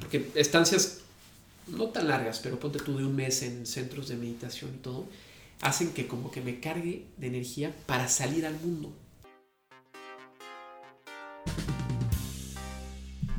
Porque 0.00 0.30
estancias 0.34 1.00
no 1.66 1.88
tan 1.88 2.08
largas, 2.08 2.40
pero 2.42 2.58
ponte 2.58 2.78
tú 2.78 2.98
de 2.98 3.04
un 3.04 3.14
mes 3.16 3.42
en 3.42 3.66
centros 3.66 4.08
de 4.08 4.16
meditación 4.16 4.72
y 4.74 4.78
todo, 4.78 5.08
hacen 5.60 5.92
que 5.92 6.06
como 6.06 6.30
que 6.30 6.40
me 6.40 6.60
cargue 6.60 7.06
de 7.16 7.26
energía 7.26 7.74
para 7.86 8.08
salir 8.08 8.46
al 8.46 8.54
mundo. 8.60 8.92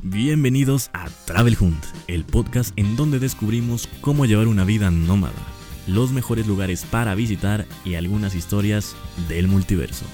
Bienvenidos 0.02 0.90
a 0.92 1.10
Travel 1.24 1.56
Hunt, 1.60 1.84
el 2.06 2.24
podcast 2.24 2.72
en 2.76 2.94
donde 2.94 3.18
descubrimos 3.18 3.88
cómo 4.00 4.24
llevar 4.24 4.46
una 4.46 4.64
vida 4.64 4.90
nómada, 4.90 5.34
los 5.88 6.12
mejores 6.12 6.46
lugares 6.46 6.84
para 6.84 7.14
visitar 7.16 7.66
y 7.84 7.94
algunas 7.94 8.36
historias 8.36 8.94
del 9.28 9.48
multiverso. 9.48 10.04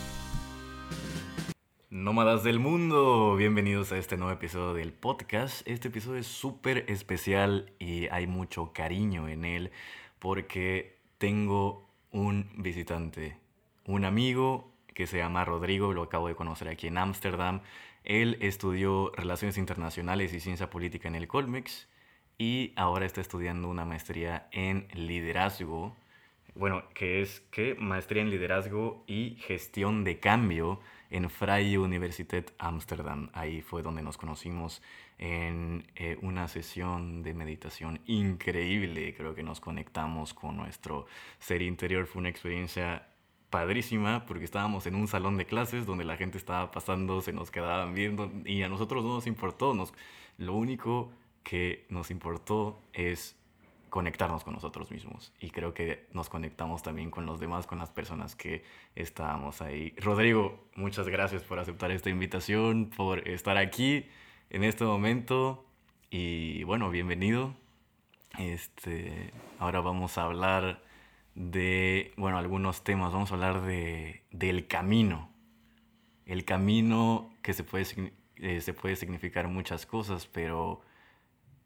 Nómadas 1.92 2.42
del 2.42 2.58
mundo, 2.58 3.36
bienvenidos 3.36 3.92
a 3.92 3.98
este 3.98 4.16
nuevo 4.16 4.32
episodio 4.32 4.72
del 4.72 4.94
podcast. 4.94 5.60
Este 5.68 5.88
episodio 5.88 6.20
es 6.20 6.26
súper 6.26 6.86
especial 6.88 7.70
y 7.78 8.06
hay 8.06 8.26
mucho 8.26 8.72
cariño 8.72 9.28
en 9.28 9.44
él 9.44 9.72
porque 10.18 10.96
tengo 11.18 11.86
un 12.10 12.48
visitante, 12.56 13.36
un 13.84 14.06
amigo 14.06 14.72
que 14.94 15.06
se 15.06 15.18
llama 15.18 15.44
Rodrigo, 15.44 15.92
lo 15.92 16.04
acabo 16.04 16.28
de 16.28 16.34
conocer 16.34 16.68
aquí 16.68 16.86
en 16.86 16.96
Ámsterdam. 16.96 17.60
Él 18.04 18.38
estudió 18.40 19.12
Relaciones 19.14 19.58
Internacionales 19.58 20.32
y 20.32 20.40
Ciencia 20.40 20.70
Política 20.70 21.08
en 21.08 21.14
el 21.14 21.28
Colmex 21.28 21.90
y 22.38 22.72
ahora 22.74 23.04
está 23.04 23.20
estudiando 23.20 23.68
una 23.68 23.84
maestría 23.84 24.48
en 24.50 24.88
liderazgo. 24.94 25.94
Bueno, 26.54 26.84
que 26.94 27.20
es 27.20 27.40
que 27.50 27.74
maestría 27.74 28.22
en 28.22 28.30
liderazgo 28.30 29.04
y 29.06 29.36
gestión 29.46 30.04
de 30.04 30.20
cambio 30.20 30.80
en 31.12 31.28
Freie 31.28 31.78
Universität 31.78 32.52
Amsterdam. 32.58 33.28
Ahí 33.34 33.60
fue 33.60 33.82
donde 33.82 34.02
nos 34.02 34.16
conocimos 34.16 34.82
en 35.18 35.86
eh, 35.94 36.18
una 36.22 36.48
sesión 36.48 37.22
de 37.22 37.34
meditación 37.34 38.00
increíble. 38.06 39.14
Creo 39.14 39.34
que 39.34 39.42
nos 39.42 39.60
conectamos 39.60 40.32
con 40.32 40.56
nuestro 40.56 41.06
ser 41.38 41.60
interior. 41.60 42.06
Fue 42.06 42.20
una 42.20 42.30
experiencia 42.30 43.06
padrísima 43.50 44.24
porque 44.24 44.46
estábamos 44.46 44.86
en 44.86 44.94
un 44.94 45.06
salón 45.06 45.36
de 45.36 45.44
clases 45.44 45.84
donde 45.84 46.04
la 46.04 46.16
gente 46.16 46.38
estaba 46.38 46.70
pasando, 46.70 47.20
se 47.20 47.34
nos 47.34 47.50
quedaban 47.50 47.94
viendo 47.94 48.32
y 48.46 48.62
a 48.62 48.70
nosotros 48.70 49.04
no 49.04 49.14
nos 49.14 49.26
importó. 49.26 49.74
Nos, 49.74 49.92
lo 50.38 50.54
único 50.54 51.12
que 51.42 51.84
nos 51.90 52.10
importó 52.10 52.80
es 52.94 53.36
conectarnos 53.92 54.42
con 54.42 54.54
nosotros 54.54 54.90
mismos. 54.90 55.34
Y 55.38 55.50
creo 55.50 55.74
que 55.74 56.06
nos 56.14 56.30
conectamos 56.30 56.82
también 56.82 57.10
con 57.10 57.26
los 57.26 57.40
demás, 57.40 57.66
con 57.66 57.78
las 57.78 57.90
personas 57.90 58.34
que 58.34 58.64
estábamos 58.94 59.60
ahí. 59.60 59.94
Rodrigo, 59.98 60.66
muchas 60.76 61.08
gracias 61.08 61.42
por 61.42 61.58
aceptar 61.58 61.90
esta 61.90 62.08
invitación, 62.08 62.88
por 62.88 63.28
estar 63.28 63.58
aquí 63.58 64.06
en 64.48 64.64
este 64.64 64.84
momento. 64.84 65.66
Y 66.08 66.64
bueno, 66.64 66.88
bienvenido. 66.88 67.54
Este, 68.38 69.30
ahora 69.58 69.82
vamos 69.82 70.16
a 70.16 70.22
hablar 70.22 70.82
de, 71.34 72.14
bueno, 72.16 72.38
algunos 72.38 72.84
temas. 72.84 73.12
Vamos 73.12 73.30
a 73.30 73.34
hablar 73.34 73.60
de, 73.60 74.22
del 74.30 74.68
camino. 74.68 75.28
El 76.24 76.46
camino 76.46 77.30
que 77.42 77.52
se 77.52 77.62
puede, 77.62 78.14
eh, 78.36 78.62
se 78.62 78.72
puede 78.72 78.96
significar 78.96 79.48
muchas 79.48 79.84
cosas, 79.84 80.26
pero 80.26 80.80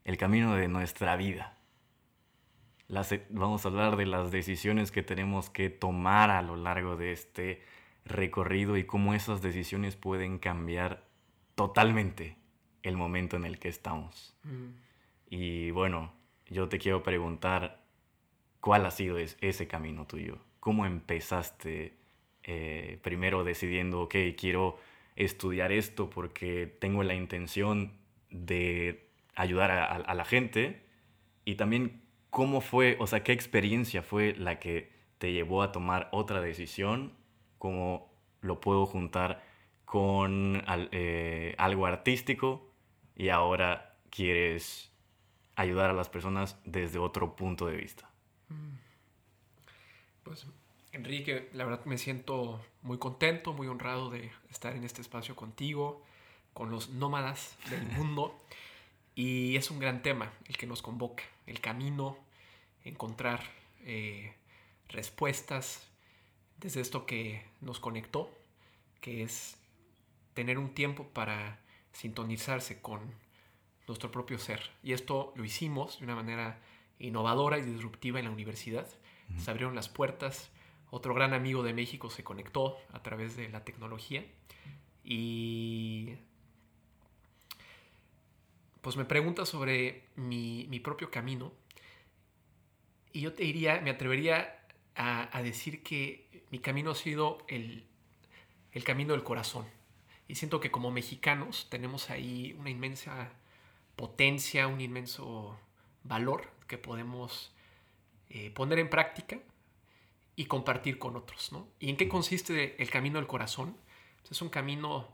el 0.03 0.17
camino 0.17 0.57
de 0.57 0.67
nuestra 0.67 1.15
vida 1.15 1.56
vamos 3.31 3.65
a 3.65 3.69
hablar 3.69 3.97
de 3.97 4.07
las 4.07 4.31
decisiones 4.31 4.91
que 4.91 5.03
tenemos 5.03 5.51
que 5.51 5.71
tomar 5.71 6.31
a 6.31 6.43
lo 6.43 6.57
largo 6.57 6.97
de 6.97 7.13
este 7.13 7.63
recorrido 8.05 8.77
y 8.77 8.85
cómo 8.85 9.15
esas 9.15 9.43
decisiones 9.43 9.97
pueden 9.97 10.39
cambiar 10.39 11.05
totalmente 11.55 12.37
el 12.83 12.97
momento 12.97 13.37
en 13.37 13.45
el 13.45 13.59
que 13.59 13.69
estamos. 13.69 14.37
Mm. 14.45 14.69
Y 15.29 15.71
bueno, 15.73 16.13
yo 16.49 16.69
te 16.69 16.79
quiero 16.79 17.03
preguntar, 17.03 17.83
¿cuál 18.61 18.87
ha 18.87 18.93
sido 18.93 19.19
ese 19.19 19.67
camino 19.67 20.07
tuyo? 20.07 20.39
¿Cómo 20.61 20.87
empezaste 20.87 21.95
eh, 22.45 23.01
primero 23.03 23.43
decidiendo, 23.43 24.03
ok, 24.03 24.15
quiero 24.39 24.79
estudiar 25.17 25.73
esto 25.73 26.09
porque 26.09 26.67
tengo 26.79 27.03
la 27.03 27.15
intención 27.15 27.93
de 28.31 29.09
ayudar 29.35 29.73
a, 29.73 29.87
a 29.87 30.15
la 30.15 30.25
gente? 30.25 30.85
Y 31.45 31.57
también 31.57 32.06
¿Cómo 32.37 32.61
fue, 32.61 32.99
o 33.01 33.07
sea, 33.07 33.23
qué 33.25 33.33
experiencia 33.33 34.03
fue 34.03 34.35
la 34.35 34.59
que 34.59 34.93
te 35.17 35.33
llevó 35.33 35.63
a 35.63 35.73
tomar 35.73 36.11
otra 36.13 36.43
decisión? 36.43 37.15
¿Cómo 37.57 38.13
lo 38.43 38.61
puedo 38.61 38.85
juntar 38.85 39.43
con 39.87 40.63
eh, 40.93 41.55
algo 41.57 41.87
artístico 41.87 42.71
y 43.17 43.31
ahora 43.31 43.97
quieres 44.11 44.93
ayudar 45.55 45.89
a 45.89 45.93
las 45.95 46.11
personas 46.11 46.59
desde 46.67 46.99
otro 46.99 47.37
punto 47.37 47.69
de 47.69 47.79
vista? 47.79 48.11
Pues 50.23 50.47
Enrique, 50.93 51.49
la 51.55 51.65
verdad 51.65 51.87
me 51.87 51.97
siento 51.97 52.61
muy 52.83 52.99
contento, 52.99 53.55
muy 53.55 53.67
honrado 53.67 54.11
de 54.11 54.31
estar 54.51 54.77
en 54.77 54.85
este 54.85 55.01
espacio 55.01 55.35
contigo, 55.37 56.03
con 56.53 56.71
los 56.71 56.91
nómadas 56.91 57.57
del 57.71 57.87
mundo. 57.97 58.39
y 59.15 59.57
es 59.57 59.71
un 59.71 59.79
gran 59.79 60.03
tema 60.03 60.31
el 60.45 60.59
que 60.59 60.67
nos 60.67 60.83
convoca, 60.83 61.25
el 61.47 61.61
camino 61.63 62.26
encontrar 62.87 63.43
eh, 63.85 64.35
respuestas 64.89 65.87
desde 66.59 66.81
esto 66.81 67.05
que 67.05 67.45
nos 67.61 67.81
conectó, 67.81 68.31
que 69.01 69.23
es 69.23 69.57
tener 70.35 70.59
un 70.59 70.75
tiempo 70.75 71.09
para 71.09 71.59
sintonizarse 71.93 72.81
con 72.81 73.01
nuestro 73.87 74.11
propio 74.11 74.39
ser. 74.39 74.71
Y 74.83 74.93
esto 74.93 75.33
lo 75.37 75.45
hicimos 75.45 75.99
de 75.99 76.05
una 76.05 76.15
manera 76.15 76.59
innovadora 76.99 77.59
y 77.59 77.63
disruptiva 77.63 78.19
en 78.19 78.27
la 78.27 78.31
universidad. 78.31 78.87
Se 79.39 79.51
abrieron 79.51 79.75
las 79.75 79.89
puertas, 79.89 80.51
otro 80.91 81.13
gran 81.13 81.35
amigo 81.35 81.63
de 81.63 81.75
México 81.75 82.11
se 82.11 82.23
conectó 82.23 82.77
a 82.93 83.03
través 83.03 83.37
de 83.37 83.49
la 83.49 83.65
tecnología 83.65 84.25
y 85.03 86.15
pues 88.83 88.97
me 88.97 89.05
pregunta 89.05 89.45
sobre 89.45 90.05
mi, 90.15 90.67
mi 90.69 90.79
propio 90.79 91.11
camino 91.11 91.53
y 93.17 93.21
yo 93.23 93.33
te 93.33 93.45
diría, 93.45 93.81
me 93.81 93.89
atrevería 93.89 94.59
a, 94.95 95.43
decir 95.43 95.83
que 95.83 96.45
mi 96.51 96.59
camino 96.59 96.91
ha 96.91 96.95
sido 96.95 97.39
el, 97.49 97.87
camino 98.85 99.15
del 99.15 99.23
corazón. 99.23 99.65
Y 100.29 100.35
siento 100.35 100.61
que 100.61 100.71
como 100.71 100.91
mexicanos 100.91 101.67
tenemos 101.71 102.11
ahí 102.11 102.55
una 102.59 102.69
inmensa 102.69 103.33
potencia, 103.97 104.67
un 104.67 104.83
inmenso 104.83 105.59
valor 106.05 106.53
que 106.67 106.77
podemos 106.77 107.55
eh, 108.29 108.51
poner 108.51 108.81
en 108.81 108.91
práctica 108.91 109.39
y 110.35 110.45
compartir 110.45 110.99
con 110.99 111.17
otros. 111.17 111.53
¿no? 111.53 111.69
¿Y 111.81 111.89
en 111.89 111.97
qué 111.97 112.09
consiste 112.09 112.83
el 112.83 112.91
camino 112.91 113.19
del 113.19 113.27
corazón? 113.27 113.79
Pues 114.19 114.33
es 114.33 114.43
un 114.43 114.51
camino 114.51 115.09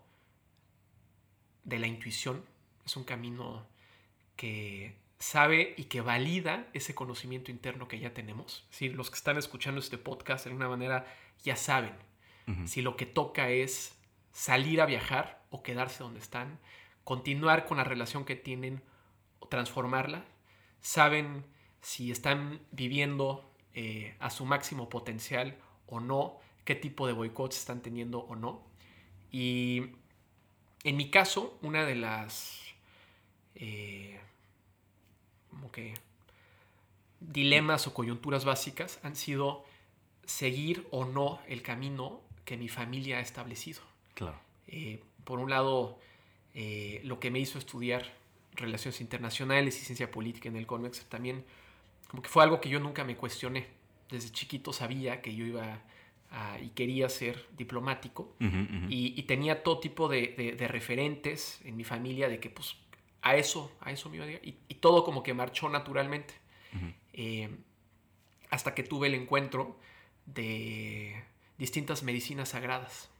de 1.62 1.78
la 1.78 1.86
intuición, 1.86 2.44
es 2.84 2.96
un 2.96 3.04
camino 3.04 3.64
que 4.34 5.01
sabe 5.22 5.74
y 5.76 5.84
que 5.84 6.00
valida 6.00 6.66
ese 6.72 6.96
conocimiento 6.96 7.52
interno 7.52 7.86
que 7.86 8.00
ya 8.00 8.12
tenemos. 8.12 8.66
Si 8.70 8.88
los 8.88 9.08
que 9.08 9.14
están 9.16 9.38
escuchando 9.38 9.80
este 9.80 9.96
podcast 9.96 10.44
de 10.44 10.50
alguna 10.50 10.68
manera 10.68 11.06
ya 11.44 11.54
saben 11.54 11.92
si 12.66 12.82
lo 12.82 12.96
que 12.96 13.06
toca 13.06 13.50
es 13.50 13.96
salir 14.32 14.80
a 14.80 14.86
viajar 14.86 15.44
o 15.50 15.62
quedarse 15.62 16.02
donde 16.02 16.18
están, 16.18 16.58
continuar 17.04 17.66
con 17.66 17.76
la 17.76 17.84
relación 17.84 18.24
que 18.24 18.34
tienen 18.34 18.82
o 19.38 19.46
transformarla. 19.46 20.24
Saben 20.80 21.44
si 21.80 22.10
están 22.10 22.60
viviendo 22.72 23.48
eh, 23.74 24.16
a 24.18 24.28
su 24.28 24.44
máximo 24.44 24.88
potencial 24.88 25.56
o 25.86 26.00
no, 26.00 26.40
qué 26.64 26.74
tipo 26.74 27.06
de 27.06 27.12
boicots 27.12 27.56
están 27.56 27.80
teniendo 27.80 28.18
o 28.18 28.34
no. 28.34 28.66
Y 29.30 29.92
en 30.82 30.96
mi 30.96 31.10
caso, 31.10 31.58
una 31.62 31.84
de 31.84 31.94
las... 31.94 32.60
Eh, 33.54 34.18
como 35.52 35.70
que 35.70 35.94
dilemas 37.20 37.86
o 37.86 37.94
coyunturas 37.94 38.44
básicas 38.44 38.98
han 39.04 39.14
sido 39.14 39.64
seguir 40.24 40.86
o 40.90 41.04
no 41.04 41.40
el 41.46 41.62
camino 41.62 42.20
que 42.44 42.56
mi 42.56 42.68
familia 42.68 43.18
ha 43.18 43.20
establecido. 43.20 43.80
Claro. 44.14 44.38
Eh, 44.66 45.00
por 45.24 45.38
un 45.38 45.50
lado, 45.50 45.98
eh, 46.54 47.00
lo 47.04 47.20
que 47.20 47.30
me 47.30 47.38
hizo 47.38 47.58
estudiar 47.58 48.12
relaciones 48.54 49.00
internacionales 49.00 49.80
y 49.80 49.84
ciencia 49.84 50.10
política 50.10 50.48
en 50.48 50.56
el 50.56 50.66
CONMEX 50.66 51.04
también 51.04 51.44
como 52.12 52.22
que 52.22 52.28
fue 52.28 52.42
algo 52.42 52.60
que 52.60 52.68
yo 52.68 52.78
nunca 52.78 53.04
me 53.04 53.16
cuestioné. 53.16 53.66
Desde 54.10 54.30
chiquito 54.30 54.74
sabía 54.74 55.22
que 55.22 55.34
yo 55.34 55.46
iba 55.46 55.80
y 56.62 56.68
quería 56.70 57.08
ser 57.10 57.46
diplomático 57.56 58.34
Y, 58.88 59.22
tenía 59.22 59.62
todo 59.62 59.80
tipo 59.80 60.08
de, 60.08 60.54
de, 60.58 60.68
referentes 60.68 61.60
en 61.64 61.76
mi 61.76 61.84
familia 61.84 62.28
de 62.28 62.38
que 62.40 62.50
pues 62.50 62.76
a 63.22 63.36
eso, 63.36 63.72
a 63.80 63.92
eso 63.92 64.10
me 64.10 64.16
iba 64.16 64.26
a 64.26 64.30
y, 64.30 64.58
y 64.68 64.74
todo 64.74 65.04
como 65.04 65.22
que 65.22 65.32
marchó 65.34 65.68
naturalmente. 65.68 66.34
Eh, 67.12 67.50
hasta 68.50 68.74
que 68.74 68.82
tuve 68.82 69.08
el 69.08 69.14
encuentro 69.14 69.78
de 70.26 71.24
distintas 71.58 72.02
medicinas 72.02 72.50
sagradas. 72.50 73.10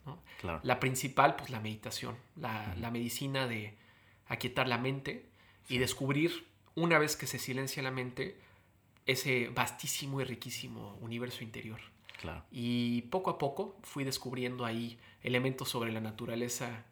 La 0.63 0.79
principal, 0.79 1.35
pues 1.35 1.49
la 1.49 1.59
meditación, 1.59 2.17
la, 2.35 2.91
medicina 2.91 3.47
de 3.47 3.75
aquietar 4.27 4.67
la 4.67 4.77
mente, 4.77 5.25
y 5.69 5.77
descubrir, 5.77 6.45
una 6.75 6.99
vez 6.99 7.15
que 7.15 7.27
se 7.27 7.39
silencia 7.39 7.81
la 7.81 7.91
mente, 7.91 8.37
ese 9.05 9.49
vastísimo 9.49 10.21
y 10.21 10.25
riquísimo 10.25 10.97
universo 11.01 11.43
interior. 11.43 11.79
Claro. 12.19 12.43
Y 12.51 13.03
poco 13.03 13.29
a 13.29 13.37
poco 13.37 13.77
fui 13.83 14.03
descubriendo 14.03 14.65
ahí 14.65 14.99
elementos 15.21 15.69
sobre 15.69 15.91
la 15.91 16.01
naturaleza 16.01 16.85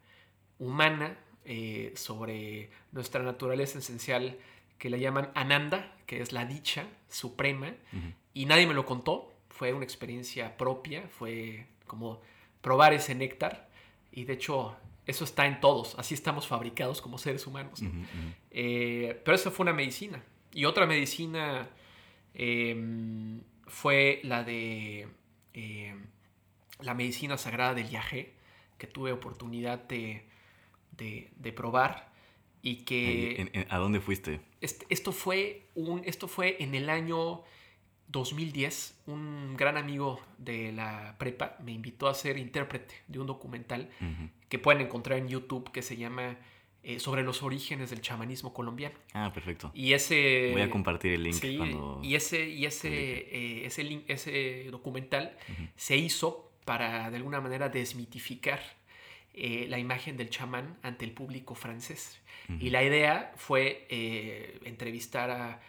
humana, 0.60 1.18
eh, 1.46 1.94
sobre 1.96 2.70
nuestra 2.92 3.24
naturaleza 3.24 3.80
esencial 3.80 4.38
que 4.78 4.90
la 4.90 4.98
llaman 4.98 5.32
Ananda, 5.36 5.96
que 6.06 6.22
es 6.22 6.32
la 6.32 6.46
dicha 6.46 6.88
suprema, 7.10 7.74
y 8.34 8.46
nadie 8.46 8.66
me 8.66 8.74
lo 8.74 8.86
contó, 8.86 9.32
fue 9.50 9.74
una 9.74 9.84
experiencia 9.84 10.58
propia, 10.58 11.08
fue 11.08 11.68
como 11.86 12.20
probar 12.62 12.94
ese 12.94 13.14
néctar, 13.14 13.70
y 14.12 14.24
de 14.24 14.34
hecho 14.34 14.76
eso 15.06 15.24
está 15.24 15.46
en 15.46 15.60
todos, 15.60 15.96
así 15.98 16.14
estamos 16.14 16.48
fabricados 16.48 17.02
como 17.02 17.18
seres 17.18 17.46
humanos. 17.48 17.82
Eh, 18.52 19.22
pero 19.24 19.36
eso 19.36 19.52
fue 19.52 19.64
una 19.64 19.74
medicina. 19.74 20.24
Y 20.54 20.66
otra 20.66 20.86
medicina 20.86 21.70
eh, 22.34 23.42
fue 23.68 24.20
la 24.24 24.44
de 24.44 25.08
eh, 25.54 25.96
la 26.80 26.94
medicina 26.94 27.38
sagrada 27.38 27.74
del 27.74 27.90
yagé, 27.90 28.34
que 28.78 28.88
tuve 28.88 29.12
oportunidad 29.12 29.80
de, 29.88 30.26
de- 31.02 31.30
de 31.36 31.52
probar. 31.52 32.10
Y 32.64 32.84
que 32.86 33.42
¿En- 33.42 33.50
en- 33.54 33.68
¿A 33.70 33.78
dónde 33.78 34.00
fuiste? 34.02 34.40
este- 34.62 34.86
esto, 34.90 35.12
fue 35.12 35.64
un, 35.76 36.04
esto 36.06 36.28
fue 36.28 36.58
en 36.64 36.76
el 36.76 36.90
año 36.92 37.42
2010. 38.10 39.02
Un 39.08 39.56
gran 39.58 39.78
amigo 39.78 40.20
de 40.38 40.72
la 40.72 41.16
prepa 41.18 41.58
me 41.64 41.72
invitó 41.72 42.08
a 42.08 42.14
ser 42.14 42.38
intérprete 42.38 42.94
de 43.08 43.20
un 43.20 43.28
documental 43.28 43.90
que 44.50 44.60
pueden 44.60 44.82
encontrar 44.82 45.18
en 45.20 45.28
YouTube 45.28 45.72
que 45.72 45.82
se 45.82 45.96
llama 45.98 46.38
eh, 46.84 47.00
Sobre 47.00 47.22
los 47.24 47.44
orígenes 47.44 47.92
del 47.92 48.02
chamanismo 48.02 48.54
colombiano. 48.54 48.96
Ah, 49.14 49.32
perfecto. 49.32 49.70
Y 49.76 49.94
ese... 49.94 50.50
Voy 50.52 50.62
a 50.64 50.70
compartir 50.72 51.14
el 51.14 51.22
link 51.24 51.36
Sí, 51.36 51.56
cuando... 51.58 52.00
y 52.04 52.16
ese, 52.16 52.50
y 52.50 52.66
ese, 52.66 52.90
eh, 52.90 53.66
ese, 53.68 53.84
link- 53.84 54.06
ese 54.08 54.68
documental 54.72 55.38
se 55.76 55.96
hizo 55.98 56.52
para 56.66 57.12
de 57.12 57.18
alguna 57.18 57.40
manera 57.40 57.70
desmitificar 57.70 58.60
eh, 59.34 59.66
la 59.70 59.80
imagen 59.80 60.18
del 60.18 60.30
chamán 60.30 60.78
ante 60.84 61.06
el 61.06 61.12
público 61.12 61.56
francés. 61.56 62.20
Y 62.60 62.70
la 62.70 62.84
idea 62.84 63.32
fue 63.38 63.86
eh, 63.90 64.60
entrevistar 64.66 65.30
a, 65.32 65.62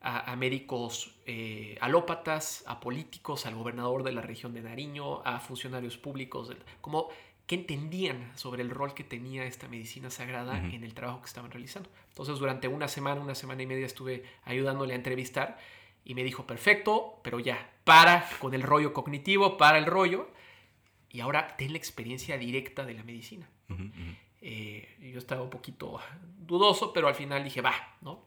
a- 0.00 0.30
a 0.32 0.36
médicos 0.36 1.16
eh, 1.26 1.76
alópatas, 1.80 2.62
a 2.66 2.78
políticos, 2.78 3.44
al 3.46 3.56
gobernador 3.56 4.04
de 4.04 4.12
la 4.12 4.20
región 4.20 4.54
de 4.54 4.60
Nariño, 4.62 5.20
a 5.26 5.40
funcionarios 5.40 5.96
públicos, 5.98 6.52
como 6.80 7.08
que 7.48 7.56
entendían 7.56 8.30
sobre 8.36 8.62
el 8.62 8.70
rol 8.70 8.94
que 8.94 9.02
tenía 9.04 9.44
esta 9.46 9.66
medicina 9.68 10.10
sagrada 10.10 10.58
en 10.58 10.84
el 10.84 10.92
trabajo 10.94 11.22
que 11.22 11.26
estaban 11.26 11.50
realizando. 11.50 11.88
Entonces 12.10 12.38
durante 12.38 12.68
una 12.68 12.86
semana, 12.88 13.20
una 13.20 13.34
semana 13.34 13.62
y 13.62 13.66
media 13.66 13.86
estuve 13.86 14.22
ayudándole 14.44 14.92
a 14.92 14.96
entrevistar 14.96 15.58
y 16.04 16.14
me 16.14 16.22
dijo, 16.24 16.46
perfecto, 16.46 17.18
pero 17.24 17.40
ya, 17.40 17.70
para 17.84 18.28
con 18.38 18.54
el 18.54 18.62
rollo 18.62 18.92
cognitivo, 18.92 19.56
para 19.56 19.78
el 19.78 19.86
rollo, 19.86 20.28
y 21.10 21.20
ahora 21.20 21.56
ten 21.56 21.72
la 21.72 21.78
experiencia 21.78 22.38
directa 22.38 22.84
de 22.84 22.94
la 22.94 23.02
medicina. 23.02 23.48
Eh, 24.40 25.10
yo 25.12 25.18
estaba 25.18 25.42
un 25.42 25.50
poquito 25.50 26.00
dudoso, 26.38 26.92
pero 26.92 27.08
al 27.08 27.14
final 27.14 27.44
dije, 27.44 27.60
va, 27.60 27.74
¿no? 28.00 28.24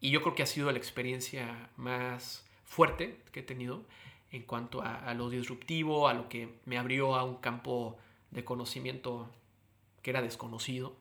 Y 0.00 0.10
yo 0.10 0.22
creo 0.22 0.34
que 0.34 0.42
ha 0.42 0.46
sido 0.46 0.70
la 0.70 0.78
experiencia 0.78 1.70
más 1.76 2.46
fuerte 2.64 3.20
que 3.32 3.40
he 3.40 3.42
tenido 3.42 3.84
en 4.30 4.42
cuanto 4.42 4.82
a, 4.82 4.96
a 4.96 5.14
lo 5.14 5.30
disruptivo, 5.30 6.08
a 6.08 6.14
lo 6.14 6.28
que 6.28 6.48
me 6.64 6.78
abrió 6.78 7.14
a 7.14 7.24
un 7.24 7.36
campo 7.36 7.98
de 8.30 8.44
conocimiento 8.44 9.30
que 10.02 10.10
era 10.10 10.22
desconocido 10.22 10.96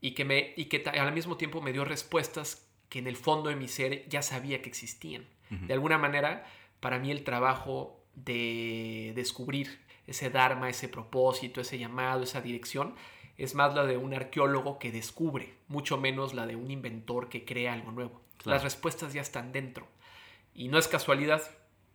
y 0.00 0.12
que, 0.12 0.24
me, 0.24 0.52
y 0.56 0.66
que 0.66 0.82
al 0.86 1.12
mismo 1.12 1.36
tiempo 1.36 1.62
me 1.62 1.72
dio 1.72 1.84
respuestas 1.84 2.68
que 2.88 2.98
en 2.98 3.06
el 3.06 3.16
fondo 3.16 3.48
de 3.48 3.56
mi 3.56 3.68
ser 3.68 4.06
ya 4.08 4.20
sabía 4.20 4.60
que 4.60 4.68
existían. 4.68 5.24
De 5.48 5.74
alguna 5.74 5.98
manera, 5.98 6.46
para 6.80 6.98
mí 6.98 7.10
el 7.10 7.24
trabajo 7.24 8.00
de 8.14 9.12
descubrir 9.14 9.80
ese 10.12 10.30
dharma, 10.30 10.68
ese 10.68 10.88
propósito, 10.88 11.60
ese 11.60 11.78
llamado, 11.78 12.22
esa 12.22 12.40
dirección, 12.40 12.94
es 13.36 13.54
más 13.54 13.74
la 13.74 13.84
de 13.84 13.96
un 13.96 14.14
arqueólogo 14.14 14.78
que 14.78 14.92
descubre, 14.92 15.54
mucho 15.68 15.98
menos 15.98 16.32
la 16.34 16.46
de 16.46 16.56
un 16.56 16.70
inventor 16.70 17.28
que 17.28 17.44
crea 17.44 17.72
algo 17.72 17.90
nuevo. 17.90 18.20
Claro. 18.38 18.56
Las 18.56 18.62
respuestas 18.62 19.12
ya 19.12 19.20
están 19.20 19.52
dentro. 19.52 19.86
Y 20.54 20.68
no 20.68 20.78
es 20.78 20.86
casualidad 20.88 21.42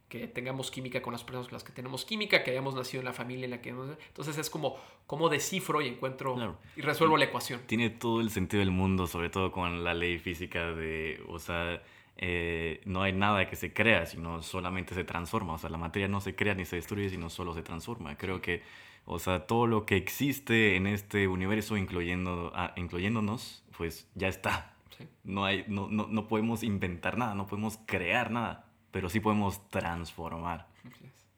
que 0.09 0.27
tengamos 0.27 0.71
química 0.71 1.01
con 1.01 1.11
las 1.11 1.23
personas 1.23 1.47
con 1.47 1.55
las 1.55 1.63
que 1.63 1.73
tenemos 1.73 2.05
química, 2.05 2.43
que 2.43 2.51
hayamos 2.51 2.75
nacido 2.75 3.01
en 3.01 3.05
la 3.05 3.13
familia 3.13 3.45
en 3.45 3.51
la 3.51 3.61
que... 3.61 3.69
Entonces 3.69 4.37
es 4.37 4.49
como, 4.49 4.77
como 5.05 5.27
descifro 5.29 5.81
y 5.81 5.87
encuentro 5.87 6.35
Claro. 6.35 6.57
y 6.75 6.81
resuelvo 6.81 7.17
la 7.17 7.25
ecuación. 7.25 7.61
Tiene 7.67 7.89
todo 7.89 8.21
el 8.21 8.29
sentido 8.29 8.61
del 8.61 8.71
mundo, 8.71 9.05
sobre 9.07 9.29
todo 9.29 9.51
con 9.51 9.83
la 9.83 9.93
ley 9.93 10.17
física 10.17 10.71
de, 10.71 11.21
o 11.27 11.39
sea, 11.39 11.83
eh, 12.17 12.81
no 12.85 13.01
hay 13.03 13.13
nada 13.13 13.47
que 13.49 13.55
se 13.55 13.73
crea, 13.73 14.05
sino 14.05 14.41
solamente 14.41 14.93
se 14.95 15.03
transforma. 15.03 15.53
O 15.53 15.57
sea, 15.57 15.69
la 15.69 15.77
materia 15.77 16.07
no 16.07 16.19
se 16.21 16.35
crea 16.35 16.53
ni 16.55 16.65
se 16.65 16.75
destruye, 16.77 17.09
sino 17.09 17.29
solo 17.29 17.53
se 17.53 17.61
transforma. 17.63 18.17
Creo 18.17 18.41
que, 18.41 18.63
o 19.05 19.19
sea, 19.19 19.45
todo 19.47 19.67
lo 19.67 19.85
que 19.85 19.95
existe 19.97 20.75
en 20.75 20.87
este 20.87 21.27
universo, 21.27 21.77
incluyendo, 21.77 22.51
ah, 22.55 22.73
incluyéndonos, 22.75 23.63
pues 23.77 24.07
ya 24.15 24.27
está. 24.27 24.73
¿sí? 24.97 25.05
No, 25.23 25.45
hay, 25.45 25.63
no, 25.67 25.87
no, 25.89 26.07
no 26.07 26.27
podemos 26.27 26.63
inventar 26.63 27.17
nada, 27.17 27.35
no 27.35 27.45
podemos 27.47 27.79
crear 27.85 28.31
nada, 28.31 28.65
pero 28.91 29.09
sí 29.09 29.19
podemos 29.19 29.67
transformar. 29.69 30.67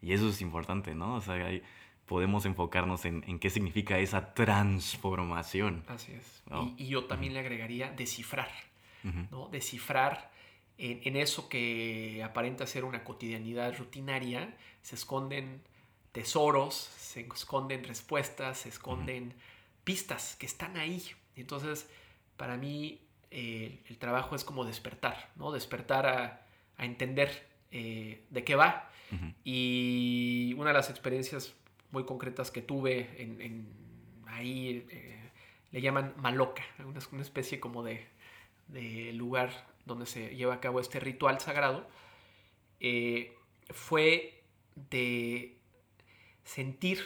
Y 0.01 0.13
eso 0.13 0.29
es 0.29 0.41
importante, 0.41 0.95
¿no? 0.95 1.15
O 1.15 1.21
sea, 1.21 1.33
hay- 1.35 1.61
podemos 2.05 2.45
enfocarnos 2.45 3.05
en, 3.05 3.23
en 3.27 3.37
qué 3.37 3.49
significa 3.51 3.99
esa 3.99 4.33
transformación. 4.33 5.83
Así 5.87 6.11
es. 6.13 6.41
Oh. 6.49 6.71
Y, 6.77 6.85
y 6.85 6.87
yo 6.87 7.05
también 7.05 7.33
le 7.33 7.39
agregaría 7.39 7.91
descifrar. 7.91 8.49
Ujú. 9.03 9.27
¿no? 9.31 9.47
Descifrar 9.49 10.28
en, 10.79 11.01
en 11.03 11.15
eso 11.15 11.49
que 11.49 12.23
aparenta 12.23 12.65
ser 12.65 12.85
una 12.85 13.03
cotidianidad 13.03 13.77
rutinaria, 13.77 14.55
se 14.81 14.95
esconden 14.95 15.61
tesoros, 16.11 16.75
se 16.75 17.21
esconden 17.21 17.83
respuestas, 17.83 18.59
se 18.59 18.69
esconden 18.69 19.33
pistas 19.83 20.35
que 20.37 20.45
están 20.45 20.77
ahí. 20.77 21.03
Entonces, 21.35 21.87
para 22.37 22.57
mí, 22.57 22.99
eh, 23.31 23.83
el 23.87 23.97
trabajo 23.97 24.35
es 24.35 24.43
como 24.43 24.65
despertar, 24.65 25.29
¿no? 25.35 25.51
Despertar 25.51 26.07
a, 26.07 26.45
a 26.77 26.85
entender 26.85 27.47
eh, 27.71 28.23
de 28.29 28.43
qué 28.43 28.55
va. 28.55 28.89
Y 29.43 30.53
una 30.57 30.69
de 30.69 30.75
las 30.75 30.91
experiencias 30.91 31.55
muy 31.89 32.05
concretas 32.05 32.51
que 32.51 32.61
tuve 32.61 33.09
en, 33.17 33.41
en 33.41 33.67
ahí 34.27 34.85
eh, 34.91 35.31
le 35.71 35.81
llaman 35.81 36.13
maloca, 36.17 36.63
una, 36.77 36.99
una 37.11 37.21
especie 37.23 37.59
como 37.59 37.83
de, 37.83 38.05
de 38.67 39.11
lugar 39.13 39.65
donde 39.89 40.05
se 40.05 40.35
lleva 40.35 40.55
a 40.55 40.59
cabo 40.61 40.79
este 40.79 40.99
ritual 40.99 41.39
sagrado, 41.39 41.87
eh, 42.79 43.35
fue 43.69 44.43
de 44.75 45.57
sentir 46.43 47.03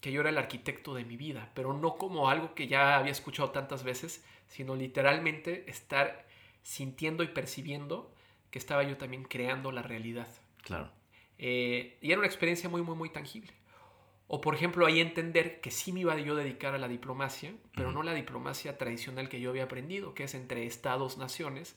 que 0.00 0.12
yo 0.12 0.20
era 0.20 0.30
el 0.30 0.38
arquitecto 0.38 0.94
de 0.94 1.04
mi 1.04 1.16
vida, 1.16 1.50
pero 1.54 1.72
no 1.72 1.96
como 1.96 2.28
algo 2.28 2.54
que 2.54 2.68
ya 2.68 2.96
había 2.96 3.12
escuchado 3.12 3.50
tantas 3.50 3.84
veces, 3.84 4.24
sino 4.46 4.76
literalmente 4.76 5.68
estar 5.70 6.26
sintiendo 6.62 7.22
y 7.22 7.28
percibiendo 7.28 8.14
que 8.50 8.58
estaba 8.58 8.82
yo 8.82 8.96
también 8.96 9.24
creando 9.24 9.72
la 9.72 9.82
realidad. 9.82 10.28
Claro. 10.62 10.90
Eh, 11.38 11.98
y 12.00 12.10
era 12.10 12.18
una 12.18 12.26
experiencia 12.26 12.68
muy, 12.68 12.82
muy, 12.82 12.96
muy 12.96 13.10
tangible. 13.10 13.52
O 14.32 14.40
por 14.40 14.54
ejemplo, 14.54 14.86
ahí 14.86 15.00
entender 15.00 15.60
que 15.60 15.72
sí 15.72 15.92
me 15.92 16.00
iba 16.00 16.16
yo 16.16 16.34
a 16.34 16.36
dedicar 16.36 16.72
a 16.72 16.78
la 16.78 16.86
diplomacia, 16.86 17.52
pero 17.74 17.90
no 17.90 18.04
la 18.04 18.14
diplomacia 18.14 18.78
tradicional 18.78 19.28
que 19.28 19.40
yo 19.40 19.50
había 19.50 19.64
aprendido, 19.64 20.14
que 20.14 20.22
es 20.22 20.34
entre 20.34 20.66
estados-naciones, 20.66 21.74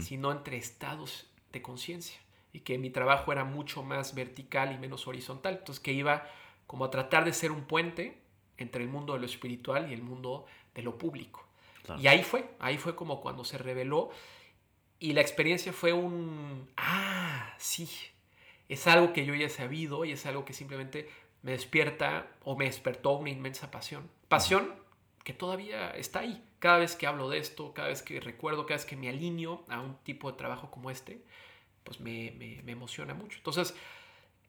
sino 0.00 0.32
entre 0.32 0.56
estados 0.56 1.30
de 1.52 1.62
conciencia. 1.62 2.18
Y 2.52 2.60
que 2.60 2.76
mi 2.76 2.90
trabajo 2.90 3.30
era 3.30 3.44
mucho 3.44 3.84
más 3.84 4.16
vertical 4.16 4.72
y 4.72 4.78
menos 4.78 5.06
horizontal. 5.06 5.58
Entonces 5.58 5.78
que 5.78 5.92
iba 5.92 6.26
como 6.66 6.86
a 6.86 6.90
tratar 6.90 7.24
de 7.24 7.32
ser 7.32 7.52
un 7.52 7.66
puente 7.66 8.18
entre 8.56 8.82
el 8.82 8.88
mundo 8.88 9.12
de 9.12 9.20
lo 9.20 9.26
espiritual 9.26 9.88
y 9.88 9.94
el 9.94 10.02
mundo 10.02 10.46
de 10.74 10.82
lo 10.82 10.98
público. 10.98 11.46
Claro. 11.84 12.02
Y 12.02 12.08
ahí 12.08 12.24
fue, 12.24 12.50
ahí 12.58 12.78
fue 12.78 12.96
como 12.96 13.20
cuando 13.20 13.44
se 13.44 13.58
reveló 13.58 14.10
y 14.98 15.12
la 15.12 15.20
experiencia 15.20 15.72
fue 15.72 15.92
un, 15.92 16.68
ah, 16.76 17.54
sí, 17.58 17.88
es 18.68 18.86
algo 18.86 19.12
que 19.12 19.24
yo 19.24 19.34
ya 19.34 19.46
he 19.46 19.50
sabido 19.50 20.04
y 20.04 20.12
es 20.12 20.26
algo 20.26 20.44
que 20.44 20.52
simplemente 20.52 21.08
me 21.42 21.52
despierta 21.52 22.28
o 22.44 22.56
me 22.56 22.66
despertó 22.66 23.12
una 23.12 23.30
inmensa 23.30 23.70
pasión. 23.70 24.10
Pasión 24.28 24.74
que 25.24 25.32
todavía 25.32 25.90
está 25.90 26.20
ahí. 26.20 26.42
Cada 26.58 26.78
vez 26.78 26.96
que 26.96 27.06
hablo 27.06 27.28
de 27.28 27.38
esto, 27.38 27.74
cada 27.74 27.88
vez 27.88 28.02
que 28.02 28.20
recuerdo, 28.20 28.66
cada 28.66 28.76
vez 28.78 28.86
que 28.86 28.96
me 28.96 29.08
alineo 29.08 29.64
a 29.68 29.80
un 29.80 29.96
tipo 30.04 30.30
de 30.30 30.38
trabajo 30.38 30.70
como 30.70 30.90
este, 30.90 31.22
pues 31.84 32.00
me, 32.00 32.32
me- 32.32 32.62
emociona 32.72 33.14
mucho. 33.14 33.38
Entonces, 33.38 33.74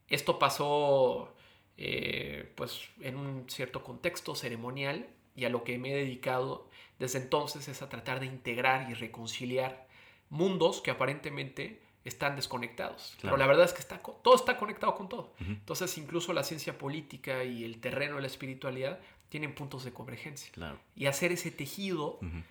esto 0.09 0.39
pasó 0.39 1.33
eh, 1.77 2.51
pues 2.55 2.89
en 3.01 3.17
un 3.17 3.49
cierto 3.49 3.83
contexto 3.83 4.35
ceremonial 4.35 5.07
y 5.35 5.45
a 5.45 5.49
lo 5.49 5.63
que 5.63 5.77
me 5.79 5.91
he 5.91 5.95
dedicado 5.95 6.69
desde 6.99 7.19
entonces 7.19 7.67
es 7.67 7.81
a 7.81 7.89
tratar 7.89 8.19
de 8.19 8.27
integrar 8.27 8.89
y 8.89 8.93
reconciliar 8.93 9.87
mundos 10.29 10.81
que 10.81 10.91
aparentemente 10.91 11.81
están 12.05 12.35
desconectados. 12.35 13.15
Claro. 13.21 13.35
Pero 13.35 13.37
la 13.37 13.47
verdad 13.47 13.65
es 13.65 13.73
que 13.73 13.79
está, 13.79 13.99
todo 13.99 14.35
está 14.35 14.57
conectado 14.57 14.95
con 14.95 15.09
todo. 15.09 15.33
Ujú. 15.41 15.51
Entonces 15.51 15.97
incluso 15.97 16.33
la 16.33 16.43
ciencia 16.43 16.77
política 16.77 17.43
y 17.43 17.63
el 17.63 17.79
terreno 17.79 18.15
de 18.15 18.21
la 18.21 18.27
espiritualidad 18.27 18.99
tienen 19.29 19.55
puntos 19.55 19.83
de 19.83 19.93
convergencia. 19.93 20.51
Claro. 20.51 20.77
Y 20.95 21.05
hacer 21.05 21.31
ese 21.31 21.49
tejido 21.51 22.19
Ujú. 22.21 22.43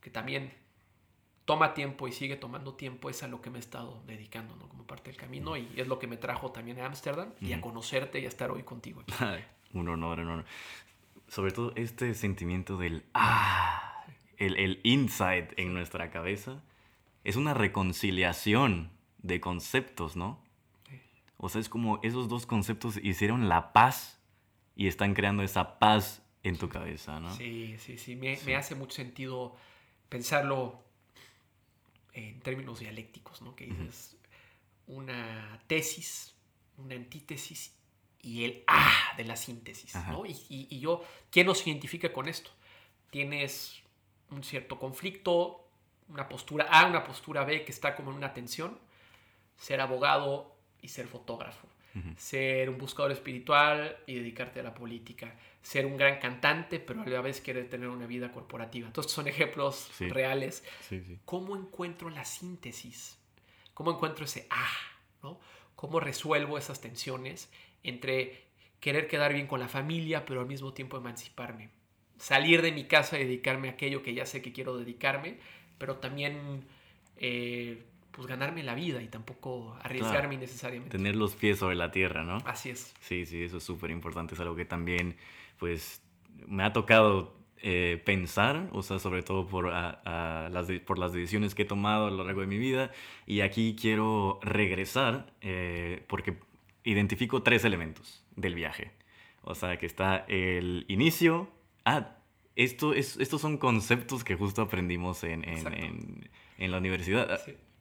que 0.00 0.10
también 0.10 0.52
toma 1.44 1.74
tiempo 1.74 2.06
y 2.06 2.12
sigue 2.12 2.36
tomando 2.36 2.74
tiempo, 2.74 3.10
es 3.10 3.22
a 3.24 3.28
lo 3.28 3.42
que 3.42 3.50
me 3.50 3.58
he 3.58 3.60
estado 3.60 4.00
dedicando, 4.06 4.54
¿no? 4.54 4.68
Como 4.68 4.86
parte 4.86 5.10
del 5.10 5.18
camino 5.20 5.56
y 5.56 5.68
es 5.76 5.88
lo 5.88 5.98
que 5.98 6.06
me 6.06 6.16
trajo 6.16 6.52
también 6.52 6.78
a 6.78 6.86
Ámsterdam 6.86 7.32
y 7.40 7.52
a 7.52 7.60
conocerte 7.60 8.20
y 8.20 8.24
a 8.24 8.28
estar 8.28 8.52
hoy 8.52 8.62
contigo. 8.62 9.02
un 9.74 9.88
honor, 9.88 10.20
un 10.20 10.28
honor. 10.28 10.44
Sobre 11.26 11.50
todo 11.50 11.72
este 11.74 12.14
sentimiento 12.14 12.76
del 12.76 13.04
ah, 13.14 14.04
el, 14.36 14.56
el 14.56 14.80
insight 14.84 15.52
en 15.58 15.74
nuestra 15.74 16.10
cabeza, 16.10 16.62
es 17.24 17.36
una 17.36 17.52
reconciliación 17.52 18.90
de 19.22 19.40
conceptos, 19.40 20.16
¿no? 20.16 20.42
O 21.36 21.48
sea, 21.48 21.60
es 21.60 21.68
como 21.68 22.00
esos 22.02 22.28
dos 22.28 22.44
conceptos 22.44 22.98
hicieron 23.02 23.48
la 23.48 23.72
paz 23.72 24.20
y 24.76 24.88
están 24.88 25.14
creando 25.14 25.42
esa 25.42 25.78
paz 25.78 26.22
en 26.42 26.58
tu 26.58 26.68
cabeza, 26.68 27.18
¿no? 27.20 27.34
Sí, 27.34 27.76
sí, 27.78 27.96
sí. 27.98 28.16
Me, 28.16 28.38
me 28.44 28.56
hace 28.56 28.74
mucho 28.74 28.96
sentido 28.96 29.56
pensarlo 30.08 30.82
en 32.12 32.40
términos 32.40 32.80
dialécticos, 32.80 33.42
¿no? 33.42 33.54
Que 33.56 33.66
dices 33.66 34.16
una 34.86 35.60
tesis, 35.66 36.34
una 36.76 36.94
antítesis 36.94 37.74
y 38.22 38.44
el 38.44 38.64
ah 38.66 39.14
de 39.16 39.24
la 39.24 39.36
síntesis, 39.36 39.94
¿no? 40.08 40.26
Y, 40.26 40.36
y, 40.48 40.78
yo, 40.80 41.02
¿quién 41.30 41.46
nos 41.46 41.66
identifica 41.66 42.12
con 42.12 42.28
esto? 42.28 42.50
Tienes 43.10 43.80
un 44.30 44.44
cierto 44.44 44.78
conflicto, 44.78 45.66
una 46.08 46.28
postura 46.28 46.66
A, 46.70 46.86
una 46.86 47.04
postura 47.04 47.44
B 47.44 47.64
que 47.64 47.72
está 47.72 47.96
como 47.96 48.10
en 48.10 48.16
una 48.16 48.34
tensión, 48.34 48.78
ser 49.60 49.80
abogado 49.82 50.56
y 50.80 50.88
ser 50.88 51.06
fotógrafo, 51.06 51.68
ser 52.16 52.70
un 52.70 52.78
buscador 52.78 53.12
espiritual 53.12 53.98
y 54.06 54.14
dedicarte 54.14 54.60
a 54.60 54.62
la 54.62 54.74
política, 54.74 55.36
ser 55.60 55.84
un 55.84 55.98
gran 55.98 56.18
cantante, 56.18 56.80
pero 56.80 57.02
a 57.02 57.06
la 57.06 57.20
vez 57.20 57.42
querer 57.42 57.68
tener 57.68 57.88
una 57.88 58.06
vida 58.06 58.32
corporativa. 58.32 58.86
Entonces 58.86 59.12
son 59.12 59.28
ejemplos 59.28 59.90
reales. 59.98 60.64
¿Cómo 61.26 61.56
encuentro 61.56 62.08
la 62.08 62.24
síntesis? 62.24 63.18
¿Cómo 63.74 63.92
encuentro 63.92 64.24
ese 64.24 64.46
ah? 64.48 64.72
¿no? 65.22 65.38
¿Cómo 65.76 66.00
resuelvo 66.00 66.56
esas 66.56 66.80
tensiones 66.80 67.50
entre 67.82 68.44
querer 68.80 69.08
quedar 69.08 69.34
bien 69.34 69.46
con 69.46 69.60
la 69.60 69.68
familia, 69.68 70.24
pero 70.24 70.40
al 70.40 70.46
mismo 70.46 70.72
tiempo 70.72 70.96
emanciparme? 70.96 71.68
Salir 72.16 72.62
de 72.62 72.72
mi 72.72 72.84
casa 72.84 73.18
y 73.18 73.24
dedicarme 73.24 73.68
a 73.68 73.72
aquello 73.72 74.02
que 74.02 74.14
ya 74.14 74.24
sé 74.24 74.40
que 74.40 74.52
quiero 74.52 74.78
dedicarme, 74.78 75.38
pero 75.76 75.96
también 75.96 76.64
eh, 77.18 77.84
pues 78.12 78.26
ganarme 78.26 78.62
la 78.62 78.74
vida 78.74 79.02
y 79.02 79.08
tampoco 79.08 79.76
arriesgarme 79.82 80.34
innecesariamente. 80.34 80.96
Tener 80.96 81.16
los 81.16 81.34
pies 81.34 81.58
sobre 81.58 81.76
la 81.76 81.90
tierra, 81.90 82.24
¿no? 82.24 82.38
Así 82.44 82.70
es. 82.70 82.94
Sí, 83.00 83.26
sí, 83.26 83.42
eso 83.42 83.58
es 83.58 83.64
súper 83.64 83.90
importante. 83.90 84.34
Es 84.34 84.40
algo 84.40 84.56
que 84.56 84.64
también, 84.64 85.16
pues, 85.58 86.02
me 86.46 86.64
ha 86.64 86.72
tocado 86.72 87.40
eh, 87.62 88.00
pensar, 88.06 88.70
o 88.72 88.82
sea, 88.82 88.98
sobre 88.98 89.22
todo 89.22 89.46
por, 89.46 89.66
las 89.66 90.66
por 90.86 90.98
las 90.98 91.12
decisiones 91.12 91.54
que 91.54 91.62
he 91.62 91.66
tomado 91.66 92.06
a 92.06 92.10
lo 92.10 92.24
largo 92.24 92.40
de 92.40 92.46
mi 92.46 92.58
vida. 92.58 92.90
Y 93.26 93.42
aquí 93.42 93.76
quiero 93.78 94.40
regresar 94.42 95.32
eh, 95.42 96.04
porque 96.08 96.38
identifico 96.84 97.42
tres 97.42 97.64
elementos 97.64 98.24
del 98.34 98.54
viaje. 98.54 98.92
O 99.42 99.54
sea, 99.54 99.78
que 99.78 99.86
está 99.86 100.24
el 100.28 100.84
inicio. 100.88 101.48
Ah, 101.84 102.16
esto 102.56 102.94
es, 102.94 103.16
estos 103.18 103.40
son 103.40 103.58
conceptos 103.58 104.24
que 104.24 104.36
justo 104.36 104.62
aprendimos 104.62 105.24
en, 105.24 105.48
en, 105.48 106.30
en, 106.58 106.70
la 106.70 106.78
universidad. 106.78 107.40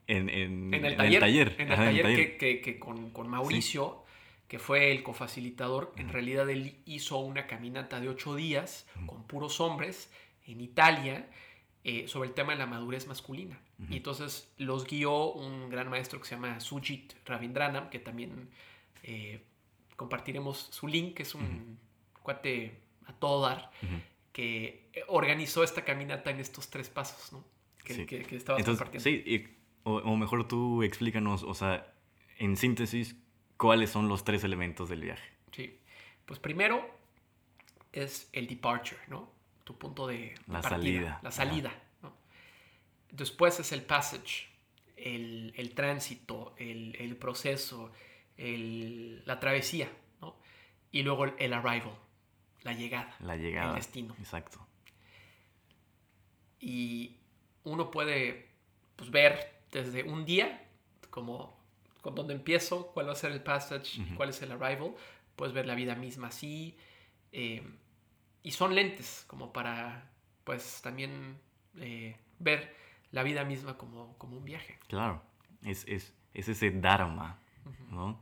En, 0.10 0.28
en, 0.30 0.74
el 0.74 0.98
taller. 0.98 1.56
En 1.60 1.72
el 1.72 1.78
taller, 1.78 2.38
Que, 2.38 2.62
que, 2.62 2.80
con, 2.80 3.12
con, 3.12 3.28
Mauricio, 3.28 4.04
que 4.48 4.58
fue 4.58 4.92
el 4.92 5.04
cofacilitador, 5.04 5.94
en 5.98 6.10
realidad 6.10 6.50
él 6.50 6.78
hizo 6.86 7.20
una 7.20 7.46
caminata 7.46 8.00
de 8.00 8.10
ocho 8.10 8.36
días 8.36 8.88
con 9.06 9.28
puros 9.28 9.62
hombres 9.62 10.12
en 10.48 10.62
Italia 10.62 11.30
eh, 11.84 12.08
sobre 12.08 12.30
el 12.30 12.34
tema 12.34 12.54
de 12.54 12.60
la 12.60 12.66
madurez 12.66 13.08
masculina. 13.08 13.60
Y 13.90 13.98
entonces 13.98 14.52
los 14.58 14.86
guió 14.86 15.32
un 15.32 15.70
gran 15.70 15.90
maestro 15.90 16.20
que 16.20 16.28
se 16.28 16.36
llama 16.36 16.60
Sujit 16.60 17.14
Ravindranam, 17.26 17.90
que 17.90 18.00
también 18.00 18.50
eh, 19.04 19.42
compartiremos 19.96 20.58
su 20.72 20.88
link, 20.88 21.14
que 21.14 21.24
es 21.24 21.36
un 21.36 21.78
cuate 22.22 22.82
a 23.06 23.14
todo 23.14 23.48
dar 23.48 23.72
que 24.34 24.90
organizó 25.08 25.64
esta 25.64 25.84
caminata 25.86 26.32
en 26.32 26.40
estos 26.40 26.70
tres 26.70 26.90
pasos, 26.90 27.32
¿no? 27.32 27.46
Que, 27.84 27.94
sí. 27.94 28.06
que, 28.06 28.36
estabas 28.36 28.64
compartiendo. 28.64 29.04
Sí, 29.04 29.59
o, 29.98 30.16
mejor 30.16 30.48
tú 30.48 30.84
explícanos, 30.84 31.44
o 31.44 31.54
sea, 31.54 31.94
en 32.38 32.58
síntesis, 32.58 33.16
cuáles 33.58 33.90
son 33.90 34.08
los 34.08 34.24
tres 34.24 34.44
elementos 34.44 34.90
del 34.90 35.02
viaje. 35.02 35.30
Sí, 35.52 35.80
pues 36.26 36.40
primero 36.40 36.90
es 37.92 38.30
el 38.34 38.48
departure, 38.48 39.02
¿no? 39.08 39.32
Tu 39.64 39.78
punto 39.78 40.08
de 40.08 40.36
la 40.48 40.62
salida. 40.64 41.20
La 41.22 41.32
salida, 41.32 41.72
¿no? 42.02 42.14
Después 43.12 43.60
es 43.60 43.72
el 43.72 43.82
passage, 43.84 44.48
el, 44.96 45.54
el 45.56 45.74
tránsito, 45.74 46.56
el, 46.58 46.96
el 47.00 47.16
proceso, 47.16 47.92
el, 48.38 49.24
la 49.26 49.40
travesía, 49.40 49.90
¿no? 50.22 50.38
Y 50.92 51.04
luego 51.04 51.26
el 51.26 51.54
arrival, 51.54 51.98
la 52.64 52.74
llegada. 52.74 53.16
La 53.20 53.36
llegada. 53.36 53.70
El 53.70 53.76
destino. 53.76 54.16
Exacto. 54.20 54.66
Y 56.60 57.18
uno 57.64 57.92
puede 57.92 58.50
pues, 58.96 59.12
ver 59.12 59.59
desde 59.72 60.04
un 60.04 60.26
día, 60.26 60.68
como 61.10 61.58
con 62.02 62.16
dónde 62.16 62.34
empiezo, 62.34 62.88
cuál 62.94 63.08
va 63.08 63.14
a 63.14 63.16
ser 63.16 63.32
el 63.32 63.44
passage, 63.44 64.02
cuál 64.16 64.30
es 64.30 64.42
el 64.42 64.52
arrival. 64.52 64.96
Puedes 65.36 65.54
ver 65.54 65.66
la 65.66 65.76
vida 65.76 65.96
misma 65.96 66.28
así. 66.28 66.78
Eh, 67.32 67.64
y 68.44 68.52
son 68.52 68.76
lentes 68.76 69.26
como 69.28 69.52
para, 69.52 70.10
pues, 70.44 70.82
también 70.82 71.40
eh, 71.78 72.16
ver 72.40 72.76
la 73.12 73.24
vida 73.24 73.44
misma 73.44 73.78
como, 73.78 74.18
como 74.18 74.38
un 74.38 74.46
viaje. 74.46 74.80
Claro, 74.88 75.22
es, 75.64 75.86
es, 75.88 76.14
es 76.34 76.48
ese 76.50 76.72
dharma, 76.72 77.40
¿no? 77.90 78.22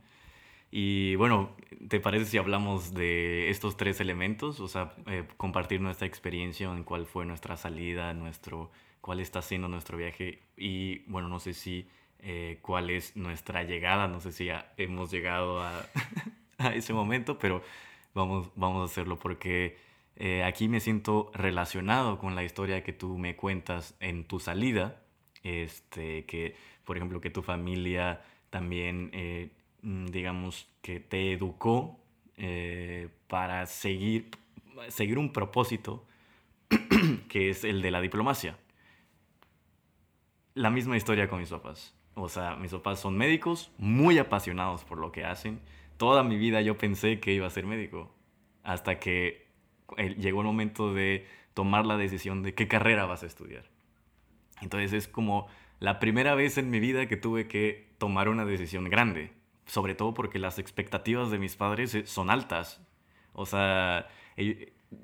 Y 0.70 1.14
bueno, 1.16 1.56
¿te 1.88 1.98
parece 1.98 2.26
si 2.26 2.38
hablamos 2.38 2.92
de 2.92 3.48
estos 3.48 3.76
tres 3.76 4.00
elementos? 4.00 4.60
O 4.60 4.68
sea, 4.68 4.94
eh, 5.06 5.26
compartir 5.36 5.80
nuestra 5.80 6.06
experiencia 6.06 6.70
en 6.70 6.84
cuál 6.84 7.06
fue 7.06 7.24
nuestra 7.24 7.56
salida, 7.56 8.12
nuestro, 8.12 8.70
cuál 9.00 9.20
está 9.20 9.42
siendo 9.42 9.68
nuestro 9.68 9.96
viaje 9.96 10.40
y 10.56 11.00
bueno, 11.10 11.28
no 11.28 11.38
sé 11.40 11.54
si 11.54 11.88
eh, 12.20 12.58
cuál 12.62 12.90
es 12.90 13.16
nuestra 13.16 13.62
llegada, 13.62 14.08
no 14.08 14.20
sé 14.20 14.32
si 14.32 14.46
ya 14.46 14.72
hemos 14.76 15.10
llegado 15.10 15.62
a, 16.58 16.74
ese 16.74 16.92
momento, 16.92 17.38
pero 17.38 17.62
vamos, 18.14 18.50
vamos 18.56 18.82
a 18.82 18.92
hacerlo 18.92 19.18
porque 19.18 19.78
eh, 20.16 20.44
aquí 20.44 20.68
me 20.68 20.80
siento 20.80 21.30
relacionado 21.34 22.18
con 22.18 22.34
la 22.34 22.44
historia 22.44 22.82
que 22.82 22.92
tú 22.92 23.18
me 23.18 23.36
cuentas 23.36 23.96
en 24.00 24.24
tu 24.24 24.40
salida, 24.40 25.02
este, 25.42 26.24
que 26.26 26.56
por 26.84 26.96
ejemplo 26.96 27.20
que 27.20 27.30
tu 27.30 27.42
familia 27.42 28.22
también 28.50 29.10
Mm, 29.82 30.06
digamos, 30.06 30.68
que 30.82 31.00
te 31.00 31.32
educó 31.32 31.98
eh, 32.36 33.08
para 33.28 33.66
seguir, 33.66 34.30
seguir 34.88 35.18
un 35.18 35.32
propósito 35.32 36.04
que 37.28 37.50
es 37.50 37.64
el 37.64 37.82
de 37.82 37.90
la 37.90 38.00
diplomacia. 38.00 38.58
La 40.54 40.70
misma 40.70 40.96
historia 40.96 41.28
con 41.28 41.40
mis 41.40 41.50
papás. 41.50 41.94
O 42.14 42.28
sea, 42.28 42.56
mis 42.56 42.72
papás 42.72 43.00
son 43.00 43.16
médicos, 43.16 43.70
muy 43.78 44.18
apasionados 44.18 44.84
por 44.84 44.98
lo 44.98 45.12
que 45.12 45.24
hacen. 45.24 45.60
Toda 45.96 46.22
mi 46.22 46.36
vida 46.36 46.60
yo 46.60 46.78
pensé 46.78 47.20
que 47.20 47.32
iba 47.32 47.46
a 47.46 47.50
ser 47.50 47.66
médico. 47.66 48.14
Hasta 48.64 48.98
que 48.98 49.46
llegó 49.96 50.40
el 50.40 50.46
momento 50.46 50.92
de 50.92 51.26
tomar 51.54 51.86
la 51.86 51.96
decisión 51.96 52.42
de 52.42 52.54
qué 52.54 52.68
carrera 52.68 53.06
vas 53.06 53.22
a 53.22 53.26
estudiar. 53.26 53.64
Entonces 54.60 54.92
es 54.92 55.08
como 55.08 55.46
la 55.78 56.00
primera 56.00 56.34
vez 56.34 56.58
en 56.58 56.70
mi 56.70 56.80
vida 56.80 57.06
que 57.06 57.16
tuve 57.16 57.46
que 57.46 57.94
tomar 57.98 58.28
una 58.28 58.44
decisión 58.44 58.84
grande 58.84 59.38
sobre 59.68 59.94
todo 59.94 60.14
porque 60.14 60.38
las 60.38 60.58
expectativas 60.58 61.30
de 61.30 61.38
mis 61.38 61.54
padres 61.54 61.94
eh, 61.94 62.06
son 62.06 62.30
altas. 62.30 62.80
O 63.32 63.46
sea, 63.46 64.08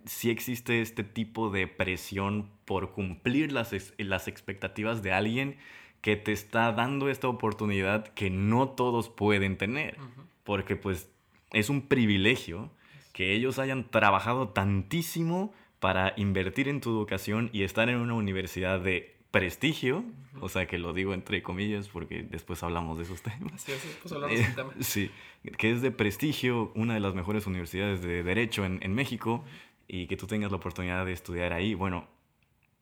sí 0.04 0.30
existe 0.30 0.80
este 0.80 1.04
tipo 1.04 1.50
de 1.50 1.66
presión 1.66 2.50
por 2.64 2.92
cumplir 2.92 3.52
las, 3.52 3.74
las 3.98 4.28
expectativas 4.28 5.02
de 5.02 5.12
alguien 5.12 5.56
que 6.00 6.16
te 6.16 6.32
está 6.32 6.72
dando 6.72 7.08
esta 7.08 7.28
oportunidad 7.28 8.08
que 8.08 8.30
no 8.30 8.68
todos 8.68 9.08
pueden 9.08 9.56
tener. 9.56 9.96
Porque 10.42 10.76
pues 10.76 11.10
es 11.50 11.70
un 11.70 11.88
privilegio 11.88 12.70
que 13.12 13.32
ellos 13.32 13.58
hayan 13.58 13.90
trabajado 13.90 14.48
tantísimo 14.48 15.54
para 15.80 16.12
invertir 16.16 16.68
en 16.68 16.80
tu 16.80 16.90
educación 16.90 17.50
y 17.52 17.62
estar 17.62 17.88
en 17.88 17.96
una 17.96 18.14
universidad 18.14 18.80
de 18.80 19.14
prestigio, 19.30 20.04
o 20.40 20.48
sea 20.48 20.66
que 20.66 20.78
lo 20.78 20.92
digo 20.92 21.12
entre 21.12 21.42
comillas 21.42 21.88
porque 21.88 22.22
después 22.22 22.62
hablamos 22.62 22.98
de 22.98 23.04
esos 23.04 23.20
temas. 23.22 23.60
Sí, 23.60 23.72
sí, 23.72 23.88
pues 24.00 24.12
hablamos 24.12 24.36
de 24.36 24.44
tema. 24.44 24.72
Sí, 24.80 25.10
que 25.56 25.72
es 25.72 25.82
de 25.82 25.90
prestigio, 25.90 26.70
una 26.74 26.94
de 26.94 27.00
las 27.00 27.14
mejores 27.14 27.46
universidades 27.46 28.00
de 28.02 28.22
Derecho 28.22 28.64
en, 28.64 28.78
en 28.82 28.94
México 28.94 29.44
y 29.88 30.06
que 30.06 30.16
tú 30.16 30.26
tengas 30.26 30.50
la 30.50 30.56
oportunidad 30.56 31.04
de 31.04 31.12
estudiar 31.12 31.52
ahí, 31.52 31.74
bueno, 31.74 32.06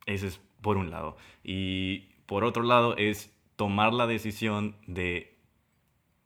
ese 0.05 0.27
es 0.27 0.41
por 0.61 0.77
un 0.77 0.89
lado. 0.89 1.17
Y 1.43 2.09
por 2.25 2.43
otro 2.43 2.63
lado 2.63 2.95
es 2.97 3.35
tomar 3.55 3.93
la 3.93 4.07
decisión 4.07 4.75
de 4.87 5.37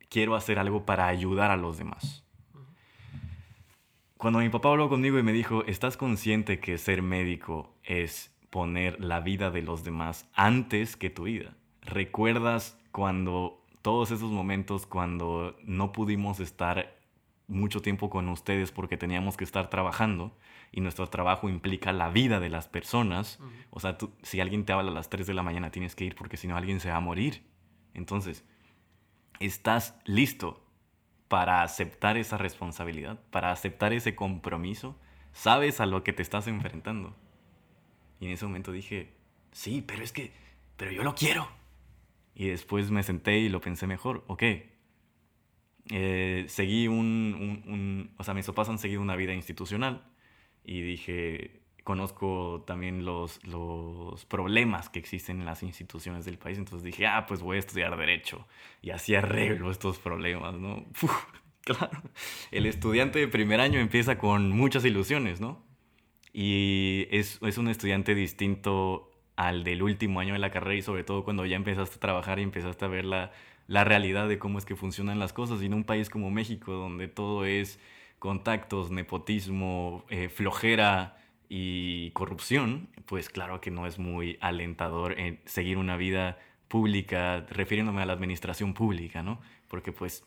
quiero 0.09 0.35
hacer 0.35 0.59
algo 0.59 0.85
para 0.85 1.07
ayudar 1.07 1.51
a 1.51 1.57
los 1.57 1.77
demás. 1.77 2.23
Cuando 4.17 4.39
mi 4.39 4.49
papá 4.49 4.69
habló 4.69 4.89
conmigo 4.89 5.19
y 5.19 5.23
me 5.23 5.31
dijo, 5.31 5.63
¿estás 5.65 5.95
consciente 5.95 6.59
que 6.59 6.77
ser 6.77 7.03
médico 7.03 7.75
es 7.83 8.35
poner 8.49 8.99
la 9.03 9.19
vida 9.19 9.51
de 9.51 9.61
los 9.61 9.83
demás 9.83 10.27
antes 10.33 10.95
que 10.95 11.09
tu 11.09 11.23
vida. 11.23 11.55
¿Recuerdas 11.81 12.79
cuando 12.91 13.63
todos 13.81 14.11
esos 14.11 14.31
momentos 14.31 14.85
cuando 14.85 15.55
no 15.63 15.91
pudimos 15.91 16.39
estar 16.39 16.96
mucho 17.47 17.81
tiempo 17.81 18.09
con 18.09 18.27
ustedes 18.29 18.71
porque 18.71 18.97
teníamos 18.97 19.37
que 19.37 19.43
estar 19.43 19.69
trabajando 19.69 20.37
y 20.71 20.81
nuestro 20.81 21.07
trabajo 21.07 21.49
implica 21.49 21.93
la 21.93 22.09
vida 22.09 22.39
de 22.39 22.49
las 22.49 22.67
personas. 22.67 23.39
O 23.69 23.79
sea, 23.79 23.97
si 24.21 24.41
alguien 24.41 24.65
te 24.65 24.73
habla 24.73 24.91
a 24.91 24.93
las 24.93 25.09
3 25.09 25.25
de 25.25 25.33
la 25.33 25.43
mañana 25.43 25.71
tienes 25.71 25.95
que 25.95 26.05
ir 26.05 26.15
porque 26.15 26.37
si 26.37 26.47
no 26.47 26.57
alguien 26.57 26.79
se 26.79 26.89
va 26.89 26.97
a 26.97 27.01
morir. 27.01 27.43
Entonces, 27.93 28.43
¿estás 29.39 29.97
listo 30.05 30.63
para 31.29 31.63
aceptar 31.63 32.17
esa 32.17 32.37
responsabilidad, 32.37 33.19
para 33.31 33.51
aceptar 33.51 33.93
ese 33.93 34.15
compromiso? 34.15 34.99
¿Sabes 35.31 35.79
a 35.79 35.85
lo 35.85 36.03
que 36.03 36.13
te 36.13 36.21
estás 36.21 36.47
enfrentando? 36.47 37.15
Y 38.19 38.25
en 38.25 38.31
ese 38.31 38.45
momento 38.45 38.71
dije, 38.71 39.13
sí, 39.51 39.83
pero 39.85 40.03
es 40.03 40.11
que, 40.11 40.33
pero 40.75 40.91
yo 40.91 41.03
lo 41.03 41.15
quiero. 41.15 41.47
Y 42.35 42.47
después 42.49 42.91
me 42.91 43.03
senté 43.03 43.39
y 43.39 43.49
lo 43.49 43.61
pensé 43.61 43.87
mejor, 43.87 44.23
ok, 44.27 44.43
eh, 45.89 46.45
seguí 46.47 46.87
un, 46.87 48.11
o 48.17 48.23
sea, 48.23 48.33
mis 48.33 48.45
papás 48.45 48.69
han 48.69 48.77
seguido 48.77 49.01
una 49.01 49.15
vida 49.15 49.33
institucional 49.33 50.03
y 50.63 50.81
dije, 50.81 51.61
conozco 51.83 52.63
también 52.67 53.05
los, 53.05 53.43
los 53.45 54.25
problemas 54.25 54.89
que 54.89 54.99
existen 54.99 55.39
en 55.39 55.45
las 55.45 55.63
instituciones 55.63 56.25
del 56.25 56.37
país, 56.37 56.57
entonces 56.57 56.83
dije, 56.83 57.07
ah, 57.07 57.25
pues 57.25 57.41
voy 57.41 57.57
a 57.57 57.59
estudiar 57.59 57.95
derecho 57.97 58.45
y 58.81 58.89
así 58.89 59.15
arreglo 59.15 59.71
estos 59.71 59.97
problemas, 59.97 60.55
¿no? 60.55 60.85
claro, 61.61 62.01
el 62.51 62.65
estudiante 62.65 63.19
de 63.19 63.27
primer 63.27 63.61
año 63.61 63.79
empieza 63.79 64.17
con 64.17 64.49
muchas 64.49 64.83
ilusiones, 64.83 65.39
¿no? 65.39 65.65
Y 66.33 67.07
es, 67.09 67.39
es 67.41 67.57
un 67.57 67.69
estudiante 67.69 68.13
distinto 68.13 69.09
al 69.37 69.63
del 69.63 69.83
último 69.83 70.19
año 70.19 70.33
de 70.33 70.39
la 70.39 70.51
carrera 70.51 70.75
y 70.75 70.81
sobre 70.81 71.03
todo 71.03 71.23
cuando 71.23 71.45
ya 71.45 71.55
empezaste 71.55 71.95
a 71.95 71.99
trabajar 71.99 72.39
y 72.39 72.43
empezaste 72.43 72.83
a 72.83 72.87
ver 72.89 73.05
la, 73.05 73.31
la 73.67 73.83
realidad 73.83 74.27
de 74.27 74.39
cómo 74.39 74.57
es 74.57 74.65
que 74.65 74.75
funcionan 74.75 75.19
las 75.19 75.33
cosas. 75.33 75.61
Y 75.61 75.65
en 75.65 75.73
un 75.73 75.83
país 75.83 76.09
como 76.09 76.31
México, 76.31 76.73
donde 76.73 77.07
todo 77.07 77.45
es 77.45 77.79
contactos, 78.19 78.91
nepotismo, 78.91 80.05
eh, 80.09 80.29
flojera 80.29 81.17
y 81.49 82.11
corrupción, 82.11 82.89
pues 83.05 83.29
claro 83.29 83.61
que 83.61 83.71
no 83.71 83.85
es 83.85 83.99
muy 83.99 84.37
alentador 84.41 85.19
en 85.19 85.39
seguir 85.45 85.77
una 85.77 85.97
vida 85.97 86.37
pública, 86.67 87.45
refiriéndome 87.49 88.01
a 88.01 88.05
la 88.05 88.13
administración 88.13 88.73
pública, 88.73 89.23
¿no? 89.23 89.39
Porque 89.67 89.91
pues 89.91 90.25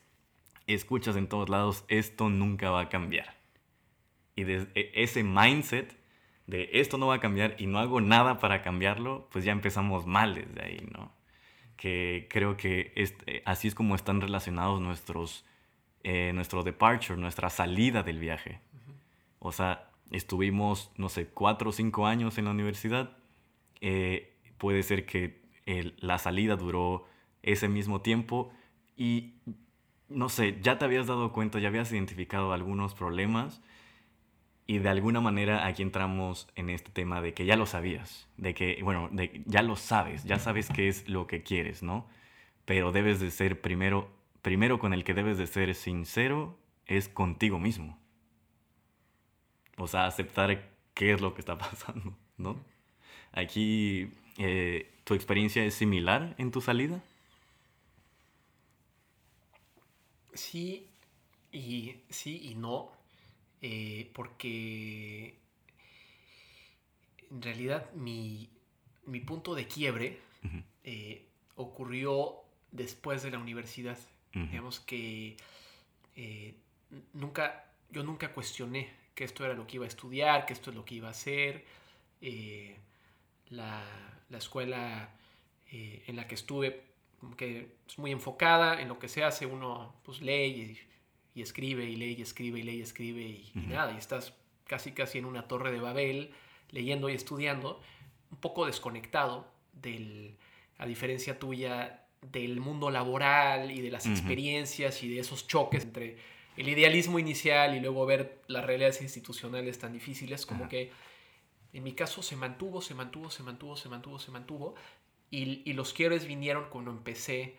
escuchas 0.66 1.16
en 1.16 1.28
todos 1.28 1.48
lados, 1.48 1.84
esto 1.88 2.28
nunca 2.30 2.70
va 2.70 2.82
a 2.82 2.88
cambiar. 2.88 3.36
Y 4.36 4.44
de 4.44 4.68
e, 4.74 4.92
ese 4.94 5.22
mindset 5.24 5.98
de 6.46 6.70
esto 6.74 6.98
no 6.98 7.06
va 7.08 7.16
a 7.16 7.20
cambiar 7.20 7.56
y 7.58 7.66
no 7.66 7.78
hago 7.78 8.00
nada 8.00 8.38
para 8.38 8.62
cambiarlo, 8.62 9.28
pues 9.30 9.44
ya 9.44 9.52
empezamos 9.52 10.06
mal 10.06 10.34
desde 10.34 10.62
ahí, 10.62 10.88
¿no? 10.92 11.12
Que 11.80 12.26
creo 12.28 12.58
que 12.58 12.92
eh, 12.94 13.42
así 13.46 13.66
es 13.66 13.74
como 13.74 13.94
están 13.94 14.20
relacionados 14.20 14.82
nuestros, 14.82 15.46
eh, 16.04 16.30
nuestro 16.34 16.62
departure, 16.62 17.18
nuestra 17.18 17.48
salida 17.48 18.02
del 18.02 18.18
viaje. 18.18 18.60
O 19.38 19.50
sea, 19.50 19.90
estuvimos, 20.10 20.92
no 20.98 21.08
sé, 21.08 21.28
cuatro 21.28 21.70
o 21.70 21.72
cinco 21.72 22.06
años 22.06 22.36
en 22.36 22.44
la 22.44 22.50
universidad. 22.50 23.16
Eh, 23.80 24.36
puede 24.58 24.82
ser 24.82 25.06
que 25.06 25.40
la 25.96 26.18
salida 26.18 26.56
duró 26.56 27.06
ese 27.42 27.66
mismo 27.66 28.02
tiempo 28.02 28.52
y, 28.94 29.36
no 30.10 30.28
sé, 30.28 30.58
ya 30.60 30.76
te 30.76 30.84
habías 30.84 31.06
dado 31.06 31.32
cuenta, 31.32 31.60
ya 31.60 31.68
habías 31.68 31.90
identificado 31.92 32.52
algunos 32.52 32.92
problemas 32.92 33.62
y 34.70 34.78
de 34.78 34.88
alguna 34.88 35.20
manera 35.20 35.66
aquí 35.66 35.82
entramos 35.82 36.46
en 36.54 36.70
este 36.70 36.92
tema 36.92 37.20
de 37.20 37.34
que 37.34 37.44
ya 37.44 37.56
lo 37.56 37.66
sabías, 37.66 38.28
de 38.36 38.54
que, 38.54 38.80
bueno, 38.84 39.10
ya 39.44 39.62
lo 39.62 39.74
sabes, 39.74 40.22
ya 40.22 40.38
sabes 40.38 40.68
qué 40.68 40.86
es 40.86 41.08
lo 41.08 41.26
que 41.26 41.42
quieres, 41.42 41.82
¿no? 41.82 42.06
Pero 42.66 42.92
debes 42.92 43.18
de 43.18 43.32
ser 43.32 43.60
primero, 43.60 44.12
primero 44.42 44.78
con 44.78 44.94
el 44.94 45.02
que 45.02 45.12
debes 45.12 45.38
de 45.38 45.48
ser 45.48 45.74
sincero 45.74 46.56
es 46.86 47.08
contigo 47.08 47.58
mismo. 47.58 47.98
O 49.76 49.88
sea, 49.88 50.06
aceptar 50.06 50.70
qué 50.94 51.14
es 51.14 51.20
lo 51.20 51.34
que 51.34 51.40
está 51.40 51.58
pasando, 51.58 52.16
¿no? 52.38 52.56
Aquí, 53.32 54.12
eh, 54.38 54.88
¿tu 55.02 55.14
experiencia 55.14 55.64
es 55.64 55.74
similar 55.74 56.36
en 56.38 56.52
tu 56.52 56.60
salida? 56.60 57.02
Sí 60.32 60.86
y 61.50 61.96
sí 62.08 62.40
y 62.44 62.54
no 62.54 62.99
eh, 63.62 64.10
porque 64.14 65.38
en 67.30 67.42
realidad 67.42 67.90
mi, 67.92 68.50
punto 69.26 69.54
de 69.54 69.66
quiebre 69.66 70.20
eh, 70.84 71.26
ocurrió 71.56 72.36
después 72.70 73.22
de 73.22 73.30
la 73.30 73.38
universidad. 73.38 73.98
Digamos 74.32 74.78
que 74.80 75.36
eh, 76.14 76.54
nunca, 77.12 77.64
yo 77.90 78.04
nunca 78.04 78.32
cuestioné 78.32 78.88
que 79.14 79.24
esto 79.24 79.44
era 79.44 79.54
lo 79.54 79.66
que 79.66 79.76
iba 79.76 79.84
a 79.84 79.88
estudiar, 79.88 80.46
que 80.46 80.52
esto 80.52 80.70
es 80.70 80.76
lo 80.76 80.84
que 80.84 80.94
iba 80.94 81.08
a 81.08 81.10
hacer. 81.10 81.64
La, 83.50 83.84
la, 84.28 84.38
escuela 84.38 85.10
en 85.70 86.14
la 86.14 86.28
que 86.28 86.36
estuve 86.36 86.90
que 87.36 87.76
es 87.88 87.98
muy 87.98 88.12
enfocada 88.12 88.80
en 88.80 88.88
lo 88.88 88.98
que 88.98 89.08
se 89.08 89.24
hace, 89.24 89.46
uno 89.46 89.94
pues 90.04 90.20
lee 90.20 90.46
y 90.46 90.80
escribe 91.36 91.84
y 91.84 91.96
lee 91.96 92.16
y 92.18 92.22
escribe 92.22 92.58
y 92.58 92.62
lee 92.62 92.78
y 92.78 92.82
escribe 92.82 93.22
y, 93.22 93.52
nada, 93.54 93.92
y 93.92 93.98
estás 93.98 94.34
casi 94.66 94.92
casi 94.92 95.18
en 95.18 95.24
una 95.24 95.48
torre 95.48 95.72
de 95.72 95.80
Babel 95.80 96.32
leyendo 96.70 97.08
y 97.08 97.14
estudiando, 97.14 97.80
un 98.30 98.38
poco 98.38 98.66
desconectado 98.66 99.46
del, 99.72 100.36
a 100.78 100.86
diferencia 100.86 101.38
tuya, 101.38 102.04
del 102.22 102.60
mundo 102.60 102.90
laboral 102.90 103.70
y 103.70 103.80
de 103.80 103.90
las 103.90 104.06
experiencias 104.06 105.02
y 105.02 105.08
de 105.08 105.20
esos 105.20 105.46
choques 105.46 105.84
entre 105.84 106.18
el 106.56 106.68
idealismo 106.68 107.18
inicial 107.18 107.74
y 107.74 107.80
luego 107.80 108.04
ver 108.06 108.42
las 108.46 108.64
realidades 108.64 109.00
institucionales 109.00 109.78
tan 109.78 109.92
difíciles, 109.92 110.44
como 110.44 110.68
que 110.68 110.92
en 111.72 111.82
mi 111.82 111.92
caso 111.92 112.22
se 112.22 112.36
mantuvo, 112.36 112.82
se 112.82 112.94
mantuvo, 112.94 113.30
se 113.30 113.42
mantuvo, 113.42 113.76
se 113.76 113.88
mantuvo, 113.88 114.18
se 114.18 114.30
mantuvo, 114.30 114.74
y, 115.30 115.62
y 115.64 115.72
los 115.72 115.92
quiebres 115.92 116.26
vinieron 116.26 116.68
cuando 116.70 116.90
empecé 116.90 117.56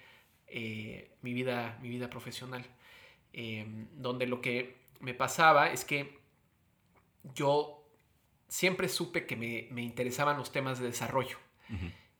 eh, 0.53 1.09
mi, 1.21 1.33
vida, 1.33 1.79
mi 1.81 1.87
vida 1.87 2.09
profesional. 2.09 2.65
Em, 3.33 3.87
donde 3.93 4.27
lo 4.27 4.41
que 4.41 4.75
me 4.99 5.13
pasaba 5.13 5.71
es 5.71 5.85
que 5.85 6.19
yo 7.33 7.83
siempre 8.47 8.89
supe 8.89 9.25
que 9.25 9.35
me, 9.35 9.81
interesaban 9.81 10.37
los 10.37 10.51
temas 10.51 10.79
de 10.79 10.87
desarrollo. 10.87 11.37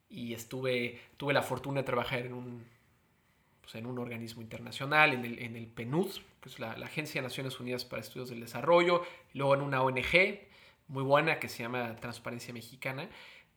Y 0.10 0.34
estuve, 0.34 1.02
tuve 1.18 1.34
la 1.34 1.42
fortuna 1.42 1.82
de 1.82 1.86
trabajar 1.86 2.20
en 2.20 2.34
un, 2.34 2.66
pues, 3.62 3.76
en 3.76 3.86
un 3.86 4.00
organismo 4.00 4.42
internacional, 4.42 5.14
en 5.14 5.26
el, 5.26 5.40
en 5.40 5.58
el 5.58 5.68
PNUD, 5.68 6.12
que 6.42 6.50
es 6.50 6.60
la, 6.60 6.72
Agencia 6.72 7.22
de 7.22 7.28
Naciones 7.28 7.60
Unidas 7.60 7.84
para 7.84 8.02
Estudios 8.02 8.30
del 8.30 8.40
Desarrollo, 8.40 9.04
luego 9.34 9.56
en 9.56 9.62
una 9.62 9.82
ONG 9.82 10.40
muy 10.88 11.04
buena 11.04 11.40
que 11.40 11.50
se 11.50 11.64
llama 11.64 11.98
Transparencia 11.98 12.54
Mexicana, 12.54 13.10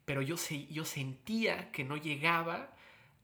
pero 0.05 0.21
yo, 0.21 0.37
yo 0.71 0.85
sentía 0.85 1.71
que 1.71 1.85
no 1.85 1.97
llegaba 1.97 2.75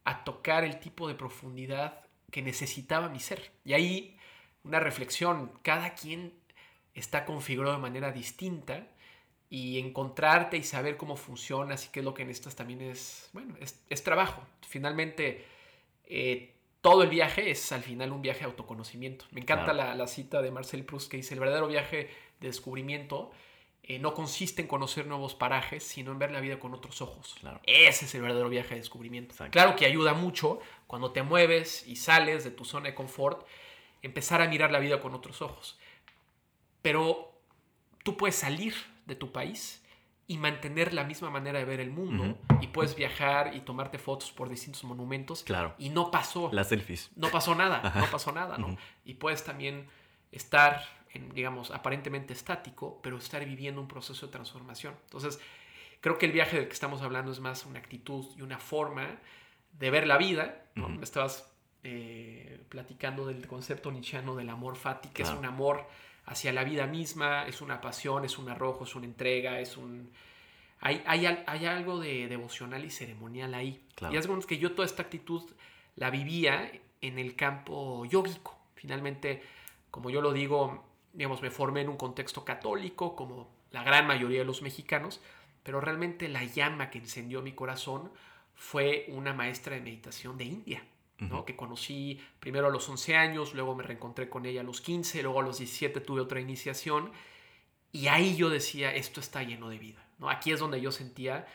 a 0.05 0.25
tocar 0.25 0.65
el 0.65 0.79
tipo 0.79 1.09
de 1.09 1.15
profundidad 1.15 2.05
que 2.31 2.43
necesitaba 2.43 3.09
mi 3.09 3.21
ser. 3.21 3.53
Y 3.65 3.73
ahí 3.73 4.17
una 4.65 4.81
reflexión. 4.81 5.53
Cada 5.63 5.95
quien 5.95 6.33
está 6.95 7.25
configurado 7.25 7.77
de 7.77 7.83
manera 7.83 8.13
distinta 8.13 8.87
y 9.49 9.79
encontrarte 9.79 10.57
y 10.57 10.63
saber 10.63 10.97
cómo 10.97 11.17
funciona, 11.17 11.75
así 11.75 11.89
que 11.91 12.03
lo 12.03 12.15
que 12.15 12.25
necesitas 12.25 12.55
también 12.55 12.83
es, 12.83 13.29
bueno, 13.33 13.55
es, 13.59 14.05
trabajo. 14.05 14.43
Finalmente, 14.67 15.45
eh, 16.05 16.55
todo 16.81 17.03
el 17.03 17.11
viaje 17.11 17.51
es 17.51 17.73
al 17.73 17.83
final 17.83 18.13
un 18.13 18.23
viaje 18.23 18.41
de 18.41 18.47
autoconocimiento. 18.47 19.25
Me 19.33 19.41
encanta 19.41 19.73
la, 19.73 20.07
cita 20.07 20.41
de 20.41 20.51
Marcel 20.53 20.85
Proust 20.85 21.11
que 21.11 21.17
dice, 21.17 21.35
el 21.35 21.41
verdadero 21.41 21.67
viaje 21.67 22.09
de 22.39 22.47
descubrimiento 22.47 23.33
eh, 23.83 23.99
no 23.99 24.15
consiste 24.15 24.63
en 24.63 24.69
conocer 24.69 25.07
nuevos 25.07 25.35
parajes, 25.35 25.83
sino 25.83 26.13
en 26.13 26.21
ver 26.21 26.31
la 26.31 26.41
vida 26.41 26.61
con 26.61 26.73
otros 26.73 27.03
ojos. 27.03 27.37
Ese 27.65 28.05
es 28.05 28.15
el 28.15 28.23
verdadero 28.23 28.49
viaje 28.49 28.75
de 28.75 28.81
descubrimiento. 28.81 29.35
Claro 29.51 29.75
que 29.75 29.85
ayuda 29.85 30.15
mucho 30.15 30.61
cuando 30.87 31.11
te 31.11 31.23
mueves 31.23 31.87
y 31.89 31.97
sales 31.97 32.45
de 32.45 32.53
tu 32.53 32.65
zona 32.65 32.91
de 32.91 32.95
confort 32.95 33.47
empezar 34.03 34.43
a 34.43 34.49
mirar 34.49 34.71
la 34.71 34.79
vida 34.79 35.01
con 35.01 35.15
otros 35.15 35.43
ojos. 35.43 35.79
Pero 36.83 37.41
tú 38.03 38.17
puedes 38.17 38.37
salir 38.37 38.75
de 39.07 39.17
tu 39.17 39.33
país 39.33 39.85
y 40.31 40.39
mantener 40.39 40.95
la 40.95 41.03
misma 41.03 41.29
manera 41.29 41.59
de 41.59 41.65
ver 41.65 41.81
el 41.81 41.91
mundo 41.91 42.39
y 42.61 42.69
puedes 42.69 42.95
viajar 42.95 43.57
y 43.57 43.63
tomarte 43.63 43.99
fotos 43.99 44.31
por 44.31 44.49
distintos 44.49 44.85
monumentos 44.85 45.43
claro. 45.43 45.75
y 45.77 45.89
no 45.89 46.13
pasó. 46.13 46.51
Las 46.53 46.69
selfies. 46.69 47.11
No 47.17 47.31
pasó 47.31 47.57
nada 47.57 47.93
no 47.97 48.07
pasó 48.07 48.31
nada 48.31 48.57
no 48.57 48.79
y 49.05 49.15
puedes 49.15 49.43
también 49.43 49.89
estar 50.31 50.85
en, 51.13 51.31
digamos 51.31 51.73
aparentemente 51.73 52.33
estático 52.33 53.01
pero 53.03 53.19
estar 53.19 53.45
viviendo 53.45 53.81
un 53.81 53.89
proceso 53.89 54.27
de 54.27 54.31
transformación. 54.31 54.95
Entonces 55.07 55.41
creo 56.01 56.17
que 56.17 56.27
el 56.27 56.33
viaje 56.33 56.59
del 56.59 56.69
que 56.69 56.75
estamos 56.75 57.03
hablando 57.03 57.33
es 57.33 57.41
más 57.41 57.67
una 57.67 57.81
actitud 57.81 58.25
y 58.37 58.43
una 58.43 58.61
forma 58.61 59.19
de 59.73 59.91
ver 59.91 60.07
la 60.07 60.17
vida 60.17 60.63
¿no? 60.77 61.03
estabas 61.03 61.50
eh, 61.83 62.61
platicando 62.69 63.27
del 63.27 63.47
concepto 63.47 63.91
nietzscheano 63.91 64.37
del 64.37 64.49
amor 64.51 64.77
fati, 64.77 65.09
que 65.09 65.23
es 65.23 65.31
un 65.31 65.45
amor 65.45 65.87
hacia 66.27 66.53
la 66.53 66.65
vida 66.65 66.87
misma, 66.87 67.47
es 67.47 67.61
una 67.61 67.81
pasión, 67.81 68.25
es 68.25 68.39
un 68.39 68.49
arrojo, 68.49 68.85
es 68.85 68.95
una 68.95 69.07
entrega, 69.07 69.61
es 69.61 69.77
un 69.77 70.11
hay, 70.81 71.03
hay, 71.07 71.27
hay 71.27 71.67
algo 71.67 72.01
de 72.01 72.27
devocional 72.27 72.85
y 72.85 72.91
ceremonial 72.91 73.55
ahí. 73.55 73.85
Claro. 73.95 74.15
Y 74.15 74.17
es 74.17 74.47
que 74.47 74.59
yo 74.59 74.73
toda 74.73 74.87
esta 74.87 75.03
actitud 75.03 75.43
la 75.97 76.11
vivía 76.11 76.73
en 77.03 77.19
el 77.19 77.37
campo 77.37 78.07
yógico. 78.07 78.59
Finalmente, 78.75 79.43
como 79.91 80.09
yo 80.09 80.23
lo 80.23 80.33
digo, 80.33 80.85
digamos, 81.13 81.43
me 81.43 81.51
formé 81.51 81.83
en 81.83 81.91
un 81.91 81.99
contexto 81.99 82.45
católico, 82.45 83.15
como 83.15 83.51
la 83.73 83.83
gran 83.83 84.07
mayoría 84.07 84.39
de 84.39 84.47
los 84.47 84.63
mexicanos, 84.63 85.21
pero 85.63 85.81
realmente 85.83 86.29
la 86.29 86.45
llama 86.45 86.89
que 86.89 86.99
encendió 86.99 87.43
mi 87.43 87.53
corazón 87.53 88.11
fue 88.55 89.05
una 89.09 89.35
maestra 89.35 89.75
de 89.75 89.83
meditación 89.83 90.39
de 90.39 90.45
India, 90.45 90.83
¿no? 91.21 91.45
Que 91.45 91.55
conocí 91.57 92.21
primero 92.41 92.67
a 92.69 92.71
los 92.71 92.89
11 92.89 93.15
años, 93.17 93.55
luego 93.55 93.75
me 93.75 93.83
reencontré 93.83 94.29
con 94.29 94.47
ella 94.47 94.61
a 94.63 94.65
los 94.65 94.81
15, 94.81 95.23
luego 95.23 95.41
a 95.41 95.43
los 95.45 95.59
17 95.59 96.01
tuve 96.01 96.21
otra 96.23 96.41
iniciación 96.41 97.13
y 97.93 98.07
ahí 98.09 98.37
yo 98.37 98.49
decía, 98.51 98.95
esto 98.95 99.21
está 99.21 99.43
lleno 99.43 99.69
de 99.69 99.79
vida. 99.79 100.05
¿no? 100.19 100.31
Aquí 100.31 100.53
es 100.53 100.61
donde 100.61 100.81
yo 100.81 100.93
sentía 100.93 101.47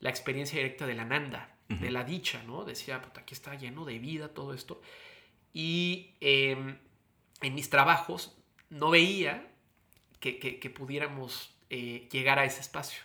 la 0.00 0.10
experiencia 0.10 0.58
directa 0.58 0.86
de 0.86 0.94
la 0.94 1.04
nanda, 1.04 1.54
de 1.68 1.90
la 1.90 2.02
dicha, 2.04 2.42
¿no? 2.46 2.64
Decía, 2.64 3.02
puta, 3.02 3.20
aquí 3.20 3.34
está 3.34 3.54
lleno 3.54 3.84
de 3.84 3.98
vida 3.98 4.28
todo 4.32 4.54
esto. 4.54 4.80
Y 5.52 6.14
eh, 6.20 6.76
en 7.42 7.54
mis 7.54 7.68
trabajos 7.70 8.36
no 8.70 8.90
veía 8.90 9.50
que, 10.20 10.38
que- 10.38 10.58
que 10.58 10.70
pudiéramos 10.70 11.54
eh, 11.70 12.08
llegar 12.10 12.38
a 12.38 12.44
ese 12.44 12.60
espacio. 12.60 13.02